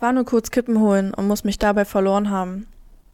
[0.00, 2.68] War nur kurz Kippen holen und muss mich dabei verloren haben.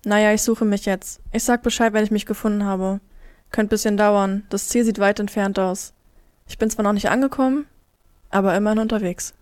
[0.04, 1.21] Naja, ich suche mich jetzt.
[1.33, 3.00] Ich sag Bescheid, wenn ich mich gefunden habe.
[3.51, 4.45] Könnte bisschen dauern.
[4.51, 5.95] Das Ziel sieht weit entfernt aus.
[6.47, 7.67] Ich bin zwar noch nicht angekommen,
[8.29, 9.33] aber immerhin unterwegs.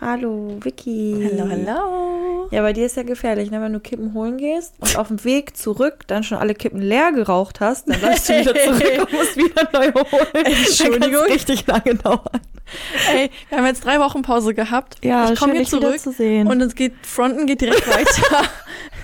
[0.00, 1.30] Hallo, Vicky.
[1.32, 2.48] Hallo, hallo.
[2.52, 3.60] Ja, bei dir ist ja gefährlich, ne?
[3.60, 7.10] Wenn du Kippen holen gehst und auf dem Weg zurück dann schon alle Kippen leer
[7.10, 10.44] geraucht hast, dann läufst du wieder zurück und musst wieder neu holen.
[10.44, 11.24] Entschuldigung.
[11.24, 12.40] Richtig lange dauern.
[13.14, 15.04] Ey, wir haben jetzt drei Wochen Pause gehabt.
[15.04, 16.46] Ja, ich komme wieder zurück zu sehen.
[16.48, 18.48] und es geht, Fronten geht direkt weiter.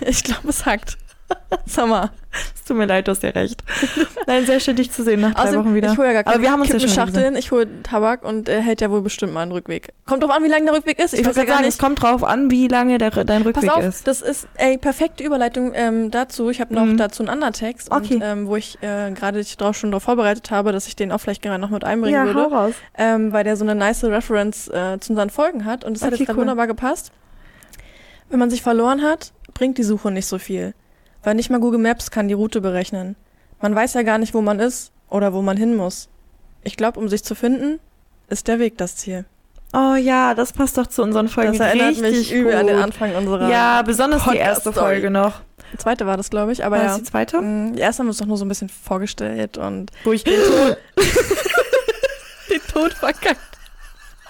[0.01, 0.99] ich glaube, es hackt.
[1.67, 2.11] Sag mal.
[2.55, 3.63] es tut mir leid, du hast ja recht.
[4.27, 5.93] Nein, sehr schön, dich zu sehen nach drei Außerdem, Wochen wieder.
[5.93, 8.25] Ich hole ja gar keine Aber wir haben uns ja schon Schachteln, ich hole Tabak
[8.25, 9.89] und er hält ja wohl bestimmt mal einen Rückweg.
[10.07, 11.13] Kommt drauf an, wie lang der Rückweg ist.
[11.13, 13.47] Ich weiß wollte ja gerade sagen, es kommt drauf an, wie lange der, dein Pass
[13.57, 14.07] Rückweg auf, ist.
[14.07, 16.49] das ist ey perfekte Überleitung ähm, dazu.
[16.51, 16.97] Ich habe noch Mhm.
[16.97, 18.15] dazu einen anderen Text, Okay.
[18.17, 21.13] und, ähm, wo ich äh, gerade dich drauf schon darauf vorbereitet habe, dass ich den
[21.13, 22.75] auch vielleicht gerne noch mit einbringen Ja, hau würde, raus.
[22.97, 26.09] ähm, weil der so eine nice Reference äh, zu unseren Folgen hat und das hat
[26.13, 26.43] Okay, jetzt gerade cool.
[26.43, 27.13] wunderbar gepasst.
[28.31, 30.73] Wenn man sich verloren hat, bringt die Suche nicht so viel,
[31.23, 33.17] weil nicht mal Google Maps kann die Route berechnen.
[33.61, 36.09] Man weiß ja gar nicht, wo man ist oder wo man hin muss.
[36.65, 37.81] Ich glaube, um sich zu finden,
[38.29, 39.25] ist der Weg das Ziel.
[39.75, 42.77] Oh ja, das passt doch zu unseren Folgen Das erinnert mich übel an den.
[42.79, 44.73] Anfang unserer Ja, besonders die erste.
[44.73, 45.41] Folge noch.
[45.79, 46.89] zweite war das, glaube ich, aber War ja.
[46.91, 47.41] das die zweite?
[47.41, 50.25] Mm, Die erste haben wir uns doch nur so ein bisschen vorgestellt und Wo ich
[52.51, 53.52] den Tod verkackt.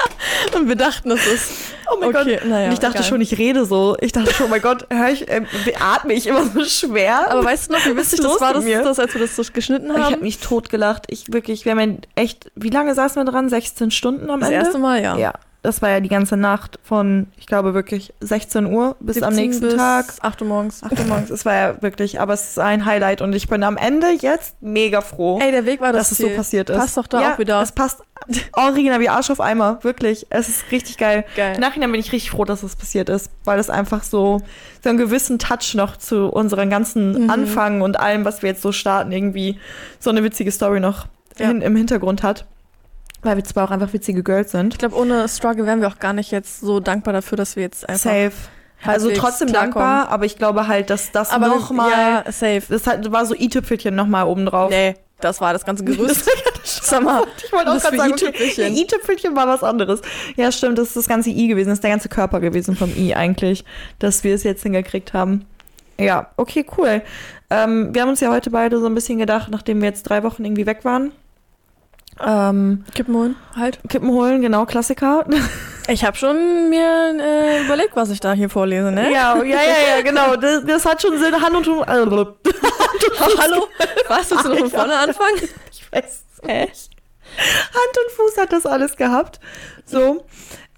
[0.54, 1.52] Und wir dachten, es ist.
[1.90, 2.48] Oh mein okay, Gott.
[2.48, 2.66] naja.
[2.66, 3.08] Und ich dachte egal.
[3.08, 3.96] schon, ich rede so.
[4.00, 5.42] Ich dachte schon, oh mein Gott, hör ich, äh,
[5.78, 7.30] atme ich immer so schwer.
[7.30, 9.90] Aber weißt du noch, wie witzig das war, das, das, als wir das so geschnitten
[9.90, 10.22] ich habe haben?
[10.22, 11.04] mich totgelacht.
[11.08, 13.48] Ich wirklich, wir haben echt, wie lange saßen wir dran?
[13.48, 14.64] 16 Stunden am das Ende?
[14.64, 15.16] erste Mal, ja.
[15.16, 19.32] Ja, das war ja die ganze Nacht von, ich glaube wirklich 16 Uhr bis am
[19.32, 20.06] 17 nächsten bis Tag.
[20.20, 20.82] 8 Uhr morgens.
[20.82, 21.30] 8 Uhr morgens.
[21.30, 24.60] Es war ja wirklich, aber es ist ein Highlight und ich bin am Ende jetzt
[24.60, 26.30] mega froh, Ey, der Weg war das dass es Ziel.
[26.30, 26.76] so passiert ist.
[26.78, 27.62] Passt doch da ja, auch wieder.
[27.62, 28.02] Es passt
[28.54, 30.26] original wie Arsch auf Eimer, wirklich.
[30.30, 31.24] Es ist richtig geil.
[31.36, 31.54] Geil.
[31.54, 34.40] Im Nachhinein bin ich richtig froh, dass es passiert ist, weil es einfach so,
[34.82, 37.30] so einen gewissen Touch noch zu unserem ganzen Mhm.
[37.30, 39.58] Anfang und allem, was wir jetzt so starten, irgendwie
[40.00, 41.06] so eine witzige Story noch
[41.38, 41.46] Ja.
[41.48, 42.46] hin, im Hintergrund hat.
[43.22, 44.74] Weil wir zwar auch einfach witzige Girls sind.
[44.74, 47.62] Ich glaube, ohne Struggle wären wir auch gar nicht jetzt so dankbar dafür, dass wir
[47.62, 48.10] jetzt einfach.
[48.10, 48.32] Safe.
[48.84, 52.62] Also trotzdem dankbar, aber ich glaube halt, dass das Aber nochmal, Ja, safe.
[52.68, 54.70] das war so i-Tüpfelchen nochmal oben drauf.
[54.70, 56.28] Nee, das war das ganze Gerüst.
[56.64, 58.74] Sag mal, Ich wollte auch Das gerade sagen, okay, i-Tüpfelchen.
[58.76, 60.02] i-Tüpfelchen war was anderes.
[60.34, 62.92] Ja, stimmt, das ist das ganze i gewesen, das ist der ganze Körper gewesen vom
[62.96, 63.64] i eigentlich,
[64.00, 65.44] dass wir es jetzt hingekriegt haben.
[66.00, 67.02] Ja, okay, cool.
[67.50, 70.24] Ähm, wir haben uns ja heute beide so ein bisschen gedacht, nachdem wir jetzt drei
[70.24, 71.12] Wochen irgendwie weg waren.
[72.20, 73.78] Ähm, Kippen holen, halt.
[73.88, 75.24] Kippen holen, genau, Klassiker.
[75.88, 79.12] Ich habe schon mir äh, überlegt, was ich da hier vorlese, ne?
[79.12, 80.36] Ja, ja, ja, ja, genau.
[80.36, 81.34] Das, das hat schon Sinn.
[81.34, 81.82] Hand und Fuß.
[81.88, 82.06] Äh,
[83.38, 83.66] Hallo?
[84.06, 85.38] Was, willst du noch von vorne anfangen?
[85.72, 86.90] Ich weiß es nicht.
[87.36, 89.40] Hand und Fuß hat das alles gehabt.
[89.84, 90.24] So.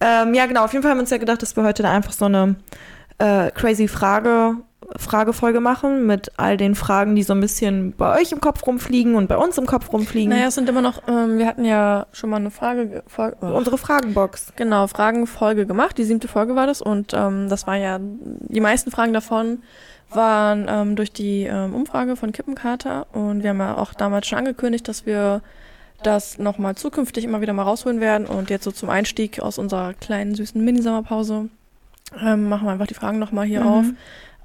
[0.00, 0.64] Ähm, ja, genau.
[0.64, 2.56] Auf jeden Fall haben wir uns ja gedacht, dass wir heute da einfach so eine
[3.18, 4.56] äh, crazy Frage,
[4.96, 9.16] Fragefolge machen mit all den Fragen, die so ein bisschen bei euch im Kopf rumfliegen
[9.16, 10.30] und bei uns im Kopf rumfliegen.
[10.30, 13.46] Naja, es sind immer noch, ähm, wir hatten ja schon mal eine Frage, oh.
[13.46, 14.52] Unsere Fragenbox.
[14.56, 15.98] genau, Fragenfolge gemacht.
[15.98, 19.62] Die siebte Folge war das und ähm, das war ja, die meisten Fragen davon
[20.10, 24.38] waren ähm, durch die ähm, Umfrage von Kippenkater und wir haben ja auch damals schon
[24.38, 25.40] angekündigt, dass wir
[26.04, 29.94] das nochmal zukünftig immer wieder mal rausholen werden und jetzt so zum Einstieg aus unserer
[29.94, 31.48] kleinen süßen Mini-Sommerpause
[32.22, 33.66] ähm, machen wir einfach die Fragen nochmal hier Mhm.
[33.66, 33.84] auf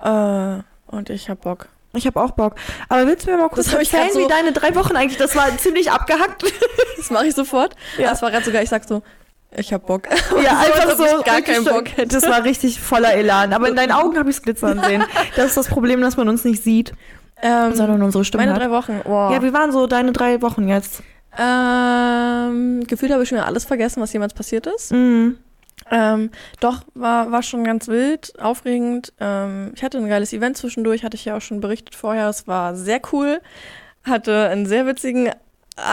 [0.03, 1.67] äh, und ich hab Bock.
[1.93, 2.53] Ich habe auch Bock.
[2.87, 4.95] Aber willst du mir mal kurz Das hab ich erzählen, so- wie deine drei Wochen
[4.95, 6.43] eigentlich, das war ziemlich abgehackt.
[6.97, 7.75] Das mache ich sofort.
[7.97, 8.09] Ja.
[8.09, 9.01] Das war gerade sogar, ich sag so,
[9.55, 10.03] ich hab Bock.
[10.43, 11.05] Ja, einfach so.
[11.05, 11.63] ich gar keinen.
[11.63, 12.13] Bock hätte.
[12.19, 13.53] Das war richtig voller Elan.
[13.53, 15.03] Aber in deinen Augen habe ich es glitzern sehen.
[15.37, 16.91] Das ist das Problem, dass man uns nicht sieht,
[17.41, 18.61] Ähm, sondern unsere Stimme meine hat.
[18.61, 18.99] drei Wochen.
[19.05, 19.31] Wow.
[19.31, 21.01] Ja, wie waren so deine drei Wochen jetzt?
[21.37, 24.91] ähm, gefühlt habe ich schon wieder alles vergessen, was jemals passiert ist.
[24.91, 25.37] Mhm.
[25.91, 26.29] Ähm,
[26.59, 29.13] doch, war, war schon ganz wild, aufregend.
[29.19, 32.29] Ähm, ich hatte ein geiles Event zwischendurch, hatte ich ja auch schon berichtet vorher.
[32.29, 33.41] Es war sehr cool.
[34.03, 35.31] Hatte einen sehr witzigen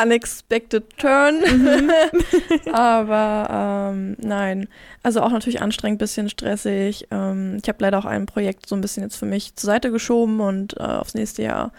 [0.03, 1.43] unexpected turn.
[2.73, 4.69] Aber ähm, nein.
[5.03, 7.07] Also auch natürlich anstrengend, bisschen stressig.
[7.11, 9.91] Ähm, ich habe leider auch ein Projekt so ein bisschen jetzt für mich zur Seite
[9.91, 11.73] geschoben und äh, aufs nächste Jahr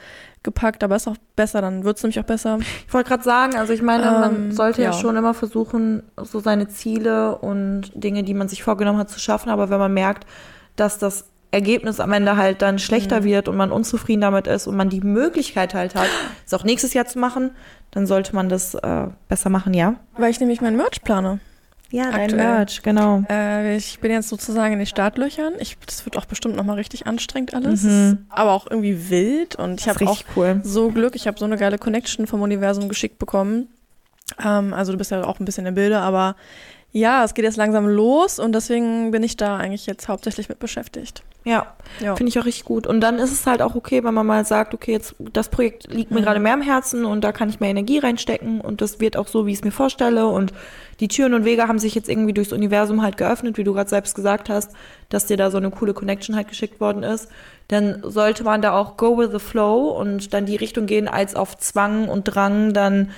[0.48, 2.58] gepackt, aber ist auch besser, dann wird es nämlich auch besser.
[2.88, 4.92] Ich wollte gerade sagen, also ich meine, man Ähm, sollte ja.
[4.92, 4.94] ja.
[4.94, 9.50] schon immer versuchen, so seine Ziele und Dinge, die man sich vorgenommen hat, zu schaffen.
[9.50, 10.26] Aber wenn man merkt,
[10.78, 13.24] dass das Ergebnis am Ende halt dann schlechter Mhm.
[13.26, 16.08] wird und man unzufrieden damit ist und man die Möglichkeit halt hat,
[16.46, 17.52] es auch nächstes Jahr zu machen,
[17.92, 19.96] dann sollte man das äh, besser machen, ja?
[20.18, 21.40] Weil ich nämlich mein Merch plane.
[21.92, 22.44] Ja, dein Aktuell.
[22.44, 23.24] Merch, genau.
[23.30, 25.54] Äh, ich bin jetzt sozusagen in den Startlöchern.
[25.60, 27.84] Ich, das wird auch bestimmt nochmal richtig anstrengend alles.
[27.84, 28.26] Mhm.
[28.30, 29.56] Aber auch irgendwie wild.
[29.56, 30.60] Und ich habe auch cool.
[30.64, 31.16] so Glück.
[31.16, 33.70] Ich habe so eine geile Connection vom Universum geschickt bekommen.
[34.44, 36.36] Ähm, also du bist ja auch ein bisschen im Bilde, aber
[36.92, 40.60] Ja, es geht jetzt langsam los und deswegen bin ich da eigentlich jetzt hauptsächlich mit
[40.60, 41.24] beschäftigt.
[41.48, 41.68] Ja,
[42.02, 42.16] Ja.
[42.16, 42.86] finde ich auch richtig gut.
[42.86, 45.92] Und dann ist es halt auch okay, wenn man mal sagt, okay, jetzt das Projekt
[45.94, 46.24] liegt mir Mhm.
[46.26, 49.28] gerade mehr am Herzen und da kann ich mehr Energie reinstecken und das wird auch
[49.28, 50.28] so, wie ich es mir vorstelle.
[50.28, 50.52] Und
[51.00, 53.90] die Türen und Wege haben sich jetzt irgendwie durchs Universum halt geöffnet, wie du gerade
[53.90, 54.72] selbst gesagt hast,
[55.10, 57.30] dass dir da so eine coole Connection halt geschickt worden ist.
[57.70, 61.36] Dann sollte man da auch go with the flow und dann die Richtung gehen, als
[61.36, 63.12] auf Zwang und Drang dann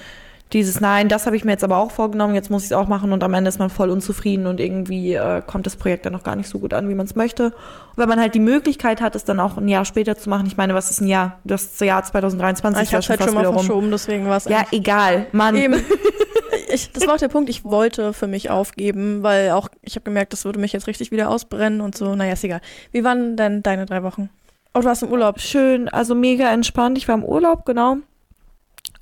[0.54, 2.88] dieses Nein, das habe ich mir jetzt aber auch vorgenommen, jetzt muss ich es auch
[2.88, 6.14] machen und am Ende ist man voll unzufrieden und irgendwie äh, kommt das Projekt dann
[6.14, 7.46] noch gar nicht so gut an, wie man es möchte.
[7.46, 10.48] Und wenn man halt die Möglichkeit hat, es dann auch ein Jahr später zu machen,
[10.48, 11.40] ich meine, was ist ein Jahr?
[11.44, 13.60] Das Jahr 2023 ich habe ja halt schon mal wieder rum.
[13.60, 15.56] verschoben, deswegen war es Ja, egal, Mann.
[15.56, 15.76] Eben.
[16.72, 20.04] Ich, das war auch der Punkt, ich wollte für mich aufgeben, weil auch ich habe
[20.04, 22.14] gemerkt, das würde mich jetzt richtig wieder ausbrennen und so.
[22.14, 22.62] Naja, ist egal.
[22.92, 24.30] Wie waren denn deine drei Wochen?
[24.74, 25.40] Oh, du warst im Urlaub.
[25.40, 26.98] Schön, also mega entspannt.
[26.98, 27.98] Ich war im Urlaub, genau.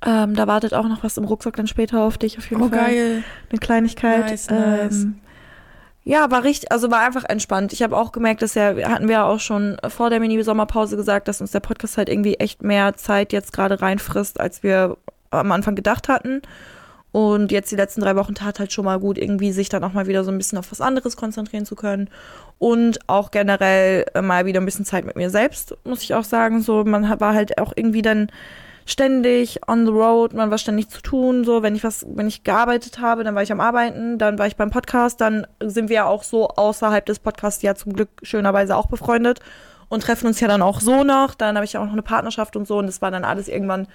[0.06, 2.68] Ähm, da wartet auch noch was im Rucksack dann später auf dich auf jeden Oh,
[2.68, 2.78] Fall.
[2.78, 3.24] geil.
[3.50, 4.30] eine Kleinigkeit.
[4.30, 5.02] Nice, nice.
[5.02, 5.18] Ähm,
[6.04, 7.72] ja, war richtig, also war einfach entspannt.
[7.72, 11.28] Ich habe auch gemerkt, dass ja, hatten wir ja auch schon vor der Mini-Sommerpause gesagt,
[11.28, 14.96] dass uns der Podcast halt irgendwie echt mehr Zeit jetzt gerade reinfrisst, als wir
[15.30, 16.40] am Anfang gedacht hatten.
[17.10, 19.92] Und jetzt die letzten drei Wochen tat halt schon mal gut, irgendwie sich dann auch
[19.94, 22.08] mal wieder so ein bisschen auf was anderes konzentrieren zu können.
[22.58, 26.62] Und auch generell mal wieder ein bisschen Zeit mit mir selbst, muss ich auch sagen.
[26.62, 28.30] So, man war halt auch irgendwie dann
[28.88, 32.42] ständig on the road, man war ständig zu tun, so, wenn ich was, wenn ich
[32.42, 35.96] gearbeitet habe, dann war ich am Arbeiten, dann war ich beim Podcast, dann sind wir
[35.96, 39.40] ja auch so außerhalb des Podcasts ja zum Glück schönerweise auch befreundet
[39.90, 42.02] und treffen uns ja dann auch so noch, dann habe ich ja auch noch eine
[42.02, 43.88] Partnerschaft und so und das war dann alles irgendwann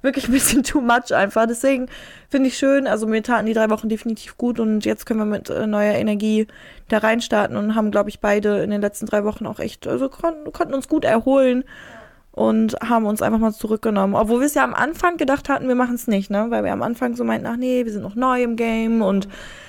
[0.00, 1.88] wirklich ein bisschen too much einfach, deswegen
[2.28, 5.26] finde ich schön, also mir taten die drei Wochen definitiv gut und jetzt können wir
[5.26, 6.46] mit äh, neuer Energie
[6.86, 10.08] da reinstarten und haben, glaube ich, beide in den letzten drei Wochen auch echt, also
[10.08, 11.64] kon konnten uns gut erholen
[12.36, 14.14] und haben uns einfach mal zurückgenommen.
[14.14, 16.46] Obwohl wir es ja am Anfang gedacht hatten, wir machen es nicht, ne?
[16.50, 19.26] Weil wir am Anfang so meinten, ach nee, wir sind noch neu im Game und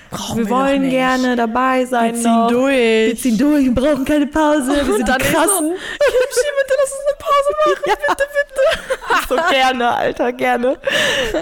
[0.09, 2.47] Brauchen wir wir wollen gerne dabei sein Wir ziehen noch.
[2.49, 2.75] durch.
[3.07, 5.33] Wir ziehen durch, wir brauchen keine Pause, wir sind dann ist so.
[5.33, 7.83] Kimchi, bitte lass uns eine Pause machen.
[7.87, 7.93] Ja.
[8.07, 9.27] Bitte, bitte.
[9.29, 10.77] so gerne, Alter, gerne.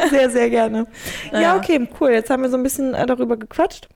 [0.09, 0.87] Sehr, sehr gerne.
[1.31, 1.55] Ja, Naja.
[1.57, 2.09] okay, cool.
[2.11, 3.87] Jetzt haben wir so ein bisschen äh, darüber gequatscht,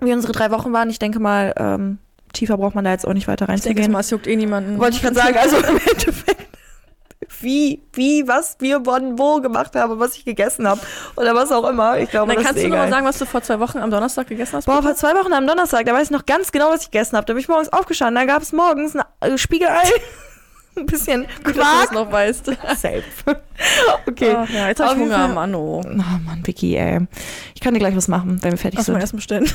[0.00, 0.90] wie unsere drei Wochen waren.
[0.90, 1.98] Ich denke mal, ähm,
[2.32, 4.78] tiefer braucht man da jetzt auch nicht weiter Ich denke mal, es juckt eh niemanden.
[4.80, 6.51] Wollte ich gerade sagen, also im Endeffekt,
[7.40, 10.80] wie, wie, was wir wann wo gemacht haben, was ich gegessen habe
[11.16, 11.98] oder was auch immer.
[11.98, 12.90] Ich glaube, Dann kannst du noch mal egal.
[12.90, 14.66] sagen, was du vor zwei Wochen am Donnerstag gegessen hast?
[14.66, 17.16] Boah, vor zwei Wochen am Donnerstag, da weiß ich noch ganz genau, was ich gegessen
[17.16, 17.26] habe.
[17.26, 19.02] Da bin ich morgens aufgestanden, da gab es morgens ein
[19.32, 19.82] äh, Spiegelei,
[20.76, 21.82] ein bisschen Gut, dass du Quark.
[21.84, 22.44] das noch weißt.
[22.76, 23.02] Safe.
[24.06, 24.36] okay.
[24.38, 25.54] Oh, ja, jetzt habe ich Hunger, Fall- Mann.
[25.54, 25.82] Oh.
[25.84, 27.00] Oh Mann, Vicky, ey.
[27.54, 29.00] Ich kann dir gleich was machen, wenn wir fertig Lass mal sind.
[29.02, 29.50] erst bestellen.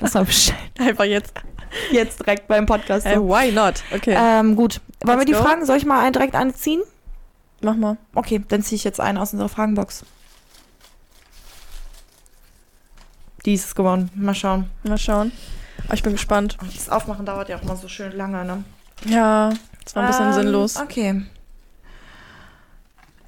[0.00, 0.58] Lass mal bestellen.
[0.78, 1.32] Einfach jetzt.
[1.92, 3.06] Jetzt direkt beim Podcast.
[3.06, 3.28] Hey, So.
[3.28, 3.74] why not?
[3.94, 4.80] Okay, Ähm, gut.
[5.04, 5.42] Wollen wir Let's die go.
[5.48, 5.64] Fragen?
[5.64, 6.82] Soll ich mal einen direkt anziehen?
[7.60, 7.96] Mach mal.
[8.14, 10.04] Okay, dann ziehe ich jetzt einen aus unserer Fragenbox.
[13.46, 14.10] Die ist es geworden.
[14.14, 14.70] Mal schauen.
[14.82, 15.32] Mal schauen.
[15.86, 16.58] Aber ich bin gespannt.
[16.74, 18.64] Das Aufmachen dauert ja auch mal so schön lange, ne?
[19.06, 19.50] Ja,
[19.84, 20.76] das war ein bisschen Ähm, sinnlos.
[20.76, 21.22] Okay.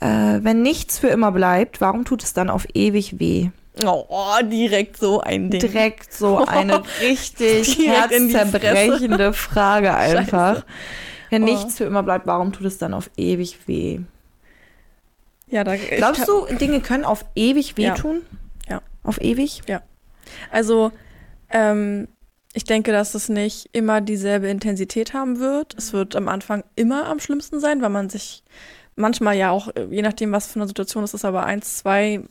[0.01, 3.51] Äh, wenn nichts für immer bleibt, warum tut es dann auf ewig weh?
[3.85, 5.61] Oh, oh, direkt so ein Ding.
[5.61, 10.65] Direkt so eine richtig herzzerbrechende Frage einfach.
[11.31, 11.47] Wenn Oh.
[11.47, 14.01] nichts für immer bleibt, warum tut es dann auf ewig weh?
[15.53, 17.95] Ja, da, Glaubst du, Dinge können auf ewig Ja.
[17.95, 18.23] wehtun?
[18.69, 18.81] Ja.
[19.05, 19.61] Auf ewig?
[20.51, 20.93] Also,
[21.51, 22.09] ähm,
[22.55, 25.75] ich denke, dass es nicht immer dieselbe Intensität haben wird.
[25.77, 28.43] Es wird am Anfang immer am schlimmsten sein, weil man sich
[28.97, 32.23] manchmal ja auch, äh, je nachdem, was für eine Situation es ist, aber eins, zwei,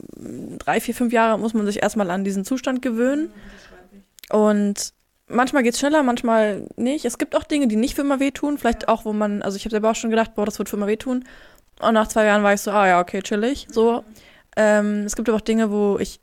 [0.58, 3.32] drei, vier, fünf Jahre muss man sich erstmal an diesen Zustand gewöhnen.
[4.32, 4.94] Und
[5.28, 7.06] manchmal geht es schneller, manchmal nicht.
[7.06, 8.58] Es gibt auch Dinge, die nicht für immer wehtun.
[8.58, 10.78] Vielleicht auch, wo man, also ich habe selber auch schon gedacht, boah, das wird für
[10.78, 11.26] immer wehtun.
[11.82, 13.68] Und nach zwei Jahren war ich so, ah ja, okay, chillig.
[13.70, 14.04] So.
[14.56, 16.20] Ähm, es gibt aber auch Dinge, wo ich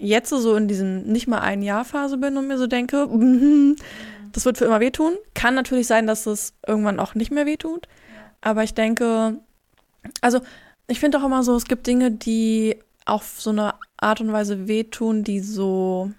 [0.00, 3.76] jetzt so in diesem nicht mal ein Jahr Phase bin und mir so denke, mhm,
[4.32, 5.14] das wird für immer wehtun.
[5.34, 7.88] Kann natürlich sein, dass es irgendwann auch nicht mehr wehtut.
[8.40, 9.38] Aber ich denke,
[10.20, 10.40] also
[10.86, 14.68] ich finde auch immer so, es gibt Dinge, die auf so eine Art und Weise
[14.68, 16.10] wehtun, die so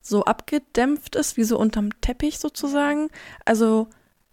[0.00, 3.08] so abgedämpft ist, wie so unterm Teppich sozusagen.
[3.46, 3.88] Also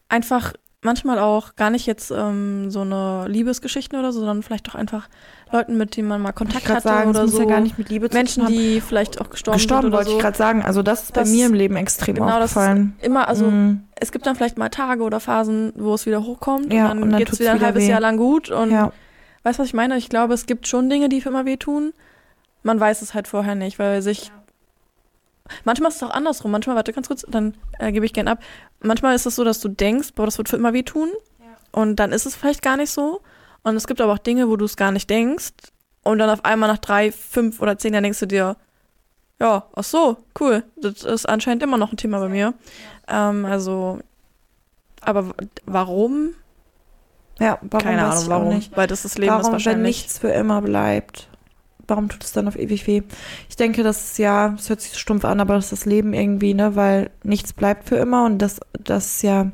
[0.09, 4.75] einfach manchmal auch gar nicht jetzt ähm, so eine Liebesgeschichte oder so, sondern vielleicht auch
[4.75, 5.09] einfach
[5.51, 7.43] Leuten, mit denen man mal Kontakt hatte sagen, oder das muss so.
[7.43, 8.59] ja gar nicht mit Liebe zu Menschen, tun haben.
[8.59, 10.15] die vielleicht auch gestorben, gestorben sind oder wollte so.
[10.17, 10.63] ich gerade sagen.
[10.63, 12.95] Also das ist bei Das- mir im Leben extrem genau, das ist aufgefallen.
[13.01, 16.71] immer, also Mm, es gibt dann vielleicht mal Tage oder Phasen, wo es wieder hochkommt
[16.73, 17.89] Ja, und dann, dann geht's tut's wieder ein halbes weh.
[17.89, 18.91] Jahr lang gut und ja.
[19.43, 19.97] weißt du, was ich meine?
[19.97, 21.93] Ich glaube, es gibt schon Dinge, die für immer wehtun.
[22.63, 24.31] Man weiß es halt vorher nicht, weil sich
[25.63, 26.51] Manchmal ist es auch andersrum.
[26.51, 28.39] Manchmal, warte ganz kurz, dann äh, gebe ich gern ab.
[28.81, 31.09] Manchmal ist es so, dass du denkst, boah, das wird für immer wehtun.
[31.71, 33.21] Und dann ist es vielleicht gar nicht so.
[33.63, 35.53] Und es gibt aber auch Dinge, wo du es gar nicht denkst.
[36.03, 38.55] Und dann auf einmal nach drei, fünf oder zehn Jahren denkst du dir,
[39.39, 40.63] ja, ach so, cool.
[40.75, 42.53] Das ist anscheinend immer noch ein Thema bei mir.
[43.07, 43.99] Ähm, also,
[45.01, 45.33] aber
[45.65, 46.35] warum?
[47.39, 48.61] Ja, warum Keine Ahnung, warum.
[48.75, 49.97] Weil das das Leben warum, ist wenn wahrscheinlich.
[49.97, 51.27] nichts für immer bleibt?
[51.91, 53.01] Warum tut es dann auf ewig weh?
[53.49, 56.13] Ich denke, das ist ja, es hört sich stumpf an, aber das ist das Leben
[56.13, 56.77] irgendwie, ne?
[56.77, 59.51] Weil nichts bleibt für immer und das, das ist ja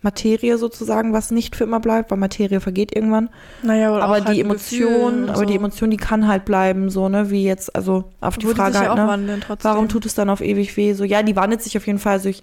[0.00, 3.28] Materie sozusagen, was nicht für immer bleibt, weil Materie vergeht irgendwann.
[3.62, 5.44] Naja, oder aber auch die halt Emotion, aber so.
[5.44, 7.30] die Emotion, die kann halt bleiben, so, ne?
[7.30, 9.06] Wie jetzt, also auf die Obwohl Frage ja halt, auch ne?
[9.06, 9.44] wandeln.
[9.60, 10.94] Warum tut es dann auf ewig weh?
[10.94, 12.14] So, ja, die wandelt sich auf jeden Fall.
[12.14, 12.42] Also ich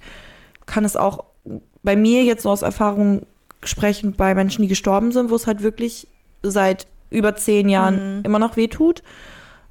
[0.68, 1.24] kann es auch
[1.82, 3.24] bei mir jetzt so aus Erfahrung
[3.63, 6.08] sprechen, bei Menschen, die gestorben sind, wo es halt wirklich
[6.44, 8.24] seit über zehn Jahren Mhm.
[8.25, 9.03] immer noch weh tut.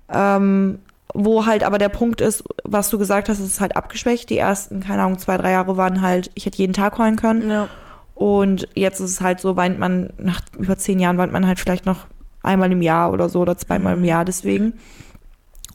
[0.08, 0.78] Ähm,
[1.14, 4.30] wo halt aber der Punkt ist, was du gesagt hast, es ist halt abgeschwächt.
[4.30, 7.50] Die ersten, keine Ahnung, zwei, drei Jahre waren halt, ich hätte jeden Tag heulen können.
[7.50, 7.68] Ja.
[8.14, 11.58] Und jetzt ist es halt so, weint man, nach über zehn Jahren weint man halt
[11.58, 12.06] vielleicht noch
[12.42, 14.74] einmal im Jahr oder so oder zweimal im Jahr deswegen.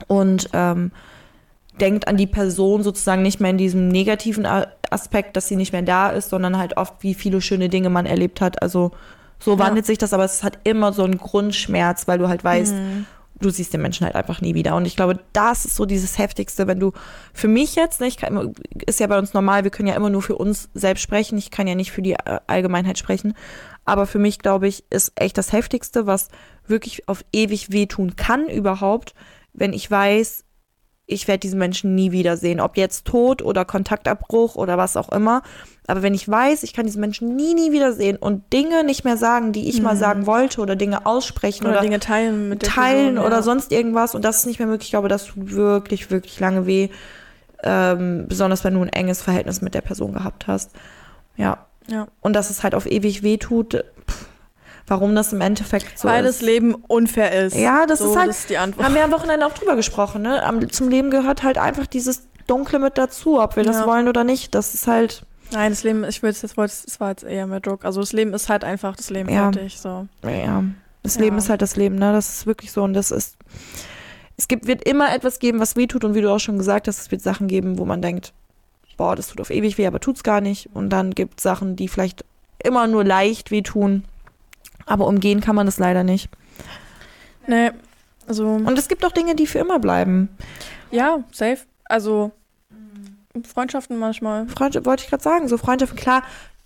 [0.06, 0.90] Und ähm,
[1.80, 4.46] denkt an die Person sozusagen nicht mehr in diesem negativen
[4.90, 8.06] Aspekt, dass sie nicht mehr da ist, sondern halt oft, wie viele schöne Dinge man
[8.06, 8.62] erlebt hat.
[8.62, 8.90] Also
[9.38, 9.58] so Ja.
[9.58, 13.06] wandelt sich das, aber es hat immer so einen Grundschmerz, weil du halt weißt, Mhm.
[13.40, 14.74] du siehst den Menschen halt einfach nie wieder.
[14.74, 16.92] Und ich glaube, das ist so dieses Heftigste, wenn du
[17.32, 18.52] für mich jetzt, ne, ich kann
[18.86, 21.38] ist ja bei uns normal, wir können ja immer nur für uns selbst sprechen.
[21.38, 23.34] Ich kann ja nicht für die äh, Allgemeinheit sprechen.
[23.84, 26.28] Aber für mich, glaube ich, ist echt das Heftigste, was
[26.66, 29.14] wirklich auf ewig wehtun kann überhaupt,
[29.54, 30.44] wenn ich weiß,
[31.06, 32.60] ich werde diesen Menschen nie wiedersehen.
[32.60, 35.40] Ob jetzt Tod oder Kontaktabbruch oder was auch immer.
[35.88, 39.16] Aber wenn ich weiß, ich kann diesen Menschen nie, nie wiedersehen und Dinge nicht mehr
[39.16, 43.14] sagen, die ich mal sagen wollte oder Dinge aussprechen Oder, oder, Dinge teilen mit teilen
[43.14, 43.42] Person, oder ja.
[43.42, 44.88] sonst irgendwas und das ist nicht mehr möglich.
[44.88, 46.90] Ich glaube, das tut wirklich, wirklich lange weh.
[47.64, 50.70] Ähm, besonders wenn du ein enges Verhältnis mit der Person gehabt hast.
[51.36, 51.66] Ja.
[51.88, 52.06] Ja.
[52.20, 53.72] Und dass es halt auf ewig weh tut.
[54.08, 54.26] Pff,
[54.86, 56.42] warum das im Endeffekt so Weil das ist.
[56.42, 57.56] Leben unfair ist.
[57.56, 58.84] Ja, das so, ist halt- Das ist die Antwort.
[58.86, 60.42] Haben wir am Wochenende auch drüber gesprochen, ne?
[60.44, 63.86] Am, zum Leben gehört halt einfach dieses Dunkle mit dazu, ob wir das Ja.
[63.86, 64.54] wollen oder nicht.
[64.54, 67.46] Das ist halt, Nein, das Leben, ich will es jetzt, es es war jetzt eher
[67.46, 67.84] mehr Druck.
[67.84, 69.50] Also das Leben ist halt einfach das Leben Ja.
[69.50, 69.78] fertig.
[69.78, 70.06] So.
[70.24, 70.64] ja,
[71.02, 71.20] das Ja.
[71.22, 72.12] Leben ist halt das Leben, ne?
[72.12, 73.36] Das ist wirklich so und das ist,
[74.36, 76.86] es gibt, wird immer etwas geben, was weh tut und wie du auch schon gesagt
[76.88, 78.32] hast, es wird Sachen geben, wo man denkt,
[78.96, 80.68] boah, das tut auf ewig weh, aber tut's gar nicht.
[80.74, 82.24] Und dann gibt Sachen, die vielleicht
[82.62, 84.04] immer nur leicht wehtun,
[84.86, 86.28] aber umgehen kann man das leider nicht.
[87.46, 87.70] Nee,
[88.26, 90.28] also Und es gibt auch Dinge, die für immer bleiben.
[90.90, 91.58] ja, safe.
[91.86, 92.32] Also
[93.44, 94.46] Freundschaften manchmal.
[94.48, 96.22] Freundschaft, wollte ich gerade sagen, so Freundschaften, klar,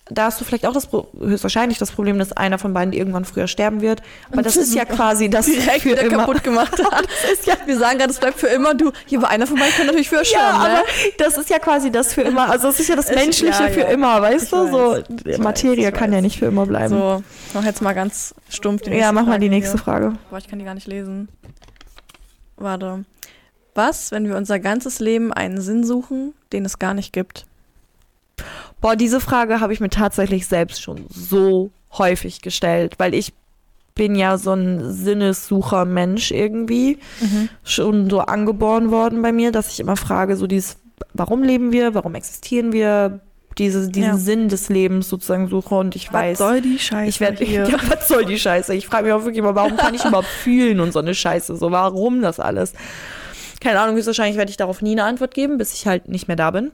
[0.06, 0.88] da hast du vielleicht auch das
[1.18, 4.02] höchstwahrscheinlich das Problem, dass einer von beiden irgendwann früher sterben wird.
[4.32, 6.26] Aber das ist ja quasi das Direkt für wieder immer.
[6.26, 7.06] kaputt gemacht hat.
[7.46, 8.74] ja, wir sagen gerade, es bleibt für immer.
[8.74, 10.82] Du, hier war einer von beiden, kann natürlich für Ja, sterben, aber ne?
[11.18, 12.50] das ist ja quasi das für immer.
[12.50, 13.86] Also es ist ja das Ich- Menschliche ja, für ja.
[13.88, 14.66] immer, weißt Ich du?
[14.66, 16.88] So weiß, ich Materie weiß, kann ja nicht für immer bleiben.
[16.90, 17.22] So,
[17.54, 19.84] noch jetzt mal ganz stumpf die ja, nächste mach mal die Frage nächste hier.
[19.84, 20.12] Frage.
[20.30, 21.28] Boah, ich kann die gar nicht lesen.
[22.56, 23.04] Warte.
[23.74, 27.46] Was, wenn wir unser ganzes Leben einen Sinn suchen, den es gar nicht gibt?
[28.80, 33.32] Boah, diese Frage habe ich mir tatsächlich selbst schon so häufig gestellt, weil ich
[33.94, 36.98] bin ja so ein Sinnessucher Mensch irgendwie.
[37.62, 40.78] schon so angeboren worden bei mir, dass ich immer frage, so dieses,
[41.14, 43.20] warum leben wir, warum existieren wir,
[43.58, 44.16] diese, diesen Ja.
[44.16, 47.68] Sinn des Lebens sozusagen suche und ich weiß, Was soll die Scheiße ich werde, hier?
[47.68, 48.74] ja, was soll die Scheiße?
[48.74, 51.56] Ich frage mich auch wirklich immer, warum kann ich überhaupt fühlen und so eine Scheiße,
[51.56, 52.72] so warum das alles?
[53.62, 56.36] Keine Ahnung, höchstwahrscheinlich werde ich darauf nie eine Antwort geben, bis ich halt nicht mehr
[56.36, 56.72] da bin.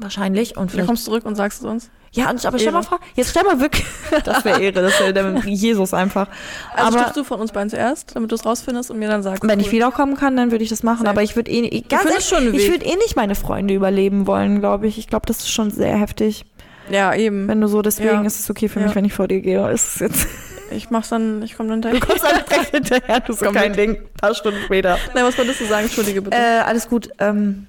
[0.00, 0.56] Wahrscheinlich.
[0.56, 1.90] Und Du vielleicht, kommst zurück und sagst es uns.
[2.12, 3.84] ja, und, aber stell mal vor, jetzt stell mal wirklich,
[4.24, 6.28] das wäre Ehre, das wäre der Jesus einfach.
[6.74, 9.22] Also aber stirbst du von uns beiden zuerst, damit du es rausfindest und mir dann
[9.22, 9.42] sagst.
[9.46, 9.72] Wenn ich cool.
[9.72, 10.98] wiederkommen kann, dann würde ich das machen.
[11.00, 11.10] Safe.
[11.10, 13.34] Aber ich würde eh, ich, ganz findest ehrlich, schon einen ich würde eh nicht meine
[13.34, 14.98] Freunde überleben wollen, glaube ich.
[14.98, 16.44] Ich glaube, das ist schon sehr heftig.
[16.90, 17.48] Ja, eben.
[17.48, 18.22] Wenn du so, deswegen Ja.
[18.22, 18.86] ist es okay für Ja.
[18.86, 19.68] mich, wenn ich vor dir gehe.
[19.72, 20.26] Ist es jetzt,
[20.70, 22.06] Ich mach's dann, ich komme dann du direkt.
[22.06, 23.80] kommst dann direkt hinterher, du so Komm kein mit.
[23.80, 23.96] Ding.
[23.96, 24.98] Ein paar Stunden später.
[25.14, 25.84] Nein, was wolltest du sagen?
[25.84, 26.36] Entschuldige bitte.
[26.36, 27.10] Äh, alles gut.
[27.18, 27.66] Ähm,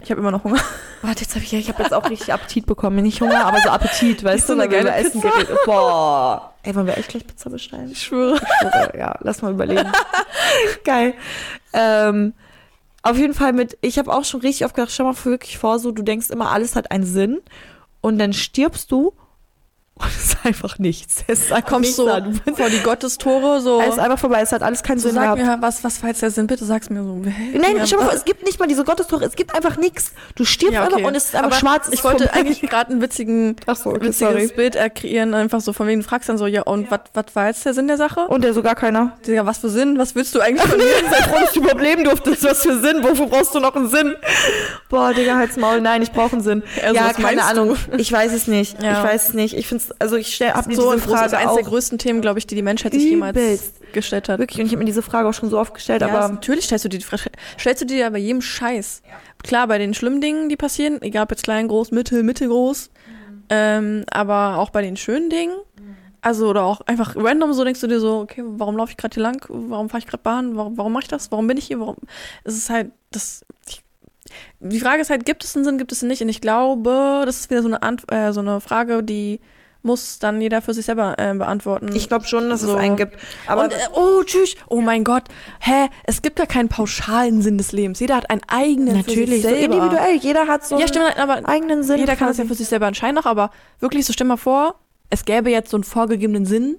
[0.00, 0.60] ich habe immer noch Hunger.
[1.02, 3.02] warte, jetzt habe ich, ja, ich habe jetzt auch richtig Appetit bekommen.
[3.02, 6.54] Nicht Hunger, aber so Appetit, weißt so du, eine weil wir geile Essen geredet Boah.
[6.64, 7.90] Ey, wollen wir echt gleich Pizza bestellen?
[7.90, 8.36] Ich schwöre.
[8.60, 9.90] Schwöre, ja, lass mal überlegen.
[10.84, 11.14] Geil.
[11.72, 12.34] Ähm,
[13.02, 15.78] auf jeden Fall mit, ich habe auch schon richtig oft gedacht, schau mal wirklich vor,
[15.80, 17.40] so du denkst immer, alles hat einen Sinn
[18.00, 19.12] und dann stirbst du
[19.94, 21.22] und es ist einfach nichts.
[21.28, 23.80] Es ist einfach Kommst so bist- vor die Gottestore, so.
[23.80, 25.60] Es ist einfach vorbei, es hat alles keinen so Sinn sag gehabt.
[25.60, 26.46] mir, was, was war jetzt der Sinn?
[26.48, 27.14] Bitte sag's mir so.
[27.16, 30.12] Nein, Ja, schau mal vor, es gibt nicht mal diese Gottestore, es gibt einfach nichts.
[30.34, 30.94] Du stirbst ja, okay.
[30.94, 31.88] einfach und es ist einfach Aber schwarz.
[31.92, 32.40] Ich wollte vorbei.
[32.40, 34.46] eigentlich gerade einen witzigen, Ach so, okay, witziges sorry.
[34.48, 37.00] Bild kreieren, einfach so von wegen, du fragst dann so, ja, und was
[37.34, 38.22] war jetzt der Sinn der Sache?
[38.28, 39.16] Und der sogar keiner.
[39.26, 39.98] Digga, was für Sinn?
[39.98, 40.84] Was willst du eigentlich von mir?
[41.10, 42.42] Sei froh, dass du überhaupt leben durftest.
[42.44, 43.04] Was für Sinn?
[43.04, 44.14] Wofür brauchst du noch einen Sinn?
[44.88, 45.80] Boah, Digga, halt's Maul.
[45.80, 46.62] Nein, ich brauche einen Sinn.
[46.82, 47.76] Also, ja, keine Ahnung.
[47.98, 48.82] Ich weiß es nicht.
[48.82, 48.98] Ja.
[48.98, 49.54] Ich weiß es nicht.
[49.56, 51.98] Ich finde letztens, also ich stelle ab so diese ein großes, Frage eines der größten
[51.98, 54.38] Themen, glaube ich, die die Menschheit sich jemals gestellt hat.
[54.38, 56.66] wirklich und ich habe mir diese Frage auch schon so oft gestellt, Ja, aber natürlich
[56.66, 59.02] stellst du dir die Frage, stellst du dir ja bei jedem Scheiß.
[59.42, 62.90] Klar, bei den schlimmen Dingen, die passieren, egal ob jetzt klein, groß, mittel, mittelgroß,
[63.50, 65.54] ähm, aber auch bei den schönen Dingen,
[66.20, 69.14] also oder auch einfach random so denkst du dir so, okay, warum laufe ich gerade
[69.14, 69.44] hier lang?
[69.48, 70.56] Warum fahre ich gerade Bahn?
[70.56, 71.32] Warum, warum mache ich das?
[71.32, 71.80] Warum bin ich hier?
[71.80, 71.96] Warum?
[72.44, 73.82] Es ist halt, das, ich,
[74.60, 76.22] die Frage ist halt, gibt es einen Sinn, gibt es ihn nicht?
[76.22, 79.40] Und ich glaube, das ist wieder so eine, Ant äh, so eine Frage, die
[79.82, 81.94] muss dann jeder für sich selber äh, beantworten.
[81.94, 82.72] ich glaube schon, dass So.
[82.74, 83.16] es einen gibt.
[83.46, 84.54] Aber und, äh, oh, tschüss.
[84.68, 85.24] Oh mein Gott.
[85.60, 85.88] Hä?
[86.04, 87.98] Es gibt ja keinen pauschalen Sinn des Lebens.
[88.00, 91.18] Jeder hat einen eigenen für natürlich, sich so individuell, jeder hat so Ja, einen stimmt,
[91.18, 91.98] aber eigenen Sinn.
[91.98, 94.76] jeder kann das ja für sich selber entscheiden noch, aber wirklich so, stell mal vor,
[95.10, 96.78] es gäbe jetzt so einen vorgegebenen Sinn,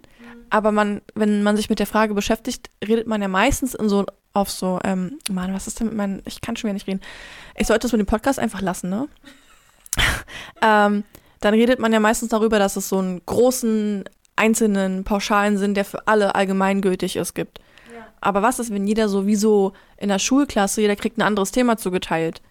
[0.49, 4.05] aber man, wenn man sich mit der Frage beschäftigt, redet man ja meistens in so,
[4.33, 7.01] auf so, ähm, Mann, was ist denn mit meinem, ich kann schon wieder nicht reden.
[7.55, 9.07] Ich sollte das mit dem Podcast einfach lassen, ne?
[10.61, 11.03] ähm,
[11.43, 15.85] dann redet man ja meistens darüber, dass es so einen großen, einzelnen, pauschalen Sinn, der
[15.85, 17.59] für alle allgemeingültig ist, gibt.
[18.21, 22.41] Aber was ist, wenn jeder sowieso in der Schulklasse, jeder kriegt ein anderes Thema zugeteilt?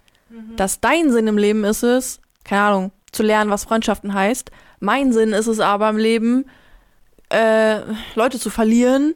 [0.56, 4.50] Dass dein Sinn im Leben ist es, keine Ahnung, zu lernen, was Freundschaften heißt.
[4.80, 6.44] Mein Sinn ist es aber im Leben,
[7.30, 7.80] äh,
[8.14, 9.14] Leute zu verlieren,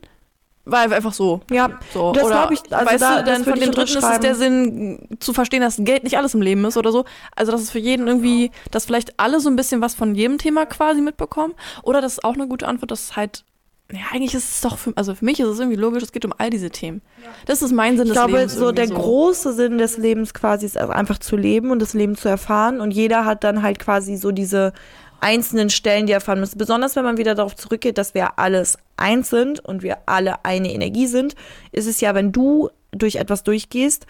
[0.66, 1.40] weil einfach so.
[1.50, 3.96] Ja, So, Das oder glaub ich, also weißt da- du, dann von ich dem dritten
[3.98, 7.04] ist es der Sinn, zu verstehen, dass Geld nicht alles im Leben ist oder so.
[7.34, 10.38] Also, dass es für jeden irgendwie, dass vielleicht alle so ein bisschen was von jedem
[10.38, 11.54] Thema quasi mitbekommen.
[11.82, 13.44] Oder das ist auch eine gute Antwort, dass es halt,
[13.92, 16.24] ja, eigentlich ist es doch, für, also für mich ist es irgendwie logisch, es geht
[16.24, 17.00] um all diese Themen.
[17.46, 18.54] Das ist mein Sinn Ich des glaube, Lebens.
[18.54, 21.94] so der irgendwie große Sinn des Lebens quasi ist also einfach zu leben und das
[21.94, 22.80] Leben zu erfahren.
[22.80, 24.72] Und jeder hat dann halt quasi so diese
[25.20, 26.54] einzelnen Stellen, die er erfahren muss.
[26.56, 30.72] Besonders wenn man wieder darauf zurückgeht, dass wir alles eins sind und wir alle eine
[30.72, 31.34] Energie sind,
[31.72, 34.06] ist es ja, wenn du durch etwas durchgehst,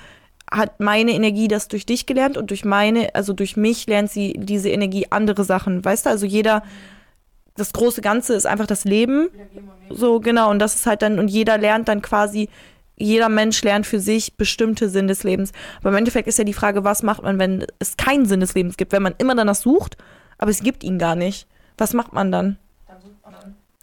[0.51, 4.35] hat meine Energie das durch dich gelernt und durch meine, also durch mich lernt sie
[4.37, 5.85] diese Energie andere Sachen.
[5.85, 6.63] Weißt du, also jeder,
[7.57, 9.29] das große Ganze ist einfach das Leben.
[9.91, 10.51] So, genau.
[10.51, 12.49] Und das ist halt dann, und jeder lernt dann quasi,
[12.97, 15.53] jeder Mensch lernt für sich bestimmte Sinn des Lebens.
[15.81, 18.55] Aber im Endeffekt ist ja die Frage, was macht man, wenn es keinen Sinn des
[18.55, 18.93] Lebens gibt?
[18.93, 19.97] Wenn man immer danach sucht,
[20.39, 21.47] aber es gibt ihn gar nicht.
[21.79, 22.59] Was macht man dann?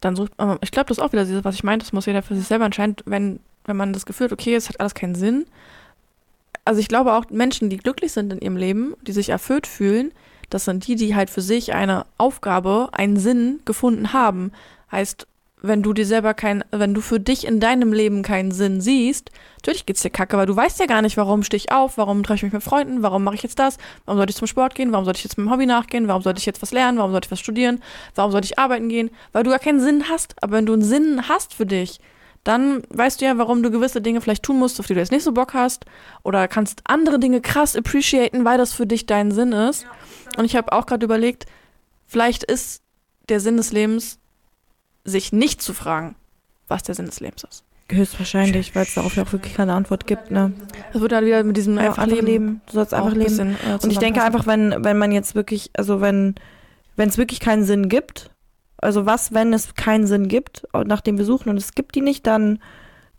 [0.03, 2.05] dann sucht man, ich glaube, das ist auch wieder dieses, was ich meinte, das muss
[2.05, 4.93] jeder für sich selber entscheiden, wenn, wenn man das Gefühl hat, okay, es hat alles
[4.93, 5.45] keinen Sinn.
[6.65, 10.11] Also ich glaube auch Menschen, die glücklich sind in ihrem Leben, die sich erfüllt fühlen,
[10.49, 14.51] das sind die, die halt für sich eine Aufgabe, einen Sinn gefunden haben.
[14.91, 15.27] Heißt,
[15.65, 19.31] wenn du dir selber kein, wenn du für dich in deinem Leben keinen Sinn siehst,
[19.55, 22.21] natürlich geht's dir kacke, weil du weißt ja gar nicht, warum stehe ich auf, warum
[22.21, 24.75] treffe ich mich mit Freunden, warum mache ich jetzt das, warum sollte ich zum Sport
[24.75, 27.11] gehen, warum sollte ich jetzt meinem Hobby nachgehen, warum sollte ich jetzt was lernen, warum
[27.11, 27.81] sollte ich was studieren,
[28.13, 30.35] warum sollte ich arbeiten gehen, weil du gar keinen Sinn hast.
[30.43, 32.01] Aber wenn du einen Sinn hast für dich,
[32.43, 35.13] dann weißt du ja, warum du gewisse Dinge vielleicht tun musst, auf die du jetzt
[35.13, 35.85] nicht so Bock hast,
[36.23, 39.85] oder kannst andere Dinge krass appreciaten, weil das für dich dein Sinn ist.
[40.37, 41.45] Und ich habe auch gerade überlegt,
[42.05, 42.81] vielleicht ist
[43.29, 44.19] der Sinn des Lebens,
[45.05, 46.15] sich nicht zu fragen,
[46.67, 47.63] was der Sinn des Lebens ist.
[47.89, 50.31] Höchstwahrscheinlich, weil es darauf ja auch wirklich keine Antwort gibt.
[50.31, 50.53] Ne?
[50.93, 52.61] Das wird halt wieder mit diesem Ja, einfach leben.
[52.67, 53.25] Du sollst einfach ein leben.
[53.29, 56.35] bisschen, äh, Und ich denke einfach, wenn, wenn man jetzt wirklich, also wenn
[56.95, 58.29] wenn es wirklich keinen Sinn gibt,
[58.77, 62.27] also was, wenn es keinen Sinn gibt, nachdem wir suchen und es gibt die nicht,
[62.27, 62.59] dann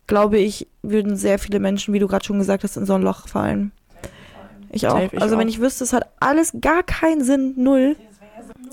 [0.07, 3.01] glaube ich, würden sehr viele Menschen, wie du gerade schon gesagt hast, in so ein
[3.01, 3.71] Loch fallen.
[4.69, 4.99] Ich auch.
[5.17, 7.95] Also wenn ich wüsste, es hat alles gar keinen Sinn, null.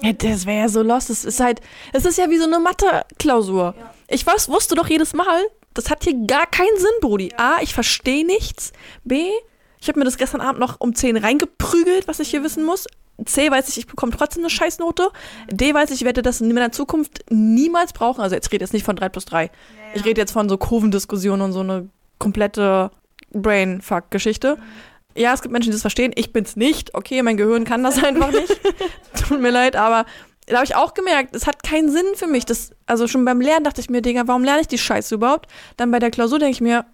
[0.01, 1.11] Ja, das wäre ja so lost.
[1.11, 1.61] Es ist halt,
[1.93, 3.75] es ist ja wie so eine Mathe-Klausur.
[4.09, 5.43] Ich weiß, wusste doch jedes Mal,
[5.75, 7.33] das hat hier gar keinen Sinn, Brudi.
[7.37, 8.73] A, ich verstehe nichts.
[9.05, 9.31] B,
[9.81, 12.87] ich habe mir das gestern Abend noch um 10 reingeprügelt, was ich hier wissen muss.
[13.25, 15.11] C, weiß ich, ich bekomme trotzdem eine Scheißnote.
[15.51, 18.21] D, weiß ich, ich werde das in meiner Zukunft niemals brauchen.
[18.21, 19.51] Also jetzt rede ich jetzt nicht von 3 plus 3.
[19.95, 22.91] Ich rede jetzt von so Kurvendiskussionen und so eine komplette
[23.33, 24.59] Brain-Fuck-Geschichte.
[25.15, 26.13] Ja, es gibt Menschen, die das verstehen.
[26.15, 26.95] Ich bin's nicht.
[26.95, 28.59] Okay, mein Gehirn kann das einfach nicht.
[29.29, 30.07] Tut mir leid, aber
[30.47, 32.45] da habe ich auch gemerkt, es hat keinen Sinn für mich.
[32.45, 35.49] Das, also schon beim Lernen dachte ich mir, Digga, warum lerne ich die Scheiße überhaupt?
[35.77, 36.85] Dann bei der Klausur denke ich mir,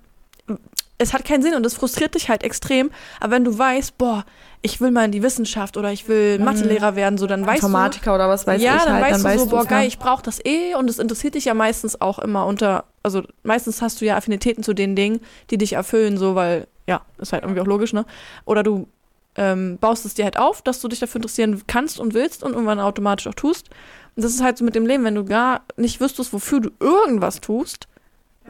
[0.99, 2.91] es hat keinen Sinn und das frustriert dich halt extrem.
[3.21, 4.25] Aber wenn du weißt, boah,
[4.63, 7.67] ich will mal in die Wissenschaft oder ich will Mathelehrer werden, so dann weißt du,
[7.67, 9.89] Informatiker oder was weiß ja, ich dann halt, weißt dann du so, boah, geil, ja.
[9.89, 13.83] ich brauche das eh und es interessiert dich ja meistens auch immer unter, also meistens
[13.83, 17.45] hast du ja Affinitäten zu den Dingen, die dich erfüllen, so, weil, ja, ist halt
[17.45, 18.05] irgendwie auch logisch, ne?
[18.45, 18.89] Oder du
[19.37, 22.53] ähm, baust es dir halt auf, dass du dich dafür interessieren kannst und willst und
[22.53, 23.69] irgendwann automatisch auch tust.
[24.17, 26.71] Und das ist halt so mit dem Leben, wenn du gar nicht wüsstest, wofür du
[26.81, 27.87] irgendwas tust,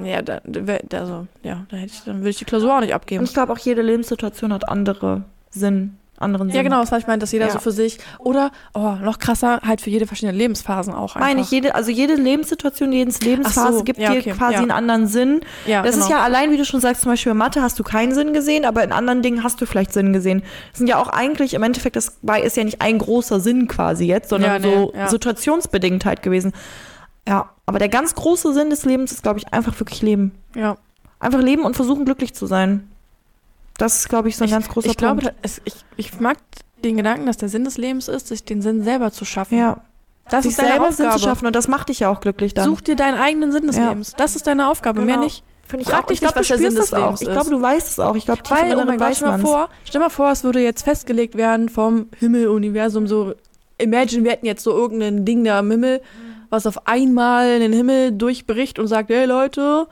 [0.03, 2.91] ja, da, da, also, ja, da hätte ich, dann würde ich die Klausur auch nicht
[2.91, 3.25] Und abgeben.
[3.25, 5.99] ich glaube auch jede Lebenssituation hat andere Sinn.
[6.21, 6.57] anderen Sinn.
[6.57, 7.53] Ja, genau, das was ich meine, dass jeder Ja.
[7.53, 11.21] so für sich oder oh, noch krasser halt für jede verschiedene Lebensphasen auch einfach.
[11.21, 14.61] Meine ich, jede, also jede Lebenssituation, jede Lebensphase so, gibt ja, dir okay, quasi ja.
[14.61, 15.41] einen anderen Sinn.
[15.67, 16.19] Ja, das ist genau.
[16.19, 18.65] ja allein, wie du schon sagst, zum Beispiel in Mathe hast du keinen Sinn gesehen,
[18.65, 20.43] aber in anderen Dingen hast du vielleicht Sinn gesehen.
[20.71, 23.69] Das sind ja auch eigentlich, im Endeffekt, das war, ist ja nicht ein großer Sinn
[23.69, 26.53] quasi jetzt, sondern nee, so situationsbedingt halt gewesen.
[27.29, 30.33] Ja, aber der ganz große Sinn des Lebens ist, glaube ich, einfach wirklich leben.
[30.55, 30.77] ja.
[31.21, 32.89] Einfach leben und versuchen, glücklich zu sein.
[33.79, 35.37] Das ist, glaube ich, so ein ganz großer ich glaube, Punkt.
[35.43, 36.37] es, ich, ich mag
[36.85, 39.57] den Gedanken, dass der Sinn des Lebens ist, sich den Sinn selber zu schaffen.
[39.59, 39.79] ja,
[40.31, 41.21] das sich ist deine selber Sinn Aufgabe.
[41.23, 42.67] zu schaffen und das macht dich ja auch glücklich dann.
[42.67, 43.89] Such dir deinen eigenen Sinn des Ja.
[43.89, 44.13] Lebens.
[44.17, 45.25] Das ist deine Aufgabe, mehr Genau.
[45.25, 45.43] nicht.
[45.67, 46.07] Finde ich Frag auch.
[46.09, 47.05] dich ich glaube, nicht, du was der spürst Sinn des auch.
[47.05, 48.17] Lebens Ich glaube, du weißt es auch.
[48.17, 49.43] Ich glaube, tief im Weil, oh Inneren Gott, weiß man's.
[49.43, 53.35] vor, stell mal vor, es würde jetzt festgelegt werden vom Himmel, Universum, so,
[53.77, 56.01] imagine, wir hätten jetzt so irgendein Ding da am Himmel,
[56.51, 59.87] was auf einmal in den Himmel durchbricht und sagt, hey Leute,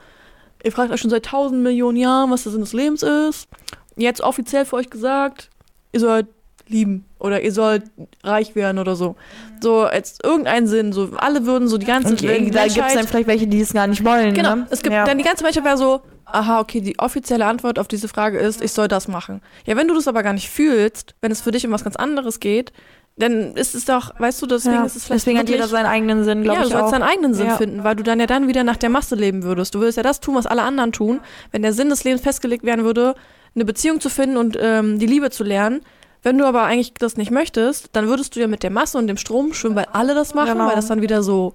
[0.67, 3.47] ihr fragt euch schon seit tausend Millionen Jahren, was der Sinn des Lebens ist.
[3.95, 5.49] Jetzt offiziell für euch gesagt,
[5.93, 6.27] ihr sollt
[6.67, 7.83] lieben oder ihr sollt
[8.21, 9.15] reich werden oder so.
[9.61, 12.77] So, jetzt irgendeinen Sinn, so, alle würden so die ganze Und irgendwie, da gibt es
[12.77, 14.33] Menschheit- dann vielleicht welche, die es gar nicht wollen.
[14.33, 14.55] Genau.
[14.55, 14.67] Ne?
[14.69, 15.05] Es gibt ja.
[15.05, 18.61] dann die ganze Menschheit wäre so, aha, okay, die offizielle Antwort auf diese Frage ist,
[18.61, 19.41] ich soll das machen.
[19.65, 21.95] Ja, wenn du das aber gar nicht fühlst, wenn es für dich um was ganz
[21.95, 22.73] anderes geht,
[23.17, 24.85] dann ist es doch, weißt du, deswegen ja.
[24.85, 26.87] ist es vielleicht Deswegen hat wirklich, jeder seinen eigenen Sinn, glaube ja, du ich sollst
[26.87, 26.91] auch.
[26.91, 27.57] deinen eigenen Sinn Ja.
[27.57, 29.73] finden, weil du dann ja dann wieder nach der Masse leben würdest.
[29.73, 31.19] Du würdest ja das tun, was alle anderen tun.
[31.51, 33.15] Wenn der Sinn des Lebens festgelegt werden würde,
[33.55, 35.81] eine Beziehung zu finden und ähm, die Liebe zu lernen.
[36.21, 39.07] Wenn du aber eigentlich das nicht möchtest, dann würdest du ja mit der Masse und
[39.07, 40.67] dem Strom schwimmen, weil alle das machen, Genau.
[40.67, 41.53] weil das dann wieder so,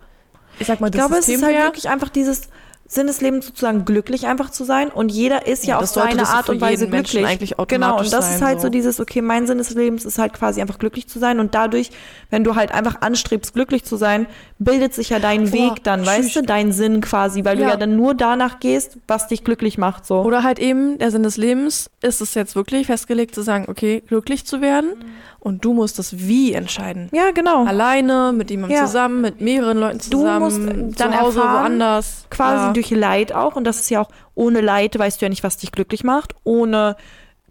[0.58, 2.48] ich sag mal, ich das glaube, es System ist halt wirklich einfach dieses
[2.92, 6.28] Sinn des Lebens sozusagen glücklich einfach zu sein und jeder ist ja, Ja, auf seine
[6.28, 7.24] Art und Weise glücklich.
[7.24, 8.66] eigentlich genau, und das ist sein, halt so.
[8.66, 8.68] so.
[8.68, 11.90] dieses, okay, mein Sinn des Lebens ist halt quasi einfach glücklich zu sein und dadurch,
[12.28, 14.26] wenn du halt einfach anstrebst, glücklich zu sein,
[14.64, 16.34] bildet sich ja dein Boah, Weg dann, weißt tschüss.
[16.34, 17.70] du, dein Sinn quasi, weil du Ja.
[17.70, 20.20] ja dann nur danach gehst, was dich glücklich macht, so.
[20.22, 24.02] Oder halt eben, der Sinn des Lebens ist es jetzt wirklich festgelegt zu sagen, okay,
[24.06, 24.94] glücklich zu werden
[25.40, 27.08] und du musst das Wie entscheiden.
[27.12, 27.64] ja, genau.
[27.64, 28.86] Alleine, mit jemandem Ja.
[28.86, 32.26] zusammen, mit mehreren Leuten Du zusammen, musst zu dann Hause, erfahren, woanders.
[32.30, 32.72] quasi ja.
[32.72, 33.56] durch Leid auch.
[33.56, 36.34] Und das ist ja auch, ohne Leid weißt du ja nicht, was dich glücklich macht.
[36.44, 36.96] Ohne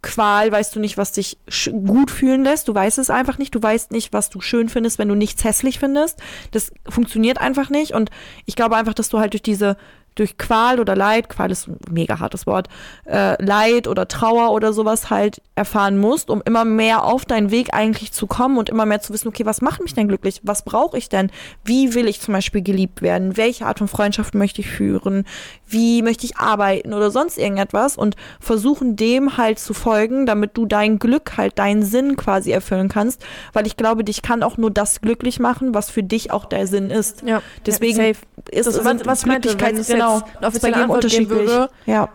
[0.02, 1.38] Qual weißt du nicht, was dich
[1.72, 2.68] gut fühlen lässt.
[2.68, 3.54] Du weißt es einfach nicht.
[3.54, 6.20] Du weißt nicht, was du schön findest, wenn du nichts hässlich findest.
[6.52, 7.94] Das funktioniert einfach nicht.
[7.94, 8.10] Und
[8.46, 9.78] ich glaube einfach, dass du halt durch diese,
[10.16, 12.68] durch Qual oder Leid, Qual ist ein mega hartes Wort,
[13.06, 17.74] äh, Leid oder Trauer oder sowas halt erfahren musst, um immer mehr auf deinen Weg
[17.74, 20.42] eigentlich zu kommen und immer mehr zu wissen, okay, was macht mich denn glücklich?
[20.44, 21.32] Was brauche ich denn?
[21.64, 23.38] Wie will ich zum Beispiel geliebt werden?
[23.38, 25.26] Welche Art von Freundschaft möchte ich führen?
[25.66, 27.98] Wie möchte ich arbeiten oder sonst irgendetwas?
[27.98, 32.90] Und versuchen dem halt zu folgen, damit du dein Glück halt, deinen Sinn quasi erfüllen
[32.90, 33.24] kannst.
[33.54, 36.68] Weil ich glaube, dich kann auch nur das glücklich machen, was für dich auch der
[36.68, 37.24] Sinn ist.
[37.24, 37.42] ja.
[37.66, 38.26] Deswegen ja, safe.
[38.52, 41.30] ist Das, was, was Glücklichkeits- es genau, eine ist bei offizielle jedem Antwort unterschiedlich.
[41.30, 42.10] würde, Ja.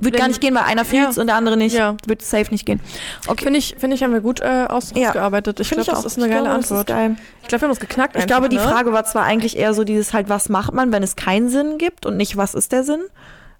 [0.00, 1.20] Wird Wenn- gar nicht gehen, weil einer fühlt's Ja.
[1.20, 1.74] und der andere nicht.
[1.76, 1.96] Ja.
[2.06, 2.80] Wird safe nicht gehen.
[3.28, 3.44] Okay.
[3.44, 5.08] finde ich, finde ich, haben wir gut äh, aus, Ja.
[5.08, 5.60] ausgearbeitet.
[5.60, 6.04] Ich Finde das auch.
[6.04, 6.86] ist eine Ich geile glaube, Antwort.
[6.86, 7.16] geil.
[7.42, 8.76] Ich glaube, wir haben uns geknackt Ich glaube, die einfach, ne?
[8.76, 11.78] Frage war zwar eigentlich eher so dieses halt, was macht man, wenn es keinen Sinn
[11.78, 13.02] gibt und nicht, was ist der Sinn,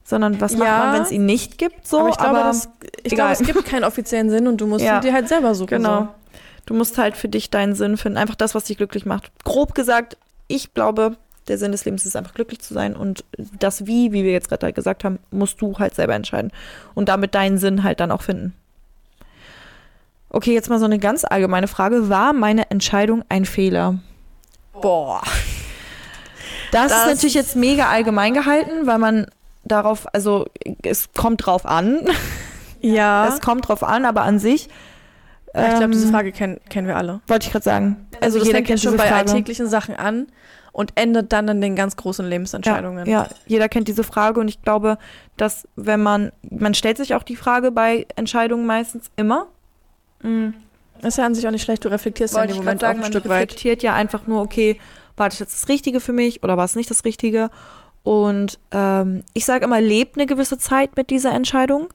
[0.05, 0.79] sondern was macht Ja.
[0.79, 2.01] man, wenn es ihn nicht gibt, so.
[2.01, 2.69] aber ich glaube, aber das,
[3.05, 4.97] ich glaube, es gibt keinen offiziellen Sinn und du musst Ja.
[4.97, 5.69] ihn dir halt selber suchen.
[5.83, 6.09] genau.
[6.67, 9.31] Du musst halt für dich deinen Sinn finden, einfach das, was dich glücklich macht.
[9.45, 10.17] Grob gesagt,
[10.49, 11.17] ich glaube,
[11.49, 13.25] der Sinn des Lebens ist einfach glücklich zu sein und
[13.59, 16.53] das Wie, wie wir jetzt gerade gesagt haben, musst du halt selber entscheiden
[16.95, 18.55] und damit deinen Sinn halt dann auch finden.
[20.31, 22.09] Okay, jetzt mal so eine ganz allgemeine Frage.
[22.09, 23.99] War meine Entscheidung ein Fehler?
[24.81, 25.21] Boah.
[26.71, 29.27] Das, Das- ist natürlich jetzt mega allgemein gehalten, weil man
[29.65, 30.47] darauf, also
[30.83, 32.01] es kommt drauf an.
[32.81, 33.29] Ja.
[33.29, 34.69] Es kommt drauf an, aber an sich.
[35.55, 37.21] Ja, ich glaube, diese ähm, Frage kennen, kennen wir alle.
[37.27, 38.09] Wollte ich gerade sagen.
[38.21, 40.29] Also, das fängt ja schon bei alltäglichen Sachen an
[40.73, 43.07] und endet dann in den ganz großen Lebensentscheidungen.
[43.07, 44.99] Ja, ja, jeder kennt diese Frage und ich glaube,
[45.37, 49.47] dass wenn man, man stellt sich auch die Frage bei Entscheidungen meistens immer.
[50.23, 50.55] Mhm.
[51.03, 52.87] Ist ja an sich auch nicht schlecht, du reflektierst ja in Wollte dem Moment gerade
[52.87, 53.43] auch sagen, ein man Stück weit.
[53.43, 54.79] reflektiert ja einfach nur, okay,
[55.17, 57.51] war das jetzt das Richtige für mich oder war es nicht das Richtige?
[58.03, 61.89] Und ähm, ich sage immer, lebt eine gewisse Zeit mit dieser Entscheidung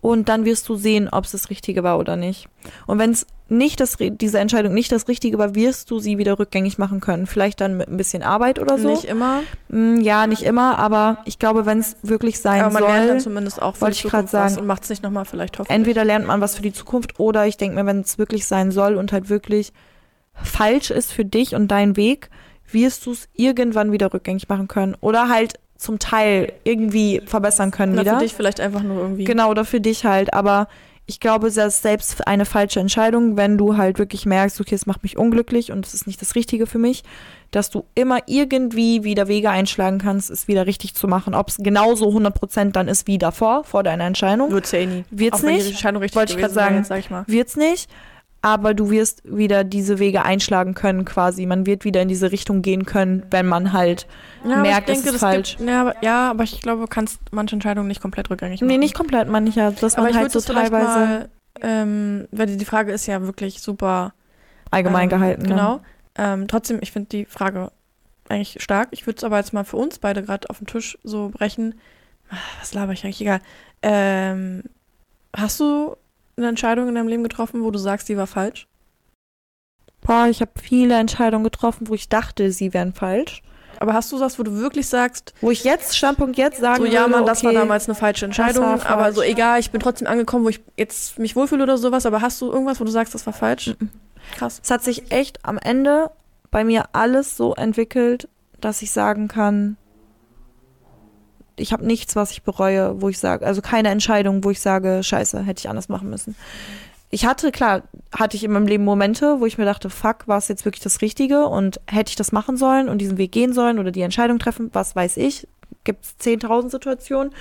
[0.00, 2.48] und dann wirst du sehen, ob es das Richtige war oder nicht.
[2.86, 6.38] Und wenn es nicht das, diese Entscheidung nicht das Richtige war, wirst du sie wieder
[6.38, 7.26] rückgängig machen können.
[7.26, 8.90] Vielleicht dann mit ein bisschen Arbeit oder so.
[8.90, 12.82] Nicht immer, Mm, ja, nicht immer, aber ich glaube, wenn es wirklich sein aber man
[12.82, 14.58] lernt dann soll, zumindest auch wollte ich was sagen.
[14.58, 15.74] und macht es nicht nochmal vielleicht hoffentlich.
[15.76, 18.70] entweder lernt man was für die Zukunft oder ich denke mir, wenn es wirklich sein
[18.70, 19.72] soll und halt wirklich
[20.34, 22.30] falsch ist für dich und deinen Weg,
[22.70, 27.94] wirst du es irgendwann wieder rückgängig machen können oder halt zum Teil irgendwie verbessern können
[27.94, 28.18] Na, wieder.
[28.18, 29.24] für dich vielleicht einfach nur irgendwie.
[29.24, 30.68] Genau, oder für dich halt, aber
[31.06, 34.84] ich glaube, das ist selbst eine falsche Entscheidung, wenn du halt wirklich merkst, okay, es
[34.84, 37.02] macht mich unglücklich und es ist nicht das Richtige für mich,
[37.50, 41.34] dass du immer irgendwie wieder Wege einschlagen kannst, es wieder richtig zu machen.
[41.34, 44.50] Ob es genauso 100% dann ist wie davor, vor deiner Entscheidung.
[44.50, 45.04] Wird's ja eh nie.
[45.10, 45.70] Wird's Auch wenn die nicht.
[45.70, 46.76] Entscheidung richtig Wollte ich grad sagen.
[46.76, 47.24] Jetzt, sag ich mal.
[47.26, 47.88] Wird's nicht,
[48.40, 51.44] aber du wirst wieder diese Wege einschlagen können quasi.
[51.46, 54.06] Man wird wieder in diese Richtung gehen können, wenn man halt
[54.44, 55.56] Ja, merkt, ich es denke, ist das falsch.
[55.56, 58.68] Gibt, ja, aber, ja, aber ich glaube, du kannst manche Entscheidungen nicht komplett rückgängig machen.
[58.68, 61.28] Nee, nicht komplett, man nicht, ja, dass aber man ich halt würde so teilweise mal,
[61.60, 64.14] ähm, weil die Frage ist ja wirklich super
[64.70, 65.42] allgemein ähm, gehalten.
[65.42, 65.48] ne?
[65.48, 65.80] Genau.
[66.16, 67.72] Ähm, trotzdem, ich finde die Frage
[68.28, 68.88] eigentlich stark.
[68.92, 71.74] Ich würde es aber jetzt mal für uns beide gerade auf den Tisch so brechen.
[72.30, 73.20] Ah, Was laber ich eigentlich?
[73.20, 73.40] Egal.
[73.82, 74.62] Ähm,
[75.34, 75.96] hast du
[76.38, 78.66] eine Entscheidung in deinem Leben getroffen, wo du sagst, die war falsch?
[80.00, 83.42] Boah, ich habe viele Entscheidungen getroffen, wo ich dachte, sie wären falsch.
[83.80, 86.90] Aber hast du das, wo du wirklich sagst, Wo ich jetzt, Standpunkt jetzt sagen so
[86.90, 89.30] ja, Mann, das war okay, damals eine falsche Entscheidung, war aber so falsch.
[89.30, 92.50] egal, ich bin trotzdem angekommen, wo ich jetzt mich wohlfühle oder sowas, aber hast du
[92.50, 93.74] irgendwas, wo du sagst, das war falsch?
[93.78, 93.90] Mhm.
[94.36, 94.60] Krass.
[94.62, 96.10] Es hat sich echt am Ende
[96.50, 98.28] bei mir alles so entwickelt,
[98.60, 99.76] dass ich sagen kann,
[101.60, 105.02] ich habe nichts, was ich bereue, wo ich sage, also keine Entscheidung, wo ich sage,
[105.02, 106.36] scheiße, hätte ich anders machen müssen.
[107.10, 110.38] Ich hatte, klar, hatte ich in meinem Leben Momente, wo ich mir dachte, fuck, war
[110.38, 113.54] es jetzt wirklich das Richtige und hätte ich das machen sollen und diesen Weg gehen
[113.54, 115.48] sollen oder die Entscheidung treffen, was weiß ich.
[115.84, 117.32] Gibt es 10.000 Situationen.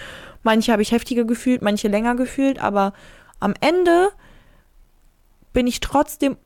[0.44, 2.94] Manche habe ich heftiger gefühlt, manche länger gefühlt, aber
[3.42, 4.10] am Ende
[5.52, 6.38] bin ich trotzdem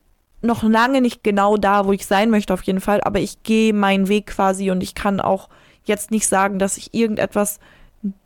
[0.42, 3.02] noch lange nicht genau da, wo ich sein möchte, auf jeden Fall.
[3.04, 5.50] Aber ich gehe meinen Weg quasi und ich kann auch
[5.86, 7.60] jetzt nicht sagen, dass ich irgendetwas,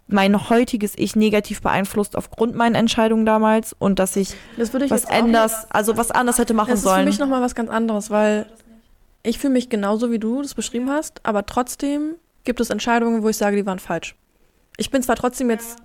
[0.08, 4.92] mein heutiges Ich negativ beeinflusst aufgrund meiner Entscheidung damals und dass ich Das würde ich
[4.92, 7.06] was anders, also was anders hätte machen Das ist für sollen.
[7.06, 8.46] mich nochmal was ganz anderes, weil
[9.24, 13.30] ich fühle mich genauso, wie du das beschrieben hast, aber trotzdem gibt es Entscheidungen, wo
[13.30, 14.16] ich sage, die waren falsch.
[14.78, 15.78] Ich bin zwar trotzdem jetzt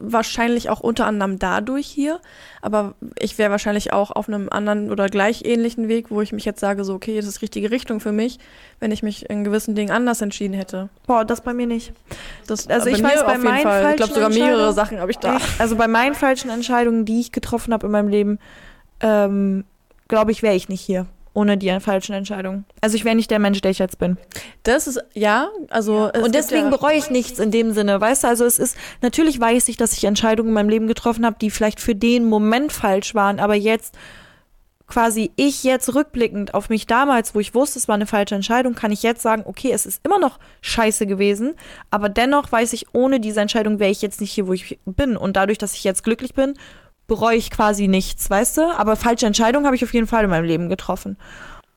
[0.00, 2.20] wahrscheinlich auch unter anderem dadurch hier,
[2.62, 6.44] aber ich wäre wahrscheinlich auch auf einem anderen oder gleich ähnlichen Weg, wo ich mich
[6.44, 8.38] jetzt sage, so, okay, das ist die richtige Richtung für mich,
[8.80, 10.88] wenn ich mich in gewissen Dingen anders entschieden hätte.
[11.06, 11.92] Boah, das bei mir nicht.
[12.46, 13.90] Das, Also äh, ich mir weiß, bei meinen Fall.
[13.90, 15.38] Ich glaube falschen sogar mehrere Entscheidungen- Sachen habe ich da.
[15.58, 18.38] Also bei meinen falschen Entscheidungen, die ich getroffen habe in meinem Leben,
[19.00, 19.64] ähm,
[20.08, 21.06] glaube ich, wäre ich nicht hier.
[21.38, 22.64] Ohne die falschen Entscheidungen.
[22.80, 24.16] Also ich wäre nicht der Mensch, der ich jetzt bin.
[24.64, 26.10] Das ist, ja, also.
[26.12, 28.28] es Und deswegen ja, bereue ich nichts in dem Sinne, weißt du?
[28.28, 31.52] Also es ist, natürlich weiß ich, dass ich Entscheidungen in meinem Leben getroffen habe, die
[31.52, 33.96] vielleicht für den Moment falsch waren, aber jetzt
[34.88, 38.74] quasi ich jetzt rückblickend auf mich damals, wo ich wusste, es war eine falsche Entscheidung,
[38.74, 41.54] kann ich jetzt sagen, okay, es ist immer noch scheiße gewesen,
[41.88, 45.16] aber dennoch weiß ich, ohne diese Entscheidung wäre ich jetzt nicht hier, wo ich bin.
[45.16, 46.54] Und dadurch, dass ich jetzt glücklich bin,
[47.08, 48.70] bereue ich quasi nichts, weißt du?
[48.76, 51.16] Aber falsche Entscheidungen habe ich auf jeden Fall in meinem Leben getroffen.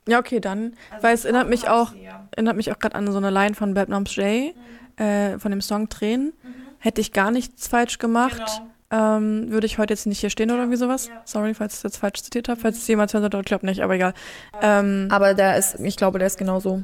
[0.07, 0.73] Ja, okay, dann.
[0.99, 1.93] weil es erinnert mich auch,
[2.31, 4.53] erinnert mich auch gerade an so eine Line von Bad Noms Jay,
[4.97, 6.33] äh, von dem Song Tränen.
[6.79, 10.61] Hätte ich gar nichts falsch gemacht, ähm, würde ich heute jetzt nicht hier stehen oder
[10.61, 11.09] irgendwie sowas.
[11.25, 12.59] Sorry, falls ich es jetzt falsch zitiert habe.
[12.59, 14.13] Falls es jemand hört, ich glaube nicht, aber egal.
[14.61, 16.83] Ähm, Aber der ist, ich glaube, der ist genauso.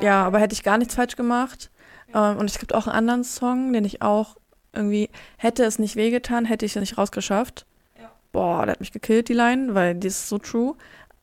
[0.00, 1.70] ja, aber hätte ich gar nichts falsch gemacht.
[2.14, 4.36] Ähm, und es gibt auch einen anderen Song, den ich auch
[4.74, 7.66] irgendwie, hätte es nicht wehgetan, hätte ich es nicht rausgeschafft.
[8.32, 10.74] Boah, der hat mich gekillt, die Line, weil die ist so true.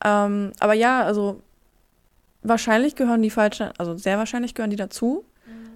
[0.04, 1.42] Ähm, aber ja, also
[2.42, 5.24] wahrscheinlich gehören die falschen, also sehr wahrscheinlich gehören die dazu.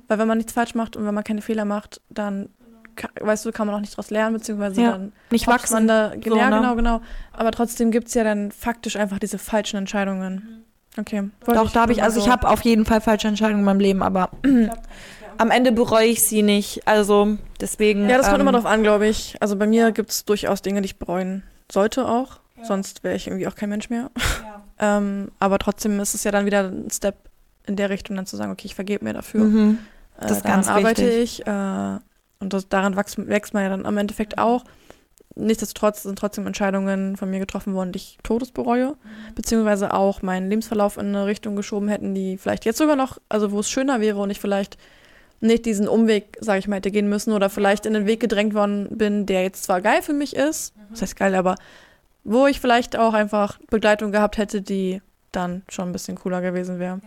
[0.09, 2.49] Weil wenn man nichts falsch macht und wenn man keine Fehler macht, dann,
[2.95, 5.75] ka- weißt du, kann man auch nicht daraus lernen, beziehungsweise Ja, dann Nicht wachsen.
[5.75, 6.57] man da, So, ja, ne?
[6.57, 7.01] genau, genau.
[7.33, 10.65] Aber trotzdem gibt es ja dann faktisch einfach diese falschen Entscheidungen.
[10.99, 11.29] Okay.
[11.45, 13.65] wollte Doch, da habe ich, also ich so- habe auf jeden Fall falsche Entscheidungen in
[13.65, 14.31] meinem Leben, aber
[15.39, 16.87] am Ende bereue ich sie nicht.
[16.87, 18.09] Also deswegen.
[18.09, 19.37] Ja, das kommt ähm, immer drauf an, glaube ich.
[19.41, 22.41] Also bei mir gibt es durchaus Dinge, die ich bereuen sollte auch.
[22.63, 24.11] Sonst wäre ich irgendwie auch kein Mensch mehr.
[24.79, 27.17] ähm, aber trotzdem ist es ja dann wieder ein Step
[27.67, 29.45] in der Richtung, dann zu sagen, okay, ich vergebe mir dafür.
[29.45, 29.79] Mhm.
[30.17, 31.41] Äh, das ist daran ganz arbeite wichtig.
[31.41, 31.47] ich.
[31.47, 31.99] Äh,
[32.39, 34.65] und das, daran wächst, wächst man ja dann am Endeffekt auch.
[35.35, 38.97] Nichtsdestotrotz sind trotzdem Entscheidungen von mir getroffen worden, die ich todes bereue.
[39.35, 43.53] Beziehungsweise auch meinen Lebensverlauf in eine Richtung geschoben hätten, die vielleicht jetzt sogar noch, also
[43.53, 44.79] wo es schöner wäre und ich vielleicht
[45.41, 48.55] nicht diesen Umweg, sage ich mal, hätte gehen müssen oder vielleicht in den Weg gedrängt
[48.55, 51.57] worden bin, der jetzt zwar geil für mich ist, das heißt geil, aber
[52.25, 55.01] wo ich vielleicht auch einfach Begleitung gehabt hätte, die
[55.33, 57.01] dann schon ein bisschen cooler gewesen wäre.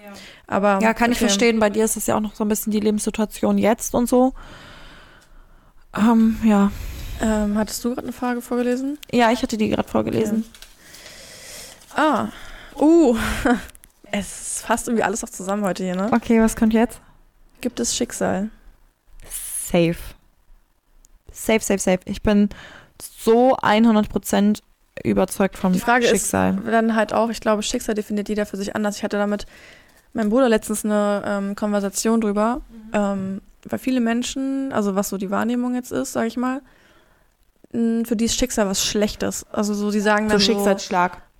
[0.48, 1.26] Aber Ja, kann ich okay.
[1.26, 1.60] verstehen.
[1.60, 4.34] Bei dir ist es ja auch noch so ein bisschen die Lebenssituation jetzt und so.
[5.98, 6.72] Ähm, ja.
[7.22, 8.98] Ähm, hattest du gerade eine Frage vorgelesen?
[9.12, 10.46] Ja, ich hatte die gerade vorgelesen.
[11.96, 12.28] Ah,
[12.80, 13.18] uh,
[14.12, 16.10] es fasst irgendwie alles auch zusammen heute hier, ne?
[16.14, 17.02] Okay, was kommt jetzt?
[17.62, 18.50] Gibt es Schicksal?
[19.30, 19.96] Safe.
[21.32, 22.00] Safe, safe, safe.
[22.06, 22.50] Ich bin
[23.02, 24.62] so 100%
[25.04, 26.58] überzeugt vom Die Frage Schicksal.
[26.58, 28.98] ist dann halt auch, ich glaube, Schicksal definiert jeder für sich anders.
[28.98, 29.46] Ich hatte damit
[30.14, 32.62] meinem Bruder letztens eine ähm, Konversation drüber,
[32.94, 36.62] ähm, weil viele Menschen, also was so die Wahrnehmung jetzt ist, sage ich mal,
[37.72, 39.46] für die ist Schicksal was Schlechtes.
[39.52, 40.54] Also so, die sagen dann So so,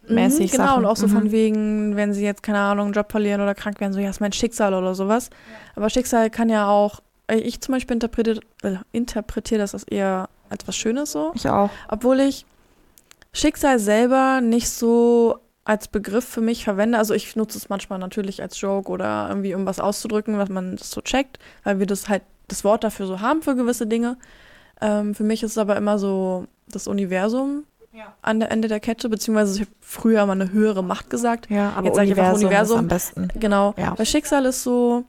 [0.10, 0.52] Mhm, mäßig.
[0.52, 0.80] Genau, Sachen.
[0.80, 1.12] und auch so Mhm.
[1.12, 4.10] von wegen, wenn sie jetzt, keine Ahnung, einen Job verlieren oder krank werden, so, ja,
[4.10, 5.30] ist mein Schicksal oder sowas.
[5.76, 10.30] Aber Schicksal kann ja auch, äh, ich zum Beispiel interpretiere äh, interpretiere das als eher
[10.50, 11.32] als was Schönes so.
[11.36, 11.70] Ich auch.
[11.88, 12.46] Obwohl ich
[13.34, 16.98] Schicksal selber nicht so als Begriff für mich verwende.
[16.98, 20.76] Also ich nutze es manchmal natürlich als Joke oder irgendwie, um was auszudrücken, was man
[20.78, 24.18] das so checkt, weil wir das halt, das Wort dafür so haben für gewisse Dinge.
[24.82, 28.14] Ähm, für mich ist es aber immer so das Universum Ja.
[28.22, 31.50] an der Ende der Kette, beziehungsweise ich habe früher mal eine höhere Macht gesagt.
[31.50, 33.28] Ja, aber Jetzt sag ich einfach Universum, ist am besten.
[33.36, 33.74] Genau.
[33.78, 33.98] Ja.
[33.98, 35.06] Weil Schicksal ist so.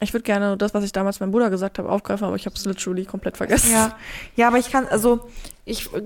[0.00, 2.54] Ich würde gerne das, was ich damals meinem Bruder gesagt habe, aufgreifen, aber ich habe
[2.54, 3.72] es literally komplett vergessen.
[3.72, 3.96] Ja,
[4.36, 5.26] ja, aber ich kann, also
[5.64, 6.02] ich äh,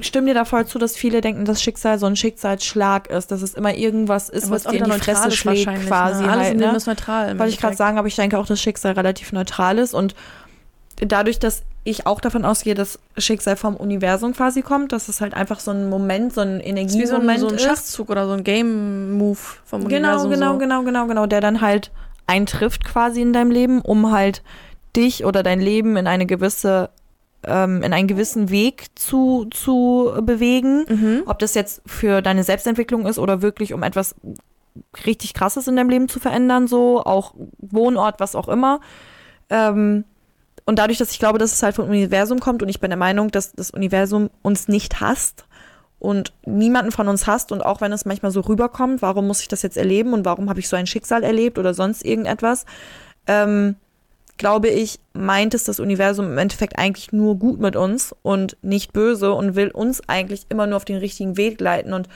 [0.00, 3.42] stimme dir da voll zu, dass viele denken, dass Schicksal so ein Schicksalsschlag ist, dass
[3.42, 6.30] es immer irgendwas ist, Aber was dir in die Fresse schlägt wahrscheinlich, quasi ne?
[6.30, 6.76] Alles halt, ne?
[6.76, 7.38] ist neutral.
[7.38, 10.14] Wollte ich gerade sagen, aber ich denke auch, dass Schicksal relativ neutral ist und
[10.96, 15.34] dadurch, dass ich auch davon ausgehe, dass Schicksal vom Universum quasi kommt, dass es halt
[15.34, 17.62] einfach so ein Moment, so ein Das ist so ein, Energiemoment so ein ist.
[17.62, 20.30] Schachzug oder so ein Game-Move vom Genau, Universum.
[20.30, 20.58] genau, so.
[20.58, 21.90] genau, genau, genau, der dann halt
[22.26, 24.42] eintrifft quasi in deinem Leben, um halt
[24.96, 26.88] dich oder dein Leben in eine gewisse,
[27.46, 30.86] ähm, in einen gewissen Weg zu, zu bewegen.
[30.88, 31.22] Mhm.
[31.26, 34.14] Ob das jetzt für deine Selbstentwicklung ist oder wirklich um etwas
[35.04, 38.80] richtig krasses in deinem Leben zu verändern, so, auch Wohnort, was auch immer.
[39.50, 40.04] Ähm,
[40.66, 42.98] und dadurch, dass ich glaube, dass es halt vom Universum kommt und ich bin der
[42.98, 45.44] Meinung, dass das Universum uns nicht hasst
[45.98, 49.48] und niemanden von uns hasst und auch wenn es manchmal so rüberkommt, warum muss ich
[49.48, 52.64] das jetzt erleben und warum habe ich so ein Schicksal erlebt oder sonst irgendetwas,
[53.26, 53.76] ähm,
[54.36, 58.92] glaube ich, meint es das Universum im Endeffekt eigentlich nur gut mit uns und nicht
[58.92, 62.08] böse und will uns eigentlich immer nur auf den richtigen Weg leiten und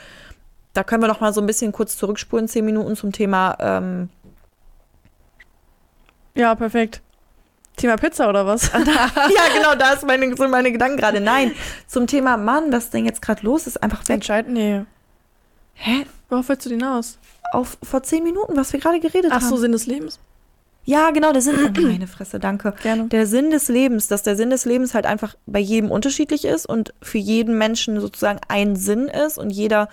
[0.73, 4.09] da können wir noch mal so ein bisschen kurz zurückspulen, zehn Minuten zum Thema ähm,
[6.35, 7.01] Ja, perfekt.
[7.79, 8.71] Thema Pizza oder was?
[8.73, 11.19] ja, genau, da ist meine, sind meine Gedanken gerade.
[11.19, 11.53] Nein,
[11.87, 14.15] zum Thema Mann, was denn jetzt gerade los ist, einfach weg.
[14.15, 14.53] Entscheiden?
[14.53, 14.81] Nee.
[15.73, 16.05] Hä?
[16.29, 17.17] Worauf willst du denn hinaus?
[17.51, 19.57] Auf, vor zehn Minuten, was wir gerade geredet Ach so, haben.
[19.57, 20.19] Sinn des Lebens?
[20.85, 21.55] Ja, genau, der Sinn.
[21.77, 22.73] Oh, meine Fresse, danke.
[22.81, 23.05] Gerne.
[23.07, 26.65] Der Sinn des Lebens, dass der Sinn des Lebens halt einfach bei jedem unterschiedlich ist
[26.65, 29.89] und für jeden Menschen sozusagen ein Sinn ist und jeder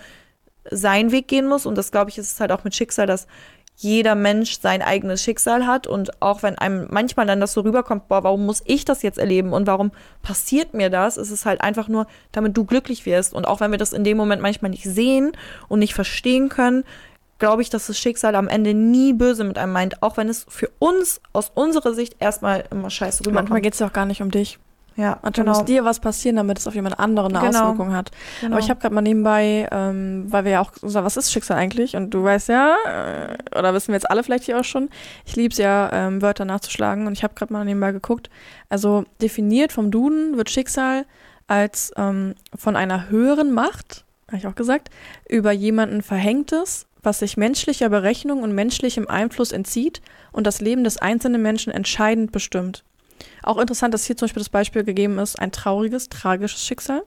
[0.69, 1.65] seinen Weg gehen muss.
[1.65, 3.27] Und das, glaube ich, ist es halt auch mit Schicksal, dass
[3.79, 5.85] jeder Mensch sein eigenes Schicksal hat.
[5.85, 9.19] Und auch wenn einem manchmal dann das so rüberkommt, boah, warum muss ich das jetzt
[9.19, 9.91] erleben und warum
[10.23, 13.33] passiert mir das, ist es halt einfach nur, damit du glücklich wirst.
[13.33, 15.31] Und auch wenn wir das in dem Moment manchmal nicht sehen
[15.67, 16.83] und nicht verstehen können,
[17.37, 20.47] glaube ich, dass das Schicksal am Ende nie böse mit einem meint, auch wenn es
[20.49, 23.63] für uns aus unserer Sicht erstmal immer scheiße Manchmal rüberkommt.
[23.63, 24.57] geht es ja auch gar nicht um dich.
[24.97, 25.57] Ja, Manchmal genau.
[25.57, 27.65] muss dir was passieren, damit es auf jemand anderen eine Genau.
[27.65, 28.09] Auswirkung hat.
[28.41, 28.55] genau.
[28.55, 31.55] Aber ich habe gerade mal nebenbei, ähm, weil wir ja auch gesagt, was ist Schicksal
[31.57, 31.95] eigentlich?
[31.95, 34.89] Und du weißt ja, äh, oder wissen wir jetzt alle vielleicht hier auch schon,
[35.23, 37.05] ich liebe es ja, ähm, Wörter nachzuschlagen.
[37.05, 38.29] Und ich habe gerade mal nebenbei geguckt.
[38.69, 41.05] Also definiert vom Duden wird Schicksal
[41.45, 44.89] als ähm, von einer höheren Macht, habe ich auch gesagt,
[45.29, 50.97] über jemanden verhängtes, was sich menschlicher Berechnung und menschlichem Einfluss entzieht und das Leben des
[50.97, 52.83] einzelnen Menschen entscheidend bestimmt.
[53.43, 57.03] Auch interessant, dass hier zum Beispiel das Beispiel gegeben ist, ein trauriges, tragisches Schicksal,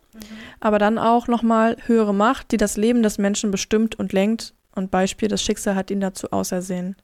[0.61, 4.55] aber dann auch nochmal höhere Macht, die das Leben des Menschen bestimmt und lenkt.
[4.75, 6.97] Und Beispiel, das Schicksal hat ihn dazu ausersehen.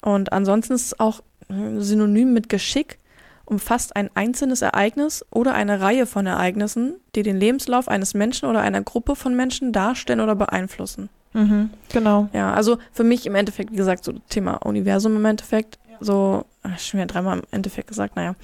[0.00, 2.98] Und ansonsten ist es auch äh, synonym mit Geschick,
[3.44, 8.60] umfasst ein einzelnes Ereignis oder eine Reihe von Ereignissen, die den Lebenslauf eines Menschen oder
[8.60, 11.08] einer Gruppe von Menschen darstellen oder beeinflussen.
[11.32, 12.28] Mhm, genau.
[12.32, 16.78] Ja, also für mich im Endeffekt, wie gesagt, so Thema Universum im Endeffekt, so, ach,
[16.78, 18.34] schon wieder dreimal im Endeffekt gesagt, naja.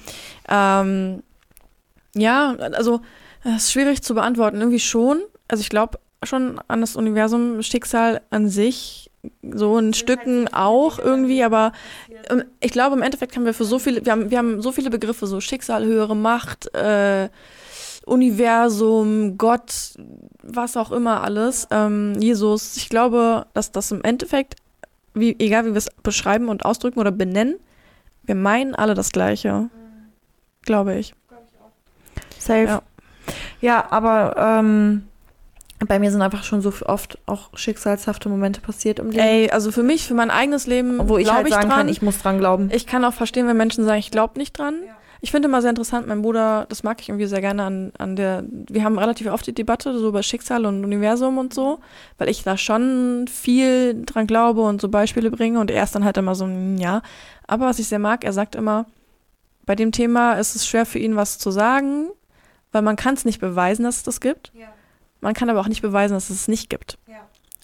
[0.47, 1.23] Ähm,
[2.15, 3.01] ja, also
[3.43, 5.21] es ist schwierig zu beantworten, irgendwie schon.
[5.47, 9.11] Also ich glaube schon an das Universum, Schicksal an sich,
[9.43, 11.71] so in Stücken auch irgendwie, aber
[12.59, 14.89] ich glaube im Endeffekt haben wir für so viele, wir haben, wir haben so viele
[14.89, 17.29] Begriffe, so Schicksal, höhere Macht, äh,
[18.05, 19.95] Universum, Gott,
[20.43, 22.77] was auch immer alles, ähm, Jesus.
[22.77, 24.55] Ich glaube, dass das im Endeffekt,
[25.13, 27.55] wie, egal wie wir es beschreiben und ausdrücken oder benennen,
[28.25, 29.69] wir meinen alle das Gleiche.
[30.63, 31.13] Glaube ich.
[32.39, 32.63] Safe.
[32.65, 32.81] Ja.
[33.61, 35.07] Ja, aber ähm,
[35.87, 39.23] bei mir sind einfach schon so oft auch schicksalshafte Momente passiert im Leben.
[39.23, 41.77] Ey, also für mich, für mein eigenes Leben, wo ich glaube halt ich sagen dran.
[41.79, 42.69] kann, ich muss dran glauben.
[42.71, 44.75] Ich kann auch verstehen, wenn Menschen sagen, ich glaube nicht dran.
[45.25, 48.15] Ich finde immer sehr interessant, mein Bruder, das mag ich irgendwie sehr gerne an, an
[48.15, 51.79] der, wir haben relativ oft die Debatte so über Schicksal und Universum und so,
[52.19, 56.05] weil ich da schon viel dran glaube und so Beispiele bringe und er ist dann
[56.05, 57.01] halt immer so, mm, ja.
[57.47, 58.85] Aber was ich sehr mag, er sagt immer,
[59.65, 62.09] bei dem Thema ist es schwer für ihn was zu sagen,
[62.71, 64.51] weil man kann es nicht beweisen, dass es das gibt.
[65.21, 66.99] Man kann aber auch nicht beweisen, dass es es nicht gibt.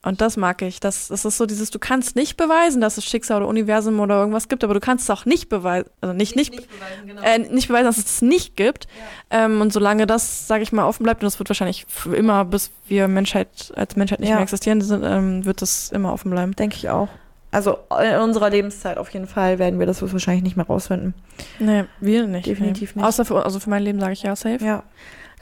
[0.04, 0.80] Und das mag ich.
[0.80, 4.16] Das, das ist so dieses, du kannst nicht beweisen, dass es Schicksal oder Universum oder
[4.16, 7.22] irgendwas gibt, aber du kannst es auch nicht beweisen, also nicht, nicht, nicht, beweisen, genau.
[7.22, 8.88] äh, nicht beweisen, dass es es nicht gibt.
[9.32, 9.46] Ja.
[9.46, 12.46] Ähm, und solange das, sage ich mal, offen bleibt, und das wird wahrscheinlich für immer,
[12.46, 14.36] bis wir Menschheit als Menschheit nicht ja.
[14.36, 16.56] mehr existieren, sind, ähm, wird das immer offen bleiben.
[16.56, 17.10] Denke ich auch.
[17.52, 21.14] Also in unserer Lebenszeit auf jeden Fall werden wir das wahrscheinlich nicht mehr rausfinden.
[21.60, 22.48] Nee, wir nicht.
[22.48, 23.02] Definitiv nee.
[23.02, 23.08] nicht.
[23.08, 24.64] Außer für, also für mein Leben sage ich ja safe.
[24.64, 24.84] Ja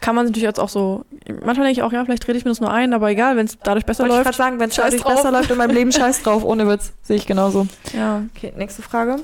[0.02, 2.52] kann man natürlich jetzt auch so, manchmal denke ich auch, ja, vielleicht rede ich mir
[2.52, 4.30] das nur ein, aber egal, wenn es dadurch besser Wollte läuft.
[4.30, 5.16] Ich gerade sagen, wenn es dadurch drauf.
[5.16, 6.94] besser läuft in meinem Leben, scheiß drauf, ohne Witz.
[7.02, 7.68] Sehe ich genauso.
[7.94, 8.24] Ja.
[8.36, 9.18] Okay, nächste Frage.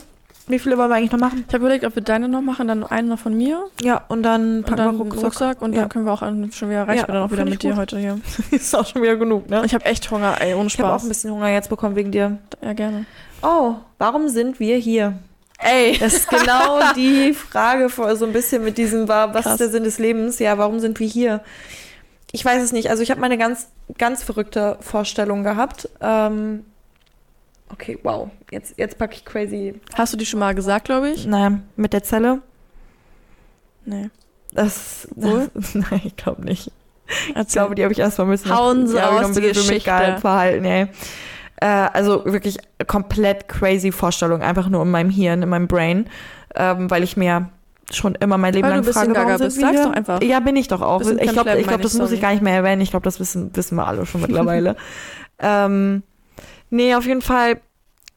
[0.47, 1.43] Wie viele wollen wir eigentlich noch machen?
[1.47, 3.65] Ich habe überlegt, ob wir deine noch machen, dann eine noch von mir.
[3.82, 5.23] Ja, und dann packen und dann wir Rucksack.
[5.23, 5.82] Rucksack und ja.
[5.82, 8.19] dann können wir auch schon wieder, reicht ja, dann auch wieder mit dir heute hier.
[8.51, 9.63] ist auch schon wieder genug, ne?
[9.65, 10.73] Ich habe echt Hunger, ey, ohne Spaß.
[10.73, 12.38] Ich habe auch ein bisschen Hunger jetzt bekommen wegen dir.
[12.61, 13.05] Ja, gerne.
[13.41, 15.15] Oh, warum sind wir hier?
[15.58, 15.97] Ey.
[15.97, 19.45] Das ist genau die Frage, so ein bisschen mit diesem, was Krass.
[19.53, 20.39] ist der Sinn des Lebens?
[20.39, 21.41] Ja, warum sind wir hier?
[22.36, 22.89] ich weiß es nicht.
[22.89, 25.89] Also ich habe meine ganz, ganz verrückte Vorstellung gehabt.
[26.01, 26.66] Ähm,
[27.72, 28.30] okay, wow.
[28.51, 29.80] Jetzt, jetzt packe ich crazy.
[29.95, 31.26] Hast du die schon mal gesagt, glaube ich?
[31.26, 32.41] Nein, mit der Zelle?
[33.86, 34.10] Nee.
[34.51, 36.72] Das, das nein, ich glaube nicht.
[37.30, 37.43] Erzähl.
[37.47, 38.53] Ich glaube, die habe ich erstmal müssen.
[38.53, 40.18] Hauen Sie aus, die Geschichte.
[40.20, 40.88] verhalten, ey.
[41.58, 46.10] Äh, also wirklich komplett crazy Vorstellung, einfach nur in meinem Hirn, in meinem Brain,
[46.56, 47.49] ähm, weil ich mir
[47.91, 49.58] schon immer mein Leben Weil lang du frage, warum bist.
[49.58, 50.22] sind Sag's doch einfach.
[50.22, 51.01] Ja, bin ich doch auch.
[51.01, 52.82] Ich glaube, glaub, das muss ich gar nicht mehr erwähnen.
[52.82, 54.76] Ich glaube, das wissen, wissen wir alle schon mittlerweile.
[55.39, 56.03] ähm,
[56.70, 57.62] nee, auf jeden Fall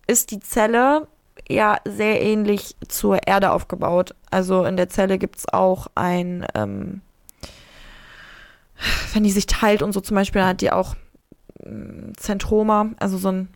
[0.06, 1.06] ist die Zelle
[1.48, 4.14] ja sehr ähnlich zur Erde aufgebaut.
[4.30, 7.02] Also in der Zelle gibt es auch ein, ähm,
[9.12, 10.94] wenn die sich teilt und so zum Beispiel, dann hat die auch
[12.16, 13.48] Zentroma, also so ein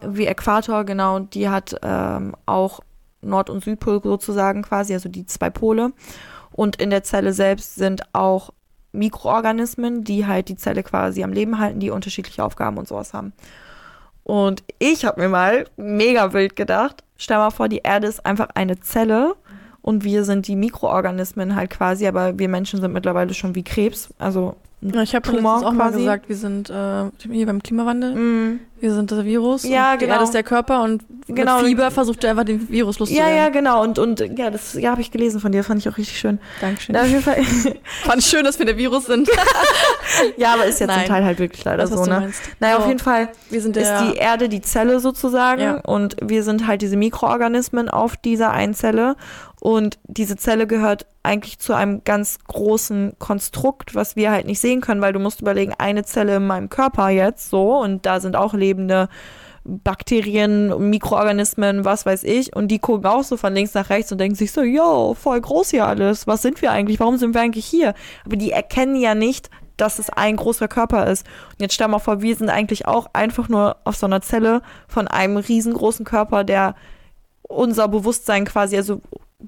[0.00, 2.80] wie Äquator, genau, die hat ähm, auch
[3.22, 5.92] Nord- und Südpol sozusagen quasi, also die zwei Pole.
[6.52, 8.50] Und in der Zelle selbst sind auch
[8.92, 13.32] Mikroorganismen, die halt die Zelle quasi am Leben halten, die unterschiedliche Aufgaben und sowas haben.
[14.24, 18.48] Und ich habe mir mal mega wild gedacht, stell mal vor, die Erde ist einfach
[18.54, 19.34] eine Zelle
[19.82, 24.12] und wir sind die Mikroorganismen halt quasi, aber wir Menschen sind mittlerweile schon wie Krebs,
[24.18, 25.76] also ja, ich habe auch quasi.
[25.76, 28.14] mal gesagt, wir sind äh, hier beim Klimawandel.
[28.14, 28.60] Mm.
[28.80, 29.64] Wir sind das Virus.
[29.64, 30.14] Ja, genau.
[30.14, 31.58] Er ist der Körper und genau.
[31.58, 33.28] mit Fieber versucht er einfach den Virus loszuwerden.
[33.28, 33.82] Ja, ja, genau.
[33.82, 35.62] Und, und ja, das ja, habe ich gelesen von dir.
[35.64, 36.40] Fand ich auch richtig schön.
[36.60, 36.96] Dankeschön.
[36.96, 37.42] auf jeden Fall.
[38.04, 39.28] Fand ich schön, dass wir der Virus sind.
[40.36, 42.20] ja, aber ist ja zum Teil halt wirklich leider das, so, ne?
[42.20, 42.40] Meinst.
[42.58, 42.80] Naja, oh.
[42.80, 45.80] auf jeden Fall wir sind ist die Erde die Zelle sozusagen ja.
[45.80, 49.16] und wir sind halt diese Mikroorganismen auf dieser Einzelle.
[49.60, 54.80] Und diese Zelle gehört eigentlich zu einem ganz großen Konstrukt, was wir halt nicht sehen
[54.80, 58.36] können, weil du musst überlegen, eine Zelle in meinem Körper jetzt so und da sind
[58.36, 59.08] auch lebende
[59.64, 64.18] Bakterien, Mikroorganismen, was weiß ich, und die gucken auch so von links nach rechts und
[64.18, 67.42] denken sich so, yo, voll groß hier alles, was sind wir eigentlich, warum sind wir
[67.42, 67.94] eigentlich hier?
[68.24, 71.26] Aber die erkennen ja nicht, dass es ein großer Körper ist.
[71.50, 74.62] Und jetzt stell mal vor, wir sind eigentlich auch einfach nur auf so einer Zelle
[74.88, 76.74] von einem riesengroßen Körper, der
[77.42, 79.00] unser Bewusstsein quasi, also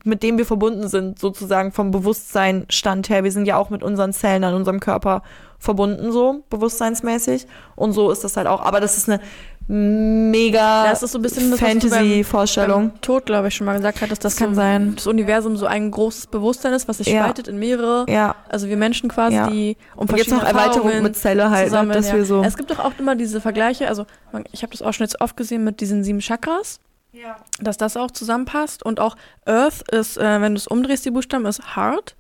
[0.05, 3.25] mit dem wir verbunden sind, sozusagen vom Bewusstseinstand her.
[3.25, 5.23] Wir sind ja auch mit unseren Zellen an unserem Körper
[5.63, 7.47] verbunden, so bewusstseinsmäßig.
[7.77, 8.61] Und so ist das halt auch.
[8.63, 9.21] Aber das ist eine
[9.69, 13.01] mega ja, so Fantasy-Vorstellung.
[13.01, 14.97] Tod, glaube ich, schon mal gesagt hattest, dass das kann so, sein.
[14.97, 17.21] das Universum so ein großes Bewusstsein ist, was sich ja.
[17.21, 18.05] spaltet in mehrere.
[18.09, 18.35] Ja.
[18.49, 19.49] Also wir Menschen quasi, ja.
[19.49, 22.17] die um Und jetzt noch Erweiterung mit Zelle halt, zusammen, dass ja.
[22.17, 22.43] wir so.
[22.43, 24.05] Es gibt doch auch immer diese Vergleiche, also
[24.51, 26.81] ich habe das auch schon jetzt oft gesehen mit diesen sieben Chakras.
[27.13, 27.37] Ja.
[27.61, 28.83] Dass das auch zusammenpasst.
[28.83, 32.17] Und auch Earth ist, äh, wenn du es umdrehst, die Buchstaben, ist Heart.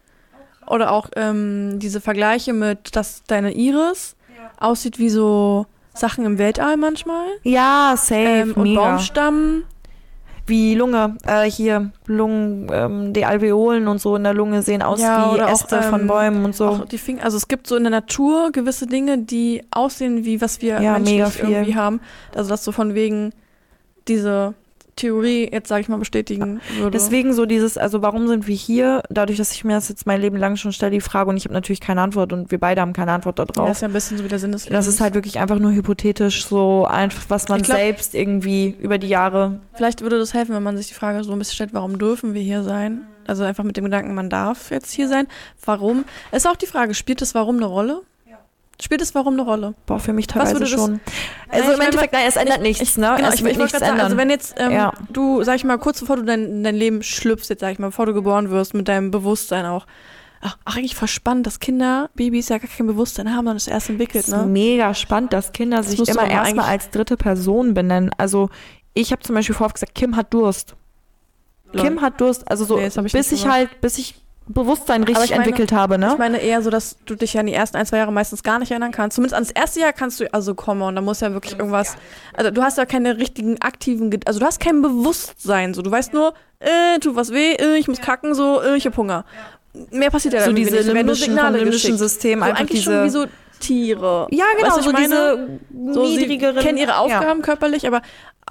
[0.66, 4.50] Oder auch ähm, diese Vergleiche mit, dass deine Iris ja.
[4.58, 7.26] aussieht wie so Sachen im Weltall manchmal.
[7.42, 8.22] Ja, safe.
[8.22, 9.64] Ähm, und Baumstamm.
[10.44, 15.00] Wie Lunge, äh, hier, Lungen, ähm, die Alveolen und so in der Lunge sehen aus
[15.00, 16.84] ja, wie Äste auch, ähm, von Bäumen und so.
[16.90, 20.60] Die Finger, also es gibt so in der Natur gewisse Dinge, die aussehen wie was
[20.60, 22.00] wir ja, menschlich irgendwie haben.
[22.34, 23.32] Also das so von wegen
[24.08, 24.54] diese
[24.96, 26.90] Theorie jetzt, sage ich mal, bestätigen würde.
[26.90, 29.02] Deswegen so dieses, also warum sind wir hier?
[29.08, 31.44] Dadurch, dass ich mir das jetzt mein Leben lang schon stelle, die Frage, und ich
[31.44, 33.56] habe natürlich keine Antwort und wir beide haben keine Antwort darauf.
[33.56, 34.86] Ja, das ist ja ein bisschen so wie der Sinn des Lebens.
[34.86, 38.98] Das ist halt wirklich einfach nur hypothetisch, so einfach, was man glaub, selbst irgendwie über
[38.98, 39.60] die Jahre.
[39.74, 42.34] Vielleicht würde das helfen, wenn man sich die Frage so ein bisschen stellt, warum dürfen
[42.34, 43.02] wir hier sein?
[43.26, 45.26] Also einfach mit dem Gedanken, man darf jetzt hier sein.
[45.64, 46.04] Warum?
[46.32, 48.02] Ist auch die Frage, spielt das Warum eine Rolle?
[48.82, 49.74] Spielt es warum eine Rolle?
[49.86, 51.00] Boah, für mich teilweise Was schon.
[51.48, 53.14] Also nein, im Endeffekt, nein, es ändert ich, nichts, ne?
[53.16, 53.90] Genau, es ich, ich nichts ändern.
[53.90, 54.92] Sagen, also wenn jetzt ähm, ja.
[55.12, 57.88] du, sag ich mal, kurz bevor du dein, dein Leben schlüpfst, jetzt sag ich mal,
[57.88, 59.86] bevor du geboren wirst, mit deinem Bewusstsein auch,
[60.44, 63.68] Ach, ach, eigentlich voll spannend, dass Kinder, Babys ja gar kein Bewusstsein haben und es
[63.68, 64.34] erst entwickelt, ne?
[64.34, 68.10] Das ist mega spannend, dass Kinder das sich immer erstmal als dritte Person benennen.
[68.18, 68.50] Also
[68.92, 70.74] ich habe zum Beispiel vorher gesagt, Kim hat Durst.
[71.76, 74.16] Kim hat Durst, also so, nee, bis ich halt, bis ich
[74.48, 76.10] Bewusstsein richtig ich meine- entwickelt habe, ne?
[76.12, 78.42] Ich meine eher so, dass du dich ja in die ersten ein, zwei Jahre meistens
[78.42, 79.14] gar nicht erinnern kannst.
[79.14, 81.96] Zumindest ans erste Jahr kannst du, also kommen und da muss ja wirklich irgendwas,
[82.34, 85.82] also du hast ja keine richtigen aktiven, also du hast kein Bewusstsein, so.
[85.82, 88.96] Du weißt nur, äh, tut was weh, äh, ich muss kacken, so, äh, ich hab
[88.96, 89.24] Hunger.
[89.90, 90.94] Mehr passiert ja so dann diese irgendwie nicht.
[90.94, 91.98] Werden nur limbischen, vom limbischen.
[91.98, 93.26] System So einfach eigentlich diese schon wie so
[93.60, 94.26] Tiere.
[94.30, 95.60] Ja, genau, Weißt du, so ich meine?
[95.70, 96.98] diese So, niedrigeren kennen ihre Ja.
[96.98, 98.02] Aufgaben körperlich, aber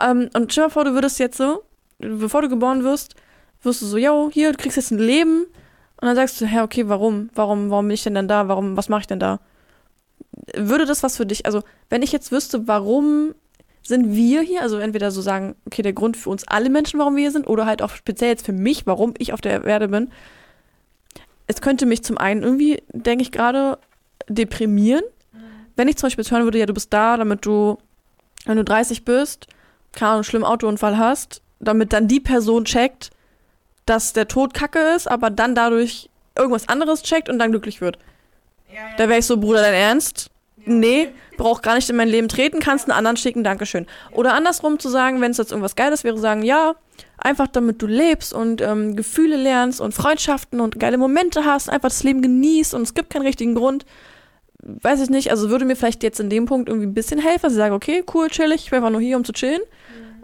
[0.02, 1.64] ähm, und stell dir mal vor, du würdest jetzt so,
[2.00, 3.16] bevor du geboren wirst,
[3.62, 5.46] wirst du so, yo, hier, du kriegst jetzt ein Leben
[6.02, 7.30] und dann sagst du, hä, okay, warum?
[7.36, 8.48] Warum, warum bin ich denn dann da?
[8.48, 9.40] Warum, was mache ich denn da?
[10.56, 13.36] Würde das was für dich, also wenn ich jetzt wüsste, warum
[13.84, 17.16] sind wir hier, also entweder so sagen, okay, der Grund für uns alle Menschen, warum
[17.16, 19.88] wir hier sind, oder halt auch speziell jetzt für mich, warum ich auf der Erde
[19.88, 20.10] bin,
[21.48, 23.78] es könnte mich zum einen irgendwie, denke ich gerade,
[24.28, 25.04] deprimieren,
[25.76, 27.78] wenn ich zum Beispiel jetzt hören würde, ja, du bist da, damit du,
[28.46, 29.48] wenn du 30 bist,
[29.92, 33.12] keine Ahnung, einen schlimmen Autounfall hast, damit dann die Person checkt,
[33.92, 38.00] dass der Tod kacke ist, aber dann dadurch irgendwas anderes checkt und dann glücklich wird.
[38.98, 40.30] Da wäre ich so, Bruder, dein Ernst?
[40.64, 43.88] Nee, brauch gar nicht in mein Leben treten, kannst einen anderen schicken, Dankeschön.
[44.12, 46.76] Oder andersrum zu sagen, wenn es jetzt irgendwas Geiles wäre, sagen, ja,
[47.18, 51.90] einfach damit du lebst und ähm, Gefühle lernst und Freundschaften und geile Momente hast, einfach
[51.90, 53.86] das Leben genießt und es gibt keinen richtigen Grund.
[54.60, 57.44] Weiß ich nicht, also würde mir vielleicht jetzt in dem Punkt irgendwie ein bisschen helfen,
[57.44, 59.62] dass ich sage, okay, cool, chillig, ich bin einfach nur hier, um zu chillen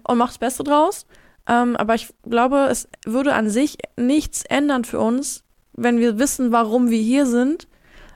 [0.04, 1.06] und mach das Beste draus.
[1.48, 5.44] Ähm, aber ich glaube, es würde an sich nichts ändern für uns,
[5.74, 7.68] wenn wir wissen, warum wir hier sind.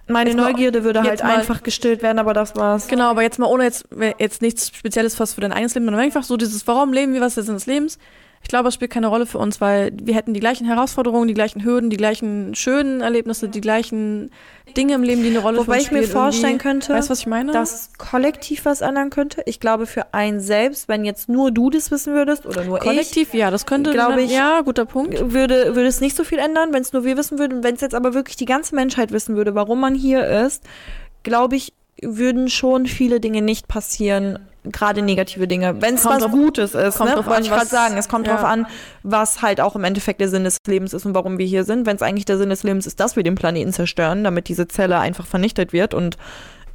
[0.08, 2.88] Meine Jetzt mal- Neugierde würde halt einfach gestillt werden, aber das war's.
[2.88, 3.86] Genau, aber jetzt mal ohne jetzt,
[4.18, 7.22] jetzt nichts Spezielles fast für dein eigenes Leben, sondern einfach so dieses, warum leben wir,
[7.22, 7.98] was ist der Sinn des Lebens?
[8.44, 11.34] Ich glaube, es spielt keine Rolle für uns, weil wir hätten die gleichen Herausforderungen, die
[11.34, 14.32] gleichen Hürden, die gleichen schönen Erlebnisse, die gleichen
[14.76, 16.12] Dinge im Leben, die eine Rolle für Wobei uns ich mir spielen.
[16.12, 17.52] vorstellen könnte, Weißt was ich meine?
[17.52, 19.42] dass kollektiv was ändern könnte.
[19.46, 23.34] Ich glaube, für einen selbst, wenn jetzt nur du das wissen würdest oder nur Kollektiv,
[23.34, 25.14] ja, das könnte, glaube ich, ja, guter Punkt.
[25.14, 27.64] ich, würde, würde es nicht so viel ändern, wenn es nur wir wissen würden.
[27.64, 30.64] Wenn es jetzt aber wirklich die ganze Menschheit wissen würde, warum man hier ist,
[31.24, 35.82] glaube ich, würden schon viele Dinge nicht passieren, gerade negative Dinge.
[35.82, 37.16] Wenn es was drauf- Gutes ist, kommt ne?
[37.16, 37.98] drauf wollte ich gerade sagen.
[37.98, 38.36] Es kommt ja.
[38.36, 38.68] drauf an,
[39.04, 41.86] was halt auch im Endeffekt der Sinn des Lebens ist und warum wir hier sind.
[41.86, 44.68] Wenn es eigentlich der Sinn des Lebens ist, dass wir den Planeten zerstören, damit diese
[44.68, 46.18] Zelle einfach vernichtet wird und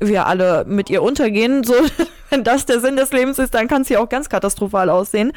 [0.00, 1.64] wir alle mit ihr untergehen.
[1.64, 1.74] So,
[2.30, 5.32] wenn das der Sinn des Lebens ist, dann kann es hier auch ganz katastrophal aussehen.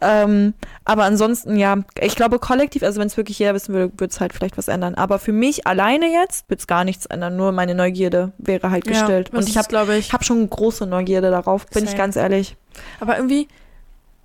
[0.00, 0.54] Ähm,
[0.84, 4.20] aber ansonsten, ja, ich glaube kollektiv, also wenn es wirklich jeder wissen würde, würde es
[4.20, 4.94] halt vielleicht was ändern.
[4.94, 7.36] Aber für mich alleine jetzt wird es gar nichts ändern.
[7.36, 9.30] Nur meine Neugierde wäre halt gestillt.
[9.32, 10.06] Ja, und ich habe glaube ich.
[10.08, 11.98] ich hab schon große Neugierde darauf, bin ich Same.
[11.98, 12.56] ganz ehrlich.
[13.00, 13.48] Aber irgendwie,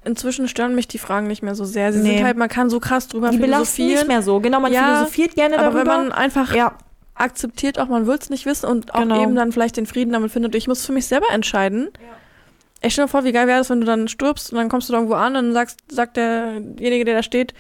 [0.05, 1.91] inzwischen stören mich die Fragen nicht mehr so sehr.
[1.93, 2.17] Sie Nee.
[2.17, 3.91] sind halt, man kann so krass drüber Die philosophieren.
[3.93, 4.39] nicht mehr so.
[4.39, 5.79] Genau, man Ja, philosophiert gerne aber darüber.
[5.79, 6.73] wenn man einfach ja,
[7.15, 9.21] akzeptiert, auch man will es nicht wissen und auch Genau.
[9.21, 10.55] eben dann vielleicht den Frieden damit findet.
[10.55, 11.89] Ich muss für mich selber entscheiden.
[12.81, 14.89] Ich stell mir vor, wie geil wäre es, wenn du dann stirbst und dann kommst
[14.89, 17.53] du da irgendwo an und dann sagst, sagt derjenige, der da steht,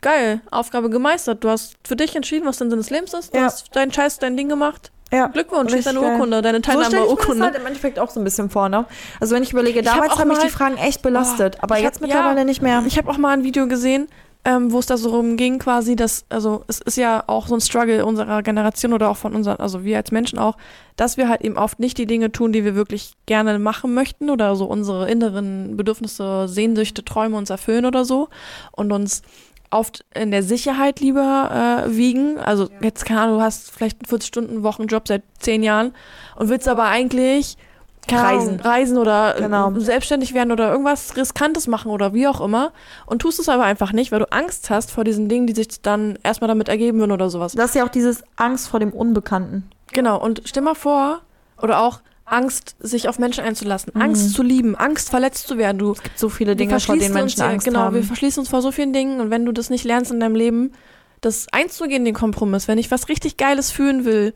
[0.00, 1.44] geil, Aufgabe gemeistert.
[1.44, 3.34] Du hast für dich entschieden, was dein Sinn des Lebens ist.
[3.34, 3.44] Du Ja.
[3.44, 4.90] hast deinen Scheiß, dein Ding gemacht.
[5.12, 5.26] ja.
[5.28, 6.00] Glückwunsch, ist deine.
[6.00, 7.44] Urkunde, deine So stelle ich mir das Teilnahmeurkunde.
[7.44, 8.84] halt im Endeffekt auch so ein bisschen vor, ne?
[9.20, 11.82] Also wenn ich überlege, Ich damals haben mich die Fragen echt belastet, Oh, aber hab-
[11.82, 12.44] jetzt mittlerweile ja.
[12.44, 12.82] nicht mehr.
[12.86, 14.08] Ich habe auch mal ein Video gesehen,
[14.48, 17.60] ähm, wo es da so rumging, quasi, dass, also es ist ja auch so ein
[17.60, 20.56] Struggle unserer Generation oder auch von unseren, also wir als Menschen auch,
[20.96, 24.30] dass wir halt eben oft nicht die Dinge tun, die wir wirklich gerne machen möchten
[24.30, 28.30] oder so unsere inneren Bedürfnisse, Sehnsüchte, Träume uns erfüllen oder so
[28.72, 29.20] und uns
[29.70, 32.38] oft in der Sicherheit lieber äh, wiegen.
[32.38, 35.92] Also jetzt, keine Ahnung, du hast vielleicht einen 40-Stunden-Wochen-Job seit zehn Jahren
[36.36, 37.58] und willst aber eigentlich
[38.16, 38.60] Reisen.
[38.60, 39.72] reisen oder Genau.
[39.78, 42.72] selbstständig werden oder irgendwas Riskantes machen oder wie auch immer
[43.06, 45.82] und tust es aber einfach nicht, weil du Angst hast vor diesen Dingen, die sich
[45.82, 47.52] dann erstmal damit ergeben würden oder sowas.
[47.52, 49.68] Das ist ja auch dieses Angst vor dem Unbekannten.
[49.92, 51.20] Genau, und stell mal vor,
[51.60, 54.02] oder auch Angst, sich auf Menschen einzulassen, Mhm.
[54.02, 55.78] Angst zu lieben, Angst verletzt zu werden.
[55.78, 57.94] Du Es gibt so viele Dinge, vor denen Menschen uns, Angst genau, haben.
[57.96, 60.34] wir verschließen uns vor so vielen Dingen und wenn du das nicht lernst in deinem
[60.36, 60.72] Leben,
[61.22, 64.34] das einzugehen, den Kompromiss, wenn ich was richtig Geiles fühlen will,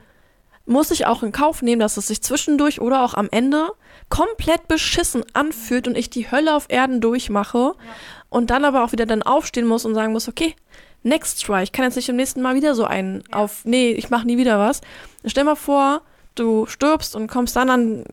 [0.64, 3.70] muss ich auch in Kauf nehmen, dass es sich zwischendurch oder auch am Ende
[4.08, 7.74] komplett beschissen anfühlt und ich die Hölle auf Erden durchmache
[8.28, 10.54] und dann aber auch wieder dann aufstehen muss und sagen muss, okay,
[11.02, 11.62] next try.
[11.62, 14.38] Ich kann jetzt nicht im nächsten Mal wieder so einen auf, nee, ich mache nie
[14.38, 14.80] wieder was.
[15.24, 16.02] Stell mal vor,
[16.34, 18.04] du stirbst und kommst dann an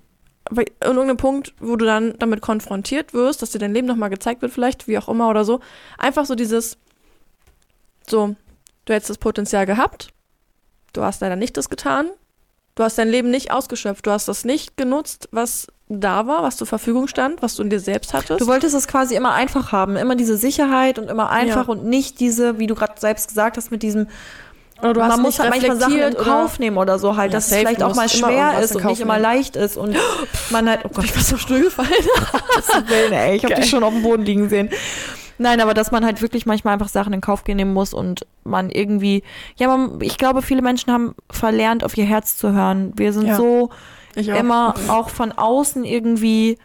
[0.51, 4.41] in irgendeinem Punkt, wo du dann damit konfrontiert wirst, dass dir dein Leben nochmal gezeigt
[4.41, 5.59] wird, vielleicht, wie auch immer oder so.
[5.97, 6.77] Einfach so dieses,
[8.07, 8.35] so,
[8.85, 10.09] du hättest das Potenzial gehabt,
[10.93, 12.09] du hast leider nicht das getan,
[12.79, 16.55] du hast dein Leben nicht ausgeschöpft, du hast das nicht genutzt, was da war, was
[16.55, 18.39] zur Verfügung stand, was du in dir selbst hattest.
[18.39, 21.73] Du wolltest es quasi immer einfach haben, immer diese Sicherheit und immer einfach Ja.
[21.73, 24.07] und nicht diese, wie du gerade selbst gesagt hast, mit diesem,
[24.81, 27.37] oder du hast man muss halt manchmal Sachen in Kauf nehmen oder so halt, Ja,
[27.39, 29.97] dass es vielleicht auch mal schwer ist und nicht immer leicht ist und
[30.49, 31.89] man halt, oh Gott, Ich bin so Stuhl gefallen.
[33.11, 34.69] Ey, ich habe dich schon auf dem Boden liegen sehen.
[35.39, 38.69] Nein, aber dass man halt wirklich manchmal einfach Sachen in Kauf nehmen muss und man
[38.69, 39.23] irgendwie,
[39.55, 42.91] ja, man, ich glaube, viele Menschen haben verlernt, auf ihr Herz zu hören.
[42.95, 43.35] Wir sind Ja.
[43.35, 43.69] so
[44.15, 44.37] Ich auch.
[44.37, 46.57] immer auch von außen irgendwie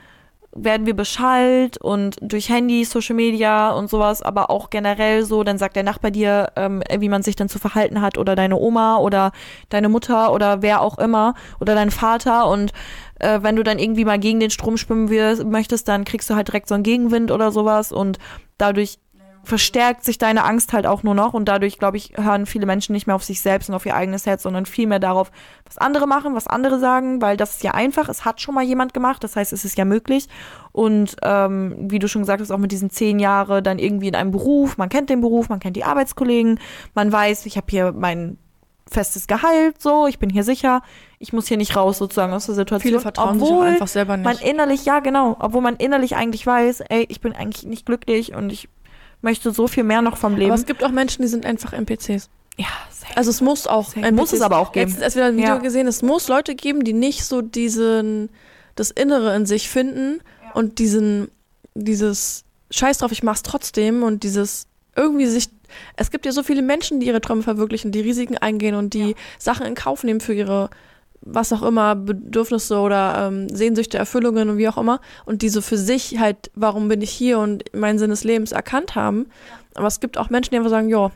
[0.56, 5.58] werden wir beschallt und durch Handy, Social Media und sowas, aber auch generell so, dann
[5.58, 8.98] sagt der Nachbar dir, ähm, wie man sich dann zu verhalten hat oder deine Oma
[8.98, 9.32] oder
[9.70, 12.72] deine Mutter oder wer auch immer oder dein Vater und
[13.20, 16.34] äh, wenn du dann irgendwie mal gegen den Strom schwimmen wirst, möchtest, dann kriegst du
[16.34, 18.18] halt direkt so einen Gegenwind oder sowas und
[18.58, 18.98] dadurch
[19.44, 22.92] verstärkt sich deine Angst halt auch nur noch und dadurch, glaube ich, hören viele Menschen
[22.92, 25.30] nicht mehr auf sich selbst und auf ihr eigenes Herz, sondern viel mehr darauf,
[25.66, 28.64] was andere machen, was andere sagen, weil das ist ja einfach, es hat schon mal
[28.64, 30.28] jemand gemacht, das heißt, es ist ja möglich
[30.72, 34.14] und ähm, wie du schon gesagt hast, auch mit diesen zehn Jahre dann irgendwie in
[34.14, 36.58] einem Beruf, man kennt den Beruf, man kennt die Arbeitskollegen,
[36.94, 38.38] man weiß, ich habe hier mein
[38.90, 40.82] festes Gehalt, so, ich bin hier sicher,
[41.18, 42.88] ich muss hier nicht raus sozusagen aus der Situation.
[42.90, 44.24] Viele vertrauen sich auch obwohl einfach selber nicht.
[44.24, 48.34] man innerlich, ja genau, obwohl man innerlich eigentlich weiß, ey, ich bin eigentlich nicht glücklich
[48.34, 48.68] und ich
[49.22, 50.50] möchte so viel mehr noch vom Leben.
[50.50, 52.28] Aber es gibt auch Menschen, die sind einfach NPCs.
[52.58, 53.16] ja, safe.
[53.16, 54.12] Also es muss auch Safe.
[54.12, 54.84] Muss es aber auch geben.
[54.90, 55.58] Letztens erst wieder ein Video Ja.
[55.58, 58.28] gesehen, es muss Leute geben, die nicht so diesen
[58.76, 60.20] das Innere in sich finden
[60.52, 61.28] und diesen
[61.74, 64.66] dieses Scheiß drauf, ich mach's trotzdem und dieses
[64.96, 65.48] irgendwie sich
[65.96, 69.14] es gibt ja so viele Menschen, die ihre Träume verwirklichen, die Risiken eingehen und die
[69.38, 70.70] Sachen in Kauf nehmen für ihre
[71.26, 75.62] was auch immer, Bedürfnisse oder ähm, Sehnsüchte, Erfüllungen und wie auch immer und die so
[75.62, 79.26] für sich halt, warum bin ich hier und meinen Sinn des Lebens erkannt haben.
[79.74, 81.10] Aber es gibt auch Menschen, die einfach sagen, ja,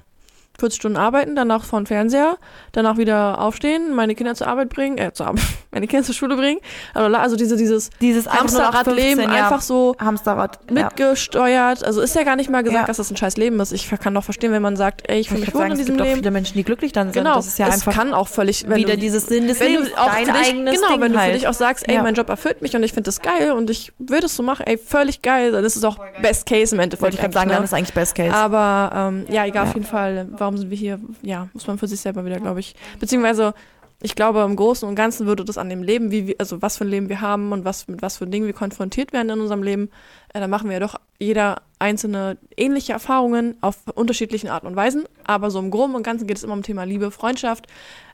[0.59, 2.37] 40 Stunden arbeiten, danach vor den Fernseher,
[2.73, 6.35] danach wieder aufstehen, meine Kinder zur Arbeit bringen, äh, zur Arbeit, meine Kinder zur Schule
[6.37, 6.59] bringen.
[6.95, 10.59] Also diese, dieses Dieses Hamsterradleben 15 Jahren einfach so Hamsterrad.
[10.69, 10.85] ja.
[10.85, 11.85] mitgesteuert.
[11.85, 12.87] Also ist ja gar nicht mal gesagt, Ja.
[12.87, 13.73] dass das ein scheiß Leben ist.
[13.73, 15.79] Ich kann doch verstehen, wenn man sagt, ey, ich fühle Ich mich wohl in es
[15.79, 16.19] diesem gibt auch Leben.
[16.19, 17.23] viele Menschen, die glücklich dann sind.
[17.23, 19.61] Genau, Das ist ja es einfach kann auch völlig, wenn wieder du, dieses Sinn des
[19.61, 21.33] Lebens, auch dein dich, eigenes genau, Ding wenn du halt.
[21.33, 23.71] für dich auch sagst, ey, mein Job erfüllt mich und ich finde das geil und
[23.71, 26.81] ich will das so machen, ey, völlig geil, dann ist es auch Best Case im
[26.81, 27.03] Endeffekt.
[27.03, 27.65] wollte ich gerade sagen, eigentlich, dann ne?
[27.67, 28.35] ist eigentlich Best Case.
[28.35, 30.27] Aber ähm, ja, egal, auf jeden Fall.
[30.33, 30.99] Warum sind wir hier?
[31.23, 32.75] Ja, muss man für sich selber wieder, glaube ich.
[32.99, 33.55] Beziehungsweise,
[34.01, 36.77] ich glaube, im Großen und Ganzen würde das an dem Leben, wie wir, also was
[36.79, 39.41] für ein Leben wir haben und was mit was für Dingen wir konfrontiert werden in
[39.41, 39.91] unserem Leben,
[40.33, 45.05] äh, da machen wir ja doch jeder einzelne ähnliche Erfahrungen auf unterschiedlichen Arten und Weisen.
[45.25, 47.67] Aber so im Groben und Ganzen geht es immer um Thema Liebe, Freundschaft,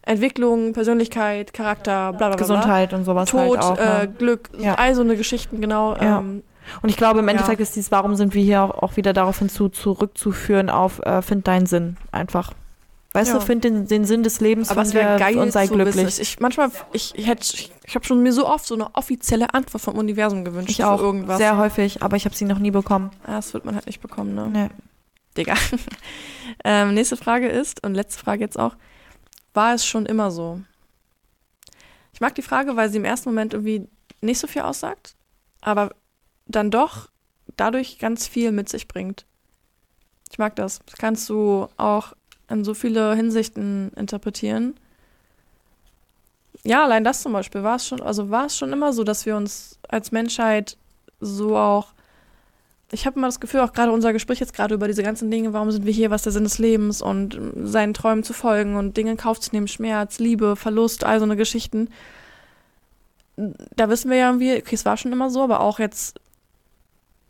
[0.02, 2.36] Entwicklung, Persönlichkeit, Charakter, bla bla bla.
[2.36, 3.78] Gesundheit und sowas Tod, halt auch.
[3.78, 4.14] äh, Ne?
[4.18, 4.74] Glück, Ja.
[4.74, 5.94] all so eine Geschichten, genau.
[5.96, 6.18] Ja.
[6.20, 6.42] Ähm,
[6.82, 7.32] Und ich glaube, im Ja.
[7.32, 11.22] Endeffekt ist dieses, warum sind wir hier auch, auch wieder darauf hinzu, zurückzuführen auf, äh,
[11.22, 12.52] find deinen Sinn einfach.
[13.12, 13.38] Weißt Ja.
[13.38, 16.04] du, find den, den Sinn des Lebens Aber es wäre geil und sei glücklich.
[16.04, 16.22] wissen.
[16.22, 19.54] Ich, manchmal, ich, ich, hätte, ich, ich habe schon mir so oft so eine offizielle
[19.54, 20.70] Antwort vom Universum gewünscht.
[20.70, 20.98] Ich auch.
[20.98, 21.38] Für irgendwas.
[21.38, 23.10] Sehr häufig, aber ich habe sie noch nie bekommen.
[23.24, 24.48] Ah, das wird man halt nicht bekommen, ne?
[24.52, 24.68] Nee.
[25.36, 25.54] Digga.
[26.64, 28.74] ähm, nächste Frage ist, und letzte Frage jetzt auch,
[29.52, 30.60] war es schon immer so?
[32.12, 33.88] Ich mag die Frage, weil sie im ersten Moment irgendwie
[34.20, 35.14] nicht so viel aussagt,
[35.60, 35.90] aber
[36.46, 37.08] dann doch
[37.56, 39.24] dadurch ganz viel mit sich bringt.
[40.30, 40.80] Ich mag das.
[40.86, 42.14] Das kannst du auch
[42.48, 44.74] in so viele Hinsichten interpretieren.
[46.62, 49.26] Ja, allein das zum Beispiel war es schon, also war es schon immer so, dass
[49.26, 50.76] wir uns als Menschheit
[51.20, 51.94] so auch
[52.94, 55.52] ich habe immer das Gefühl, auch gerade unser Gespräch jetzt gerade über diese ganzen Dinge,
[55.52, 58.76] warum sind wir hier, was ist der Sinn des Lebens und seinen Träumen zu folgen
[58.76, 61.88] und Dinge in Kauf zu nehmen, Schmerz, Liebe, Verlust, all so eine Geschichten.
[63.36, 66.20] Da wissen wir ja irgendwie, okay, es war schon immer so, aber auch jetzt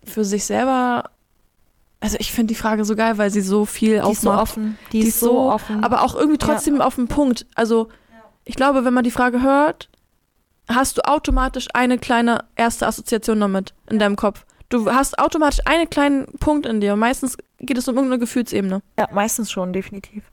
[0.07, 1.11] für sich selber,
[2.01, 4.43] also ich finde die Frage so geil, weil sie so viel Die ist so aufmacht.
[4.43, 4.79] offen.
[4.93, 5.83] Die, ist so offen.
[5.85, 7.47] Aber auch irgendwie trotzdem auf den Punkt.
[7.55, 7.89] Also,
[8.45, 9.89] ich glaube, wenn man die Frage hört,
[10.69, 14.45] hast du automatisch eine kleine erste Assoziation damit in deinem Kopf.
[14.69, 16.97] Du hast automatisch einen kleinen Punkt in dir.
[16.97, 18.83] Meistens geht es um irgendeine Gefühlsebene.
[18.99, 20.25] Ja, meistens schon, definitiv.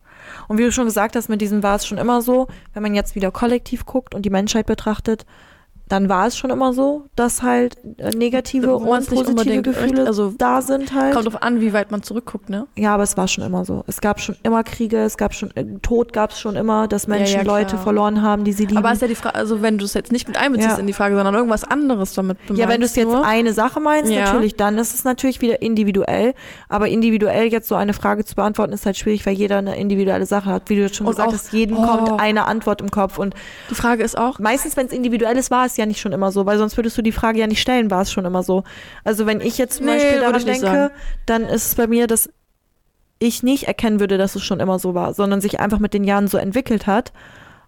[0.48, 2.96] Und wie du schon gesagt hast, mit diesem war es schon immer so, wenn man
[2.96, 5.26] jetzt wieder kollektiv guckt und die Menschheit betrachtet,
[5.92, 10.62] dann war es schon immer so, dass halt äh, negative und positive Gefühle also, da
[10.62, 11.14] sind halt.
[11.14, 12.68] Kommt drauf an, wie weit man zurückguckt, ne?
[12.76, 13.84] Ja, aber es war schon immer so.
[13.88, 17.06] Es gab schon immer Kriege, es gab schon, äh, Tod gab es schon immer, dass
[17.08, 17.60] Ja, ja, Menschen klar.
[17.60, 18.78] Leute verloren haben, die sie lieben.
[18.78, 20.78] Aber ist ja die Frage, also wenn du es jetzt nicht mit einbeziehst Ja.
[20.78, 23.80] in die Frage, sondern irgendwas anderes damit ja, wenn du es jetzt nur, eine Sache
[23.80, 24.26] meinst, Ja.
[24.26, 26.34] natürlich, dann ist es natürlich wieder individuell.
[26.70, 30.26] Aber individuell jetzt so eine Frage zu beantworten, ist halt schwierig, weil jeder eine individuelle
[30.26, 30.70] Sache hat.
[30.70, 31.86] Wie du jetzt schon Und gesagt auch- hast, jedem oh.
[31.86, 33.18] kommt eine Antwort im Kopf.
[33.20, 33.34] Und
[33.70, 36.32] die Frage ist auch, meistens, wenn es individuell ist, war es ja nicht schon immer
[36.32, 38.64] so, weil sonst würdest du die Frage ja nicht stellen, war es schon immer so.
[39.04, 40.94] Also wenn ich jetzt zum Nee, Beispiel daran denke, sagen.
[41.26, 42.30] dann ist es bei mir, dass
[43.20, 46.04] ich nicht erkennen würde, dass es schon immer so war, sondern sich einfach mit den
[46.04, 47.14] Jahren so entwickelt hat.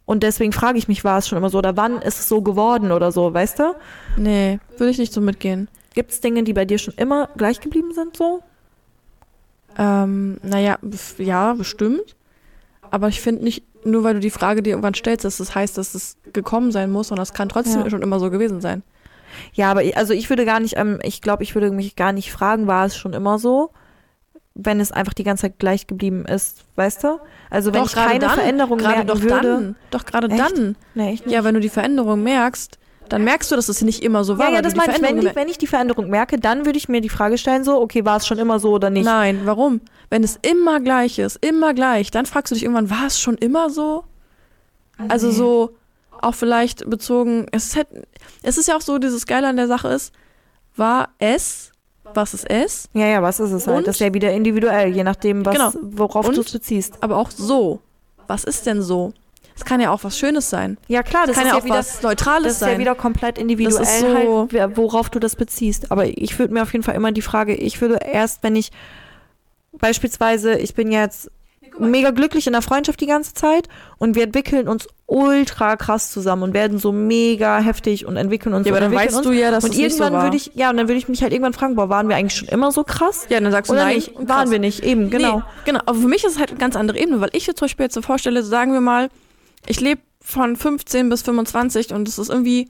[0.05, 2.41] Und deswegen frage ich mich, war es schon immer so oder wann ist es so
[2.41, 3.76] geworden oder so, weißt du?
[4.18, 5.70] nee, würde ich nicht so mitgehen.
[5.93, 8.41] Gibt es Dinge, die bei dir schon immer gleich geblieben sind so?
[9.78, 10.78] Ähm, naja,
[11.18, 12.16] ja, bestimmt.
[12.91, 15.78] Aber ich finde nicht, nur weil du die Frage dir irgendwann stellst, dass das heißt,
[15.78, 17.90] dass es gekommen sein muss, sondern es kann trotzdem Ja.
[17.90, 18.84] schon immer so gewesen sein.
[19.54, 22.12] Ja, aber ich- also ich würde gar nicht, ähm, ich glaube, ich würde mich gar
[22.12, 23.72] nicht fragen, war es schon immer so?
[24.56, 27.20] wenn es einfach die ganze Zeit gleich geblieben ist, weißt du?
[27.50, 29.42] Also wenn Doch, ich keine dann, Veränderung merken doch würde.
[29.42, 29.76] dann.
[29.90, 30.40] Doch gerade Echt?
[30.40, 30.76] dann.
[30.94, 31.18] Nee.
[31.26, 32.78] Ja, wenn du die Veränderung merkst,
[33.14, 34.47] dann merkst du, dass es nicht immer so war.
[34.49, 35.01] ja, ja, das meine ich.
[35.01, 37.80] Wenn, die, wenn ich die Veränderung merke, dann würde ich mir die Frage stellen, so,
[37.80, 39.05] okay, war es schon immer so oder nicht?
[39.05, 39.82] Nein, warum?
[40.09, 43.36] Wenn es immer gleich ist, immer gleich, dann fragst du dich irgendwann, war es schon
[43.38, 44.03] immer so?
[45.09, 45.34] Also Nee.
[45.34, 45.76] so
[46.22, 47.88] auch vielleicht bezogen, es ist, halt,
[48.41, 50.11] es ist ja auch so, dieses Geile an der Sache ist,
[50.76, 51.72] war es,
[52.16, 53.78] was ist es, Ja, ja, was ist es halt?
[53.78, 53.88] Und?
[53.88, 55.72] Das ist ja wieder individuell, je nachdem, was, Genau.
[55.82, 56.95] worauf du es beziehst.
[57.01, 57.80] aber auch so.
[58.28, 59.14] Was ist denn so?
[59.56, 60.78] Es kann ja auch was Schönes sein.
[60.88, 62.74] Ja, klar, das kann ist ja auch wieder was Neutrales Das ist sein.
[62.74, 65.91] ja wieder komplett individuell, Das ist so- halt, worauf du das beziehst.
[65.91, 68.72] Aber ich würde mir auf jeden Fall immer die Frage, ich würde erst, wenn ich
[69.72, 71.32] beispielsweise, ich bin jetzt
[71.80, 76.43] mega glücklich in der Freundschaft die ganze Zeit und wir entwickeln uns ultra krass zusammen
[76.43, 79.24] und werden so mega heftig und entwickeln uns ja, aber dann weißt uns.
[79.26, 80.24] du ja, dass und es nicht so irgendwann war.
[80.24, 82.36] würde ich, ja, und dann würde ich mich halt irgendwann fragen, boah, waren wir eigentlich
[82.38, 83.26] schon immer so krass?
[83.30, 83.95] ja, dann sagst du Oder nein.
[83.95, 84.12] nicht?
[84.28, 85.38] Waren wir nicht, eben, genau.
[85.38, 85.80] Nee, genau.
[85.88, 87.86] Aber für mich ist es halt eine ganz andere Ebene, weil ich mir zum Beispiel
[87.86, 89.10] jetzt so vorstelle, sagen wir mal,
[89.68, 92.70] ich lebe von 15 bis 25 und es ist irgendwie,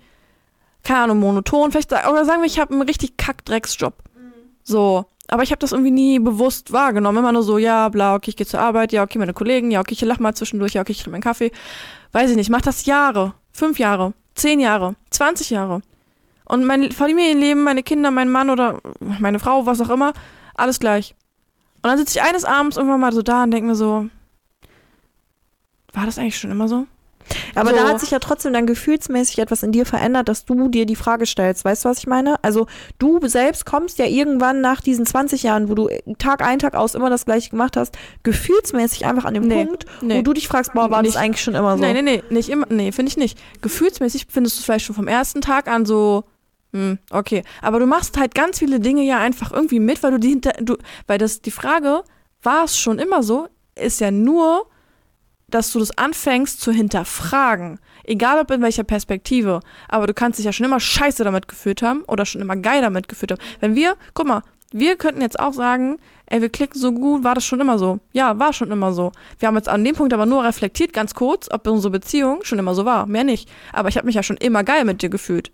[0.83, 1.71] keine Ahnung, monoton.
[1.71, 3.95] Vielleicht, oder sagen wir, ich habe einen richtig Kackdrecksjob.
[4.63, 5.05] So.
[5.29, 7.19] Aber ich habe das irgendwie nie bewusst wahrgenommen.
[7.19, 9.79] Immer nur so, ja, bla, okay, ich gehe zur Arbeit, ja, okay, meine Kollegen, ja,
[9.79, 11.51] okay, ich lach mal zwischendurch, ja, okay, ich trinke meinen Kaffee.
[12.11, 15.81] Weiß ich nicht, ich mach das Jahre, fünf Jahre, zehn Jahre, 20 Jahre.
[16.45, 20.13] Und mein Familienleben, meine Kinder, mein Mann oder meine Frau, was auch immer,
[20.55, 21.15] alles gleich.
[21.81, 24.07] Und dann sitze ich eines Abends irgendwann mal so da und denke mir so,
[25.93, 26.85] war das eigentlich schon immer so?
[27.55, 27.75] Aber So.
[27.77, 30.97] da hat sich ja trotzdem dann gefühlsmäßig etwas in dir verändert, dass du dir die
[30.97, 31.63] Frage stellst.
[31.63, 32.35] Weißt du, was ich meine?
[32.43, 32.67] Also
[32.99, 36.95] du selbst kommst ja irgendwann nach diesen 20 Jahren, wo du Tag ein, Tag aus
[36.95, 39.65] immer das gleiche gemacht hast, gefühlsmäßig einfach an dem Nee.
[39.65, 40.17] Punkt, Nee.
[40.17, 41.15] wo du dich fragst, boah, war Nicht.
[41.15, 41.83] das eigentlich schon immer so?
[41.83, 43.39] Nee, nee, nee, nicht immer, nee, finde ich nicht.
[43.61, 46.25] Gefühlsmäßig findest du es vielleicht schon vom ersten Tag an so,
[46.73, 47.43] hm, okay.
[47.61, 50.53] Aber du machst halt ganz viele Dinge ja einfach irgendwie mit, weil du die hinter,
[50.59, 50.75] du,
[51.07, 52.03] weil das, die Frage,
[52.41, 54.65] war es schon immer so, ist ja nur,
[55.53, 57.79] dass du das anfängst zu hinterfragen.
[58.03, 59.59] Egal ob in welcher Perspektive.
[59.87, 62.81] Aber du kannst dich ja schon immer scheiße damit gefühlt haben oder schon immer geil
[62.81, 63.41] damit gefühlt haben.
[63.59, 64.41] Wenn wir, guck mal,
[64.71, 67.99] wir könnten jetzt auch sagen, ey, wir klicken so gut, war das schon immer so?
[68.11, 69.11] Ja, war schon immer so.
[69.37, 72.57] Wir haben jetzt an dem Punkt aber nur reflektiert, ganz kurz, ob unsere Beziehung schon
[72.57, 73.05] immer so war.
[73.05, 73.47] Mehr nicht.
[73.71, 75.51] Aber ich habe mich ja schon immer geil mit dir gefühlt.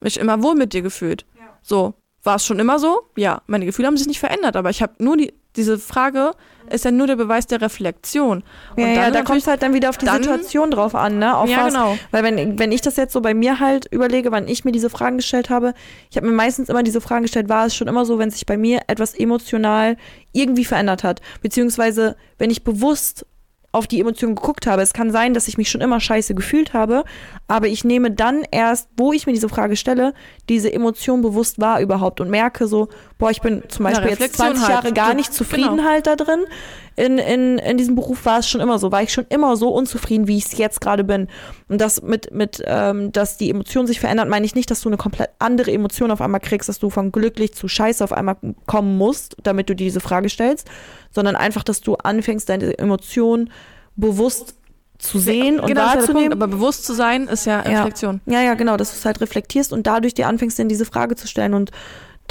[0.00, 1.24] Mich immer wohl mit dir gefühlt.
[1.62, 1.94] So.
[2.24, 3.00] War es schon immer so?
[3.16, 3.42] Ja.
[3.46, 6.32] Meine Gefühle haben sich nicht verändert, aber ich habe nur die, diese Frage
[6.70, 8.42] ist ja nur der Beweis der Reflexion.
[8.76, 11.36] Ja, ja, da kommt es halt dann wieder auf die dann- Situation drauf an, ne?
[11.36, 11.98] Auf Ja, was, genau.
[12.10, 14.88] Weil wenn, wenn ich das jetzt so bei mir halt überlege, wann ich mir diese
[14.88, 15.74] Fragen gestellt habe,
[16.10, 18.46] ich habe mir meistens immer diese Fragen gestellt, war es schon immer so, wenn sich
[18.46, 19.96] bei mir etwas emotional
[20.32, 21.20] irgendwie verändert hat.
[21.42, 23.26] Beziehungsweise, wenn ich bewusst
[23.74, 24.82] auf die Emotionen geguckt habe.
[24.82, 27.04] Es kann sein, dass ich mich schon immer scheiße gefühlt habe,
[27.48, 30.12] aber ich nehme dann erst, wo ich mir diese Frage stelle,
[30.50, 32.88] diese Emotion bewusst wahr überhaupt und merke so,
[33.22, 34.72] boah, ich bin zum Ja, Beispiel jetzt Reflexion 20 halt.
[34.84, 35.88] Jahre gar nicht zufrieden genau.
[35.88, 36.40] halt da drin.
[36.96, 39.68] In, in, in diesem Beruf war es schon immer so, war ich schon immer so
[39.68, 41.28] unzufrieden, wie ich es jetzt gerade bin.
[41.68, 44.88] Und das mit, mit ähm, dass die Emotion sich verändert, meine ich nicht, dass du
[44.88, 48.36] eine komplett andere Emotion auf einmal kriegst, dass du von glücklich zu scheiße auf einmal
[48.66, 50.68] kommen musst, damit du dir diese Frage stellst,
[51.12, 53.50] sondern einfach, dass du anfängst, deine Emotionen
[53.94, 54.56] bewusst
[54.98, 56.32] zu sehen und genau, ja der Punkt, wahrzunehmen.
[56.32, 57.78] aber bewusst zu sein ist ja Ja.
[57.78, 58.20] Reflexion.
[58.26, 61.14] Ja, ja, genau, dass du es halt reflektierst und dadurch dir anfängst, dann diese Frage
[61.14, 61.70] zu stellen und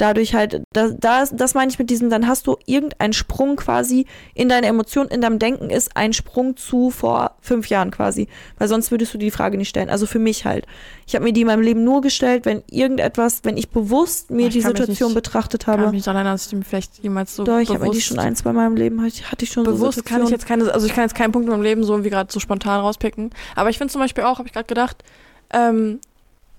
[0.02, 4.06] dadurch halt, da, da, das meine ich mit diesem, dann hast du irgendeinen Sprung quasi
[4.34, 8.26] in deine Emotion, in deinem Denken ist ein Sprung zu vor fünf Jahren quasi,
[8.58, 9.88] weil sonst würdest du die Frage nicht stellen.
[9.90, 10.66] Also für mich halt.
[11.06, 14.48] Ich habe mir die in meinem Leben nur gestellt, wenn irgendetwas, wenn ich bewusst mir
[14.48, 15.86] Ich die Situation nicht- betrachtet Ich kann habe.
[15.86, 18.00] mich nicht daran erinnern, dass ich mir vielleicht jemals so Doch, ich habe mir die
[18.00, 20.72] schon ein, zwei Mal im Leben, hatte ich- schon so bewusst kann ich jetzt keine,
[20.72, 23.30] also ich kann jetzt keinen Punkt in meinem Leben so irgendwie gerade so spontan rauspicken.
[23.54, 25.04] Aber ich finde zum Beispiel auch, habe ich gerade gedacht,
[25.52, 26.00] ähm,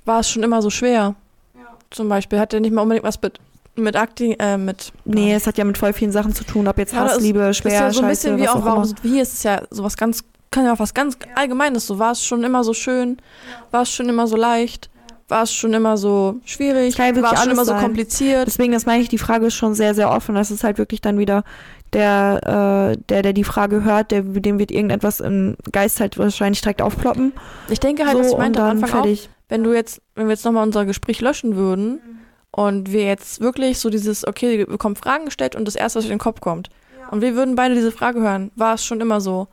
[0.05, 1.15] war es schon immer so schwer.
[1.93, 3.39] Zum Beispiel hat er nicht mal unbedingt was mit
[3.75, 6.77] mit Acting, äh, mit Nee, es hat ja mit voll vielen Sachen zu tun, ob
[6.77, 8.57] jetzt Ja, Hass, ist- Liebe, Das schwer, ist ja so ein scheiße, bisschen wie auch,
[8.57, 9.21] auch warum sind wir?
[9.23, 11.87] Es ist ja sowas ganz, kann ja auch was ganz Allgemeines.
[11.87, 13.17] So war es schon immer so schön,
[13.71, 14.91] war es schon immer so leicht,
[15.27, 17.81] war es schon immer so schwierig, ja war es schon immer so sein.
[17.81, 18.45] kompliziert.
[18.45, 20.35] Deswegen, das meine ich, die Frage ist schon sehr, sehr offen.
[20.35, 21.43] Das ist halt wirklich dann wieder
[21.93, 26.61] der, äh, der, der die Frage hört, der, dem wird irgendetwas im Geist halt wahrscheinlich
[26.61, 27.33] direkt aufploppen.
[27.69, 29.29] Ich denke halt, so, was ich meinte am Anfang auch, fertig.
[29.53, 32.01] Wenn du jetzt, wenn wir jetzt nochmal unser Gespräch löschen würden
[32.49, 36.05] und wir jetzt wirklich so dieses, okay, wir bekommen Fragen gestellt und das erste, was
[36.05, 36.71] in den Kopf kommt.
[37.11, 39.47] Und wir würden beide diese Frage hören, war es schon immer so?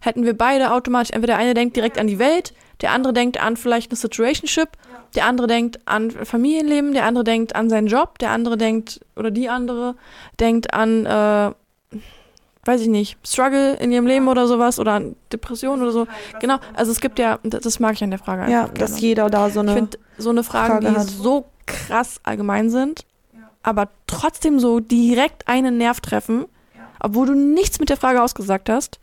[0.00, 3.42] Hätten wir beide automatisch, entweder der eine denkt direkt an die Welt, der andere denkt
[3.42, 4.70] an vielleicht eine Situationship,
[5.16, 9.30] der andere denkt an Familienleben, der andere denkt an seinen Job, der andere denkt, oder
[9.30, 9.96] die andere
[10.40, 11.52] denkt an, äh,
[12.64, 15.00] weiß ich nicht, Struggle in ihrem Leben oder sowas oder
[15.32, 16.06] Depression oder so.
[16.40, 19.00] Genau, also es gibt ja, das mag ich an der Frage Ja, einfach dass gerne.
[19.06, 19.74] jeder da so Ich eine.
[19.74, 21.08] finde so eine Frage, Frage die hat.
[21.08, 23.04] so krass allgemein sind,
[23.64, 26.44] aber trotzdem so direkt einen Nerv treffen,
[27.00, 29.00] obwohl du nichts mit der Frage ausgesagt hast,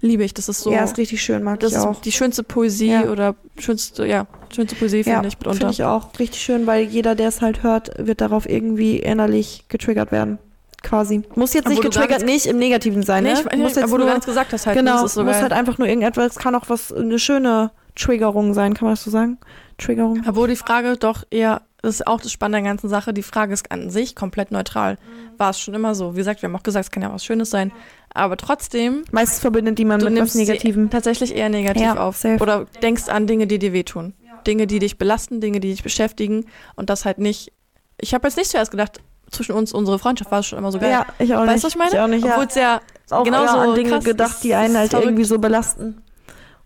[0.00, 0.34] liebe ich.
[0.34, 0.72] Das ist so.
[0.72, 1.92] Ja, ist richtig schön, mag das ich auch.
[1.92, 3.04] ist die schönste Poesie Ja.
[3.10, 5.58] oder schönste, ja, schönste Poesie ja, finde ich mitunter.
[5.58, 9.64] Finde ich auch richtig schön, weil jeder, der es halt hört, wird darauf irgendwie innerlich
[9.68, 10.38] getriggert werden.
[10.86, 11.22] Quasi.
[11.34, 13.40] Muss jetzt nicht du getriggert, nicht im Negativen sein, nee, ne?
[13.52, 15.42] ich, Muss jetzt du nur- ganz gesagt hast halt, genau, das ist so muss geil.
[15.42, 19.02] halt einfach nur irgendetwas, es kann auch was, eine schöne Triggerung sein, kann man das
[19.04, 19.38] so sagen?
[19.78, 20.22] Triggerung.
[20.28, 23.22] Obwohl die Frage doch eher, das ist auch das Spannende an der ganzen Sache, die
[23.22, 24.94] Frage ist an sich komplett neutral.
[24.94, 25.38] Mhm.
[25.38, 26.14] War es schon immer so.
[26.14, 27.72] Wie gesagt, wir haben auch gesagt, es kann ja was Schönes sein.
[28.14, 30.88] Aber trotzdem, Meistens verbindet die man du mit was sie Negativem.
[30.90, 32.16] tatsächlich eher negativ Ja, auf.
[32.16, 32.42] safe.
[32.42, 34.14] Oder denkst an Dinge, die dir wehtun.
[34.46, 36.46] Dinge, die dich belasten, Dinge, die dich beschäftigen.
[36.76, 37.52] Und das halt nicht.
[38.00, 40.90] Ich habe jetzt nicht zuerst gedacht, zwischen uns, unsere Freundschaft war schon immer so geil.
[40.90, 41.54] Ja, ich auch nicht.
[41.54, 41.90] Weißt du, was ich meine?
[41.92, 42.32] Ich auch nicht, ja.
[42.32, 45.06] Obwohl es ja auch genauso an Dinge krass gedacht, die einen halt verrückt.
[45.08, 46.02] irgendwie so belasten.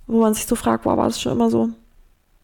[0.06, 1.70] Wo man sich so fragt, wow, war das schon immer so?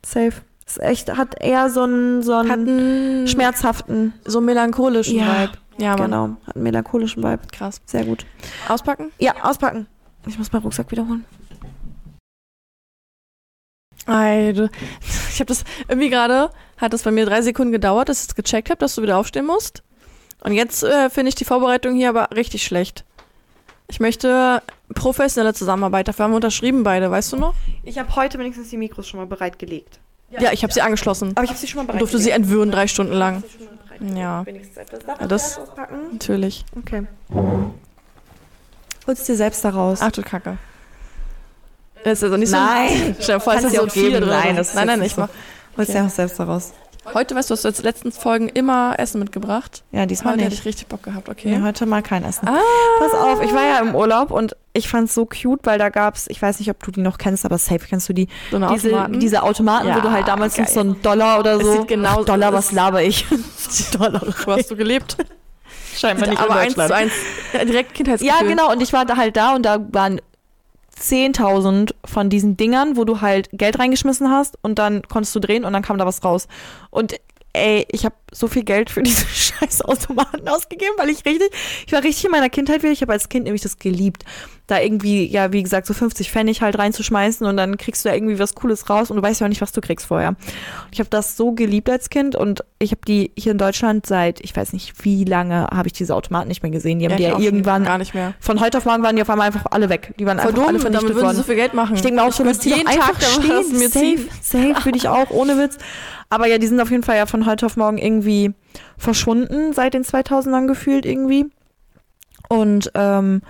[0.04, 0.32] Safe.
[0.66, 5.52] Ist echt, hat eher so einen, so einen einen schmerzhaften, so melancholischen Ja, Vibe.
[5.78, 6.10] Ja, Mann.
[6.10, 7.40] genau, hat einen melancholischen Vibe.
[7.52, 7.80] Krass.
[7.86, 8.26] Sehr gut.
[8.68, 9.12] Auspacken?
[9.18, 9.86] Ja, auspacken.
[10.26, 11.24] Ich muss meinen Rucksack wiederholen.
[14.06, 14.68] Du,
[15.30, 18.34] ich habe das irgendwie gerade, hat das bei mir drei Sekunden gedauert, dass ich es
[18.34, 19.82] gecheckt habe, dass du wieder aufstehen musst.
[20.46, 23.04] Und jetzt äh, finde ich die Vorbereitung hier aber richtig schlecht.
[23.88, 24.62] Ich möchte
[24.94, 26.06] professionelle Zusammenarbeit.
[26.06, 27.54] Dafür haben wir unterschrieben beide, weißt du noch?
[27.82, 29.98] Ich habe heute wenigstens die Mikros schon mal bereitgelegt.
[30.30, 31.32] Ja, ich habe sie angeschlossen.
[31.34, 32.12] Aber ich habe sie schon mal bereitgelegt.
[32.12, 33.42] durfte sie entwürden drei Stunden lang.
[34.14, 34.46] Ja.
[34.46, 35.00] Wenigstens etwas.
[35.04, 35.96] Darf Ja, das- auspacken?
[36.12, 36.64] Natürlich.
[36.78, 37.06] Okay.
[39.06, 40.00] Holst dir selbst daraus.
[40.00, 40.58] Ach du Kacke.
[42.04, 43.14] Das ist also nicht Nein.
[43.16, 43.22] so.
[43.22, 44.28] Stell dir vor, es ist so auch viel drin.
[44.28, 45.28] Nein, nein, nein, ich nicht mach.
[45.76, 46.72] Holst dir auch selbst daraus.
[47.14, 49.84] Heute, weißt du, hast du als letzten Folgen immer Essen mitgebracht.
[49.92, 50.60] Ja, diesmal Heute hätte nicht.
[50.60, 51.56] ich richtig Bock gehabt, okay?
[51.56, 52.48] Nee, heute mal kein Essen.
[52.48, 52.58] Ah.
[52.98, 56.26] Pass auf, ich war ja im Urlaub und ich fand's so cute, weil da gab's,
[56.28, 58.68] ich weiß nicht, ob du die noch kennst, aber safe kennst du die, So eine
[58.74, 59.20] diese, Automaten.
[59.20, 60.74] diese Automaten, wo Ja, du halt damals noch geil.
[60.74, 61.72] so einen Dollar oder Es so.
[61.72, 63.24] sieht genau- Ach, Dollar, was es- laber ich?
[63.98, 64.22] Dollar.
[64.44, 65.16] Wo hast du gelebt?
[65.96, 67.12] Scheinbar nicht in aber eins zu eins.
[67.54, 68.36] Direkt Kindheitsgefühl.
[68.42, 68.70] Ja, genau.
[68.70, 70.20] Und ich war da halt da und da waren
[70.98, 75.64] 10.000 von diesen Dingern, wo du halt Geld reingeschmissen hast und dann konntest du drehen
[75.64, 76.48] und dann kam da was raus.
[76.90, 77.14] Und
[77.52, 81.50] ey, ich habe so viel Geld für diese scheiß Automaten ausgegeben, weil ich richtig,
[81.86, 82.92] ich war richtig in meiner Kindheit wieder.
[82.92, 84.24] Ich habe als Kind nämlich das geliebt,
[84.66, 88.14] da irgendwie, ja, wie gesagt, so 50 Pfennig halt reinzuschmeißen und dann kriegst du da
[88.16, 90.30] irgendwie was Cooles raus und du weißt ja auch nicht, was du kriegst vorher.
[90.30, 90.36] Und
[90.90, 94.40] ich habe das so geliebt als Kind und ich habe die hier in Deutschland seit,
[94.40, 96.98] ich weiß nicht wie lange, habe ich diese Automaten nicht mehr gesehen.
[96.98, 98.34] Die haben Ja, die ja schon irgendwann Gar nicht mehr.
[98.40, 100.14] von heute auf morgen waren die auf einmal einfach alle weg.
[100.18, 101.94] Die waren Voll einfach alle dumm, damit vernichtet würden so viel Geld machen.
[101.94, 103.72] ich denke mir auch so, dass die jeden einfach Tag stehen.
[103.78, 104.28] safe, ziehen.
[104.42, 105.78] safe würde ich auch, ohne Witz.
[106.28, 108.15] Aber ja, die sind auf jeden Fall ja von heute auf morgen irgendwie
[108.98, 111.46] verschwunden, seit den 2000ern gefühlt irgendwie.
[112.48, 113.42] Und ähm,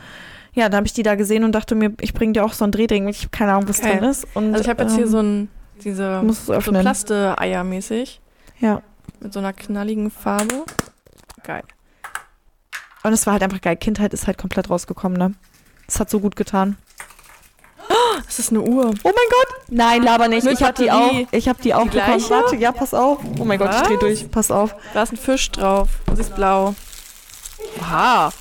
[0.54, 2.64] ja, da habe ich die da gesehen und dachte mir, ich bringe dir auch so
[2.64, 3.08] ein Drehding.
[3.08, 3.98] Ich habe keine Ahnung, was Okay.
[3.98, 4.26] drin ist.
[4.34, 5.48] Und, Also ich habe jetzt hier ähm, so ein,
[5.84, 6.58] diese so.
[6.72, 8.20] Plaste-Eier mäßig.
[8.60, 8.82] Ja.
[9.20, 10.64] Mit so einer knalligen Farbe.
[11.42, 11.62] Geil.
[13.02, 13.76] Und es war halt einfach geil.
[13.76, 15.34] Kindheit ist halt komplett rausgekommen, ne?
[15.86, 16.76] Es hat so gut getan.
[18.26, 18.86] Das ist eine Uhr.
[18.86, 19.56] Oh mein Gott!
[19.68, 20.44] Nein, laber nicht.
[20.44, 21.12] Mit ich habe die auch.
[21.30, 22.16] Ich habe die auch Die bekommen.
[22.18, 22.30] gleiche?
[22.30, 23.18] Warte, ja, pass auf.
[23.38, 24.00] Oh mein Gott, ich dreh Was?
[24.00, 24.30] durch.
[24.30, 24.74] Pass auf.
[24.94, 25.88] Da ist ein Fisch drauf.
[26.06, 26.74] Und sie ist blau.
[27.80, 28.32] Aha.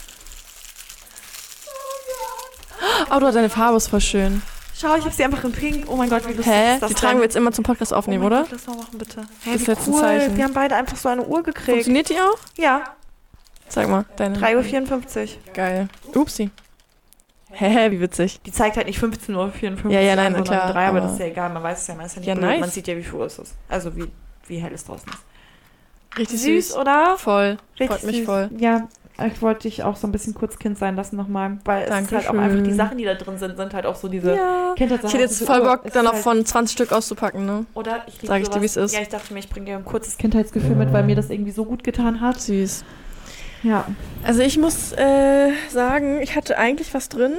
[3.14, 4.42] Oh, du, deine Farbe ist voll schön.
[4.78, 5.86] Schau, ich habe sie einfach in Pink.
[5.90, 6.74] Oh mein Gott, wie lustig Hä?
[6.74, 8.42] ist das Die tragen wir jetzt immer zum Podcast Oh aufnehmen, mein oder?
[8.42, 9.22] Gott, lass mal machen, bitte.
[9.44, 10.00] Hä, Das wie letzte cool.
[10.02, 10.38] Zeichen.
[10.38, 11.70] Wir haben beide einfach so eine Uhr gekriegt.
[11.70, 12.38] Funktioniert die auch?
[12.58, 12.84] Ja,
[13.68, 14.38] Sag mal, deine.
[14.38, 15.28] 3.54 Uhr.
[15.54, 15.88] Geil.
[16.14, 16.52] Upsi.
[17.58, 18.40] Hä, wie witzig.
[18.46, 19.92] Die zeigt halt nicht 15.54 Uhr.
[19.92, 21.50] Ja, ja, nein, sondern klar, 3, aber aber- das ist ja egal.
[21.54, 22.46] Man weiß es ja, man ist ja nicht Ja, blöd.
[22.50, 22.60] nice.
[22.60, 23.56] Man sieht ja, wie Uhr es ist.
[23.70, 24.06] Also wie,
[24.48, 26.18] wie hell es draußen ist.
[26.20, 26.78] Richtig Süß, süß.
[26.78, 27.16] oder?
[27.18, 27.58] Voll.
[27.80, 28.26] Richtig Freut mich süß.
[28.26, 28.50] voll.
[28.58, 28.88] Ja,
[29.26, 31.58] ich wollte dich auch so ein bisschen kurz Kind sein lassen nochmal.
[31.66, 32.40] Weil es ist halt auch Dankeschön.
[32.40, 34.74] einfach, die Sachen, die da drin sind, sind halt auch so diese Ja.
[34.78, 35.08] Kindheitssachen.
[35.08, 37.66] Ich hätte jetzt voll Bock, dann auch halt- von 20 Stück auszupacken, ne?
[37.74, 38.94] Oder ich Sag ich dir, wie es ist.
[38.94, 41.52] Ja, ich dachte mir, ich bringe dir ein kurzes Kindheitsgefühl mit, weil mir das irgendwie
[41.52, 42.40] so gut getan hat.
[42.42, 42.84] Süß.
[43.64, 43.88] Ja.
[44.24, 47.34] Also ich muss äh, sagen, ich hatte eigentlich was drin,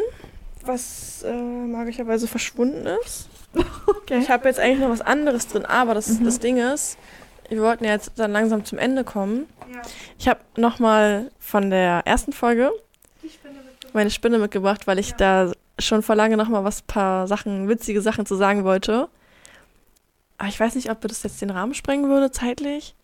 [0.64, 3.28] was äh, magischerweise verschwunden ist.
[3.86, 4.18] Okay.
[4.18, 6.96] Ich habe jetzt eigentlich noch was anderes drin, aber das, das Ding ist,
[7.48, 9.46] wir wollten ja jetzt dann langsam zum Ende kommen.
[9.72, 9.82] Ja.
[10.18, 12.70] Ich habe nochmal von der ersten Folge
[13.92, 18.26] meine Spinne mitgebracht, weil ich da schon vor lange nochmal was paar Sachen, witzige Sachen
[18.26, 19.08] zu sagen wollte.
[20.38, 22.94] Aber ich weiß nicht, ob das jetzt den Rahmen sprengen würde, zeitlich.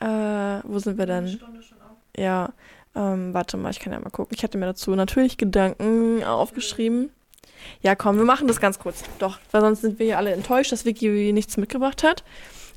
[0.00, 0.06] Äh,
[0.64, 1.40] wo sind wir denn?
[2.16, 2.52] Ja,
[2.94, 4.36] ähm, warte mal, ich kann ja mal gucken.
[4.36, 7.10] Ich hatte mir dazu natürlich Gedanken aufgeschrieben.
[7.82, 9.02] Ja, komm, wir machen das ganz kurz.
[9.18, 12.22] Doch, weil sonst sind wir ja alle enttäuscht, dass Vicky nichts mitgebracht hat.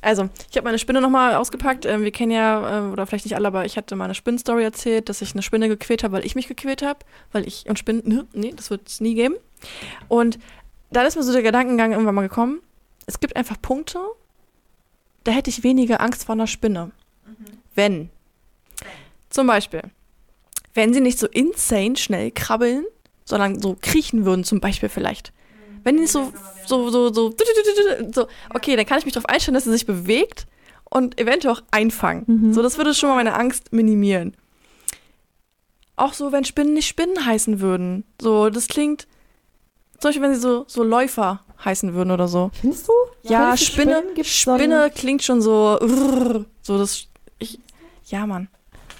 [0.00, 1.84] Also, ich habe meine Spinne nochmal ausgepackt.
[1.84, 5.08] Ähm, wir kennen ja, äh, oder vielleicht nicht alle, aber ich hatte meine Spinnenstory erzählt,
[5.08, 7.00] dass ich eine Spinne gequält habe, weil ich mich gequält habe.
[7.32, 9.34] Weil ich und Spinnen, ne, nee, das wird es nie geben.
[10.06, 10.38] Und
[10.90, 12.60] dann ist mir so der Gedankengang irgendwann mal gekommen,
[13.06, 13.98] es gibt einfach Punkte,
[15.24, 16.92] da hätte ich weniger Angst vor einer Spinne.
[17.74, 18.10] Wenn.
[19.30, 19.82] Zum Beispiel,
[20.74, 22.84] wenn sie nicht so insane schnell krabbeln,
[23.24, 25.32] sondern so kriechen würden zum Beispiel vielleicht.
[25.84, 26.32] Wenn die nicht so,
[26.66, 27.32] so, so, so,
[28.12, 30.46] so, okay, dann kann ich mich darauf einstellen, dass sie sich bewegt
[30.90, 32.24] und eventuell auch einfangen.
[32.26, 32.52] Mhm.
[32.52, 34.34] So, das würde schon mal meine Angst minimieren.
[35.96, 38.04] Auch so, wenn Spinnen nicht Spinnen heißen würden.
[38.20, 39.06] So, das klingt,
[39.98, 42.50] zum Beispiel, wenn sie so, so Läufer heißen würden oder so.
[42.60, 42.92] Findest du?
[43.24, 45.78] Ja, Findest Spinne, Spinne klingt schon so,
[46.62, 47.08] so das,
[47.38, 47.58] ich,
[48.06, 48.48] ja, Mann.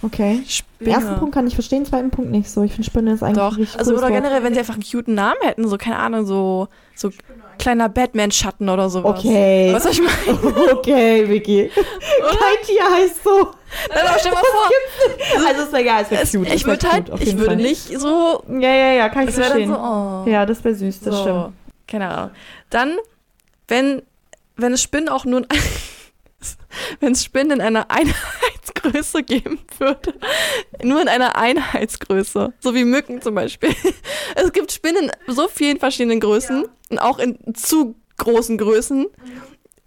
[0.03, 0.43] Okay.
[0.47, 0.91] Spinne.
[0.93, 2.63] Ersten Punkt kann ich verstehen, zweiten Punkt nicht so.
[2.63, 4.85] Ich finde Spinne ist eigentlich Doch, ein richtig also oder generell, wenn sie einfach einen
[4.85, 7.11] cuten Namen hätten, so, keine Ahnung, so, so
[7.59, 9.19] kleiner Batman-Schatten oder sowas.
[9.19, 9.71] Okay.
[9.73, 10.73] Was ich meine?
[10.73, 11.71] okay, Vicky.
[11.75, 13.49] Kein Tier heißt so.
[13.89, 16.55] Nein, aber stell mal vor, Also ist mir egal, es wäre cute.
[16.55, 17.57] ich würde halt, ich würde Fall.
[17.57, 19.71] nicht so, Ja, ja, ja, kann ich verstehen.
[19.71, 20.25] so, oh.
[20.29, 21.53] Ja, das wäre süß, das so, stimmt.
[21.89, 22.31] Keine Ahnung.
[22.71, 22.97] Dann,
[23.67, 24.03] wenn,
[24.57, 25.43] wenn es Spinnen auch nur,
[27.01, 30.15] wenn es Spinnen in einer Einheitsgröße geben würde,
[30.83, 33.75] nur in einer Einheitsgröße, so wie Mücken zum Beispiel.
[34.35, 39.07] Es gibt Spinnen in so vielen verschiedenen Größen und auch in zu großen Größen.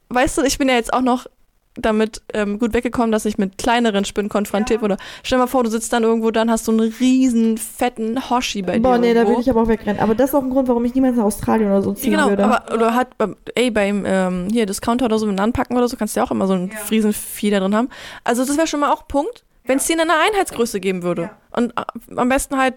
[0.10, 1.28] Weißt du, ich bin ja jetzt auch noch
[1.76, 4.98] damit ähm, gut weggekommen, dass ich mit kleineren Spinnen konfrontiert wurde.
[5.24, 8.62] Stell dir mal vor, du sitzt dann irgendwo, dann hast du einen riesen fetten Hoshi
[8.62, 8.82] bei dir.
[8.82, 10.02] Boah, nee, da würde ich aber auch wegrennen.
[10.02, 12.20] Aber das ist auch ein Grund, warum ich niemals nach Australien oder so ziehen Ja,
[12.20, 12.44] genau, würde.
[12.44, 15.96] aber oder hat beim, ey, beim ähm, hier Discounter oder so mit anpacken oder so,
[15.96, 17.90] kannst du ja auch immer so ein Riesenvieh da drin haben.
[18.24, 21.30] Also das wäre schon mal auch Punkt, wenn es die in einer Einheitsgröße geben würde.
[21.52, 22.74] Und äh, am besten halt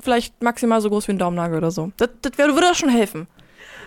[0.00, 1.92] vielleicht maximal so groß wie ein Daumennagel oder so.
[1.96, 3.28] Das, das wär, würde das schon helfen.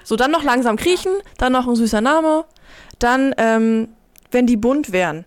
[0.03, 2.45] So, dann noch langsam kriechen, dann noch ein süßer Name.
[2.99, 3.89] Dann, ähm,
[4.35, 5.23] wenn die bunt wären.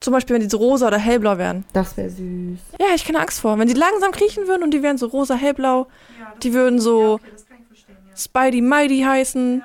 [0.00, 1.64] Zum Beispiel, wenn die so rosa oder hellblau wären.
[1.72, 2.58] das wäre süß.
[2.80, 3.56] Ja, ich keine Angst vor.
[3.56, 5.86] Wenn die langsam kriechen würden und die wären so rosa, hellblau,
[6.42, 7.20] die würden so
[8.16, 9.62] Spidey Mighty heißen,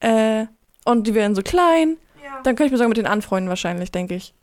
[0.00, 0.46] äh,
[0.84, 1.96] und die wären so klein,
[2.44, 4.34] dann könnte ich mir sogar mit denen anfreunden wahrscheinlich, denke ich.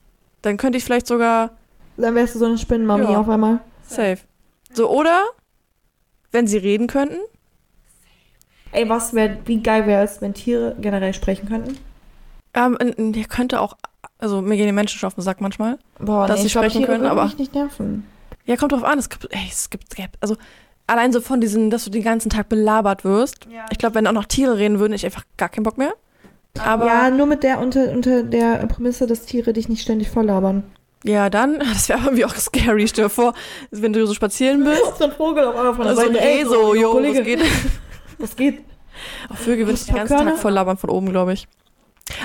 [0.41, 1.51] Dann könnte ich vielleicht sogar
[1.95, 3.19] Dann wärst du so eine Spinnenmami Ja.
[3.19, 3.59] auf einmal.
[3.88, 4.19] safe.
[4.73, 5.23] So, oder
[6.32, 7.17] wenn sie reden könnten,
[8.71, 11.77] Ey, was wäre, wie geil wäre es, wenn Tiere generell sprechen könnten?
[12.53, 12.77] Ähm,
[13.13, 13.75] der könnte auch,
[14.17, 15.77] also mir gehen die Menschen schon auf den Sack manchmal.
[15.99, 18.05] Boah, Dass sie ich glaub, sprechen können, aber- mich nicht nerven.
[18.45, 20.35] Ja, kommt drauf an, es gibt, ey, es gibt, es gibt also
[20.87, 23.47] allein so von diesen, dass du den ganzen Tag belabert wirst.
[23.71, 25.93] Ich glaube, wenn auch noch Tiere reden würden, ich einfach gar keinen Bock mehr.
[26.57, 30.63] Aber ja, nur mit der unter, unter der Prämisse, dass Tiere dich nicht ständig volllabern.
[31.03, 32.87] Ja, dann, das wäre irgendwie auch scary.
[32.87, 33.33] Stell dir vor,
[33.71, 34.81] wenn du so spazieren bist.
[34.97, 37.39] so ein Vogel auf einmal von Also ein Reh so, jo, Kollege, was geht?
[38.17, 38.61] was geht?
[39.29, 40.31] Auch Vögel würden Hast den ganzen Körner?
[40.31, 41.47] Tag voll labern von oben, glaube ich.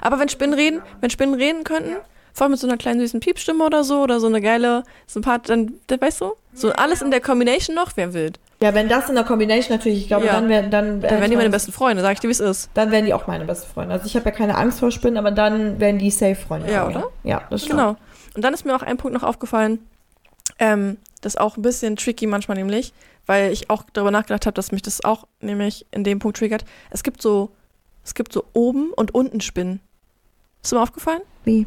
[0.03, 1.97] Aber wenn Spinnen reden, wenn Spinnen reden könnten,
[2.33, 5.49] vor allem mit so einer kleinen süßen Piepstimme oder so, oder so eine geile Sympath,
[5.49, 8.41] dann, dann weißt du, so alles in der Combination noch, wer wild.
[8.61, 10.33] Ja, wenn das in der Combination natürlich, ich glaube, Ja.
[10.33, 12.71] dann wären dann, Dann wären die meine besten Freunde, sag ich dir, wie es ist.
[12.75, 13.93] Dann wären die auch meine besten Freunde.
[13.95, 16.73] Also ich habe ja keine Angst vor Spinnen, aber dann wären die safe Freunde.
[16.73, 17.09] Ja, oder?
[17.25, 17.79] Ja, das stimmt.
[17.79, 17.97] Genau.
[18.35, 19.79] Und dann ist mir auch ein Punkt noch aufgefallen,
[20.59, 22.93] ähm, das ist auch ein bisschen tricky manchmal nämlich,
[23.27, 26.65] weil ich auch darüber nachgedacht habe, dass mich das auch nämlich in dem Punkt triggert.
[26.91, 27.51] Es gibt so,
[28.05, 29.81] es gibt so oben und unten Spinnen.
[30.63, 31.23] Ist dir mal aufgefallen?
[31.45, 31.67] Wie?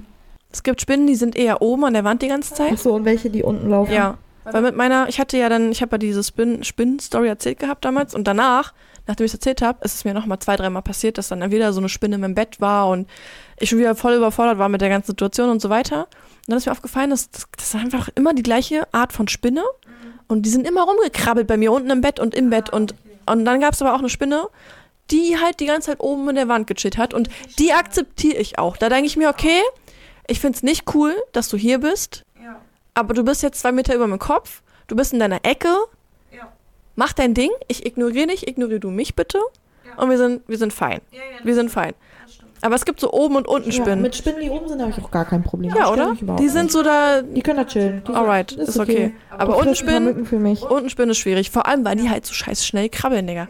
[0.51, 2.73] Es gibt Spinnen, die sind eher oben an der Wand die ganze Zeit.
[2.73, 3.91] Achso, und welche, die unten laufen?
[3.91, 4.17] Ja.
[4.49, 7.83] Weil mit meiner, ich hatte ja dann, ich habe ja diese Spin- Spinnen-Story erzählt gehabt
[7.83, 8.73] damals und danach,
[9.05, 11.73] nachdem ich es erzählt habe, ist es mir nochmal zwei, dreimal passiert, dass dann wieder
[11.73, 13.09] so eine Spinne in meinem Bett war und
[13.59, 16.03] ich schon wieder voll überfordert war mit der ganzen Situation und so weiter.
[16.03, 19.27] Und dann ist mir aufgefallen, dass das, das ist einfach immer die gleiche Art von
[19.27, 19.63] Spinne
[20.29, 23.43] und die sind immer rumgekrabbelt bei mir unten im Bett und im Bett und, und
[23.43, 24.47] dann gab es aber auch eine Spinne,
[25.11, 27.29] die halt die ganze Zeit oben in der Wand gechillt hat und
[27.59, 28.77] die akzeptiere ich auch.
[28.77, 29.61] Da denke ich mir, okay,
[30.27, 32.23] ich finde es nicht cool, dass du hier bist,
[32.93, 35.69] aber du bist jetzt zwei Meter über meinem Kopf, du bist in deiner Ecke,
[36.95, 39.39] mach dein Ding, ich ignoriere dich, ignoriere du mich bitte
[39.97, 41.01] und wir sind, wir sind fein.
[41.43, 41.93] wir sind fein.
[42.61, 44.01] Aber es gibt so oben und unten Ja, Spinnen.
[44.01, 45.71] mit Spinnen, die oben sind, habe ich auch gar kein Problem.
[45.75, 46.17] Ja, oder?
[46.39, 46.71] Die sind nicht.
[46.71, 48.01] so da, Die können da chillen.
[48.07, 49.13] Die alright, ist, okay.
[49.29, 50.63] Aber unten Spinnen, Mücken für mich.
[50.63, 51.51] unten Spinnen ist schwierig.
[51.51, 53.47] Vor allem, weil die halt so scheiß schnell krabbeln, Digga.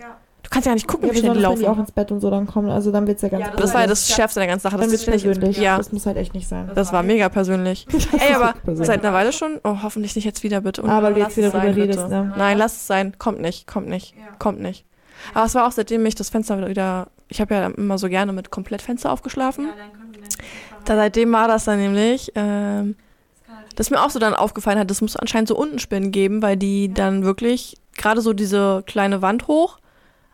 [0.47, 1.79] Du kannst ja nicht gucken, Ja, wie schnell die besonders wenn die auch laufen.
[1.81, 2.69] ins Bett und so dann kommen.
[2.69, 4.77] Also dann wird's ja ganz Das war ja das Schärfste der ganzen Sache.
[4.77, 5.57] Dann Das wird's ist ständig, persönlich.
[5.57, 6.71] ja, Das muss halt echt nicht sein.
[6.73, 7.85] das war mega persönlich.
[8.17, 8.87] Ey, aber persönlich.
[8.87, 10.83] seit einer Weile schon, oh, hoffentlich nicht jetzt wieder, bitte.
[10.83, 12.33] Und weil du jetzt wieder drüber redest, ne?
[12.37, 13.13] Nein, lass es sein.
[13.19, 14.85] Kommt nicht, kommt nicht, kommt nicht.
[15.33, 18.31] Aber es war auch seitdem ich das Fenster wieder, ich habe ja immer so gerne
[18.31, 19.67] mit komplett Fenster aufgeschlafen.
[20.85, 22.95] Da seitdem war das dann nämlich, ähm,
[23.75, 26.55] dass mir auch so dann aufgefallen hat, das muss anscheinend so unten Spinnen geben, weil
[26.55, 29.79] die dann wirklich gerade so diese kleine Wand hoch.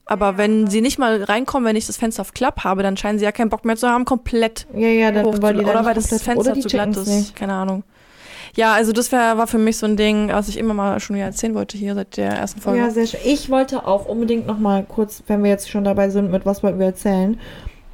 [0.06, 3.20] Aber wenn sie nicht mal reinkommen, wenn ich das Fenster auf Klapp habe, dann scheinen
[3.20, 5.86] sie ja keinen Bock mehr zu haben, komplett Ja, ja, dann hoch wollen die oder
[5.86, 7.08] weil das Fenster zu glatt ist.
[7.08, 7.36] Nicht.
[7.36, 7.84] Keine Ahnung.
[8.56, 11.16] Ja, also das wär, war für mich so ein Ding, was ich immer mal schon
[11.16, 12.80] wieder erzählen wollte hier seit der ersten Folge.
[12.80, 13.20] Ja, sehr schön.
[13.24, 16.62] Ich wollte auch unbedingt noch mal kurz, wenn wir jetzt schon dabei sind, mit was
[16.62, 17.39] wollten wir erzählen,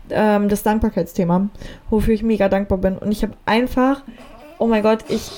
[0.09, 1.49] ähm, das Dankbarkeitsthema,
[1.89, 2.97] wofür ich mega dankbar bin.
[2.97, 4.03] Und ich habe einfach,
[4.57, 5.31] oh mein Gott, ich,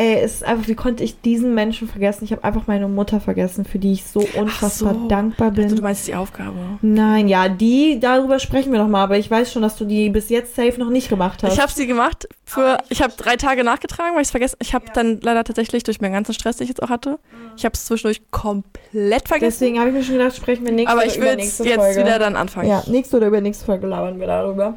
[0.00, 2.22] Ey, es ist einfach, wie konnte ich diesen Menschen vergessen?
[2.22, 5.08] Ich habe einfach meine Mutter vergessen, für die ich so unfassbar so.
[5.08, 5.64] dankbar bin.
[5.64, 6.54] Also du meinst die Aufgabe.
[6.82, 10.08] Nein, ja, die, darüber sprechen wir noch mal, aber ich weiß schon, dass du die
[10.08, 11.52] bis jetzt safe noch nicht gemacht hast.
[11.52, 14.56] Ich habe sie gemacht für, ich habe drei Tage nachgetragen, weil ich es vergessen.
[14.62, 17.18] Ich habe dann leider tatsächlich durch meinen ganzen Stress, den ich jetzt auch hatte,
[17.56, 19.58] ich habe es zwischendurch komplett vergessen.
[19.58, 22.00] Deswegen habe ich mir schon gedacht, sprechen wir nächste aber oder ich will jetzt Folge.
[22.00, 22.68] wieder dann anfangen.
[22.68, 24.74] Ja, nächste oder übernächste Folge labern wir darüber.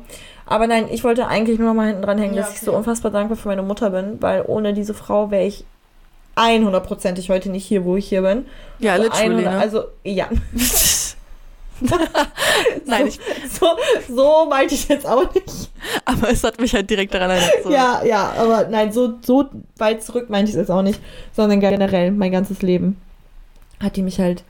[0.51, 2.65] Aber nein, ich wollte eigentlich nur noch mal hinten dran hängen, Ja, dass ich okay.
[2.65, 5.63] so unfassbar dankbar für meine Mutter bin, weil ohne diese Frau wäre ich
[6.35, 8.45] 100%ig heute nicht hier, wo ich hier bin.
[8.79, 9.45] Ja, So literally.
[9.45, 9.59] 100 Ne?
[9.59, 10.27] Also, ja.
[12.85, 13.65] Nein, ich, So,
[14.13, 15.71] so meinte ich jetzt auch nicht.
[16.05, 17.51] aber es hat mich halt direkt daran erinnert.
[17.63, 17.71] So.
[17.71, 19.45] Ja, ja, aber nein, so, so
[19.77, 20.99] weit zurück meinte ich es jetzt auch nicht,
[21.35, 23.01] sondern generell mein ganzes Leben
[23.81, 24.43] hat die mich halt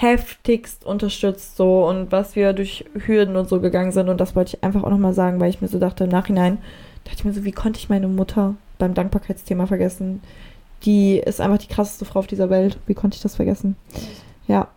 [0.00, 4.56] heftigst unterstützt so und was wir durch Hürden und so gegangen sind und das wollte
[4.56, 6.58] ich einfach auch nochmal sagen, weil ich mir so dachte im Nachhinein,
[7.04, 10.22] dachte ich mir so, wie konnte ich meine Mutter beim Dankbarkeitsthema vergessen?
[10.84, 12.78] Die ist einfach die krasseste Frau auf dieser Welt.
[12.86, 13.74] Wie konnte ich das vergessen?
[14.46, 14.68] Ja.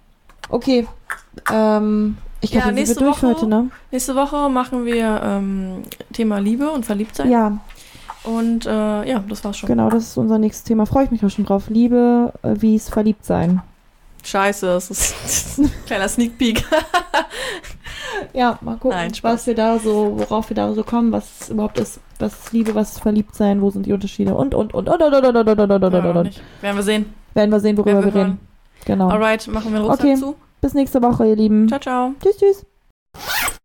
[0.49, 0.87] Okay.
[1.53, 3.69] Ähm, ich Ja, glaube, wir nächste Woche- heute, ne?
[3.91, 7.29] Nächste Woche machen wir ähm, Thema Liebe und Verliebtsein.
[7.29, 7.59] Ja,
[8.23, 8.69] Und äh,
[9.07, 9.67] ja, das war's schon.
[9.67, 10.87] Genau, das ist unser nächstes Thema.
[10.87, 11.65] Freue ich mich auch schon drauf.
[11.69, 13.61] Liebe, äh, wie es verliebt sein.
[14.23, 16.63] Scheiße, das ist ein kleiner Sneak Peek.
[18.33, 21.79] Ja, mal gucken, Nein, was wir da so, worauf wir da so kommen, was überhaupt
[21.79, 24.87] ist, was ist Liebe, was ist verliebt sein, wo sind die Unterschiede und und und
[24.89, 26.23] und und und und und und und und und Ja, und.
[26.23, 26.41] nicht.
[26.61, 27.13] Werden wir sehen.
[27.33, 28.39] Werden wir sehen, worüber Werden wir wir reden.
[28.85, 29.09] Genau.
[29.09, 30.15] Alright, machen wir Rucksack Okay.
[30.15, 30.35] zu.
[30.61, 31.67] Bis nächste Woche, ihr Lieben.
[31.67, 32.13] Ciao, ciao.
[32.21, 33.57] Tschüss, tschüss.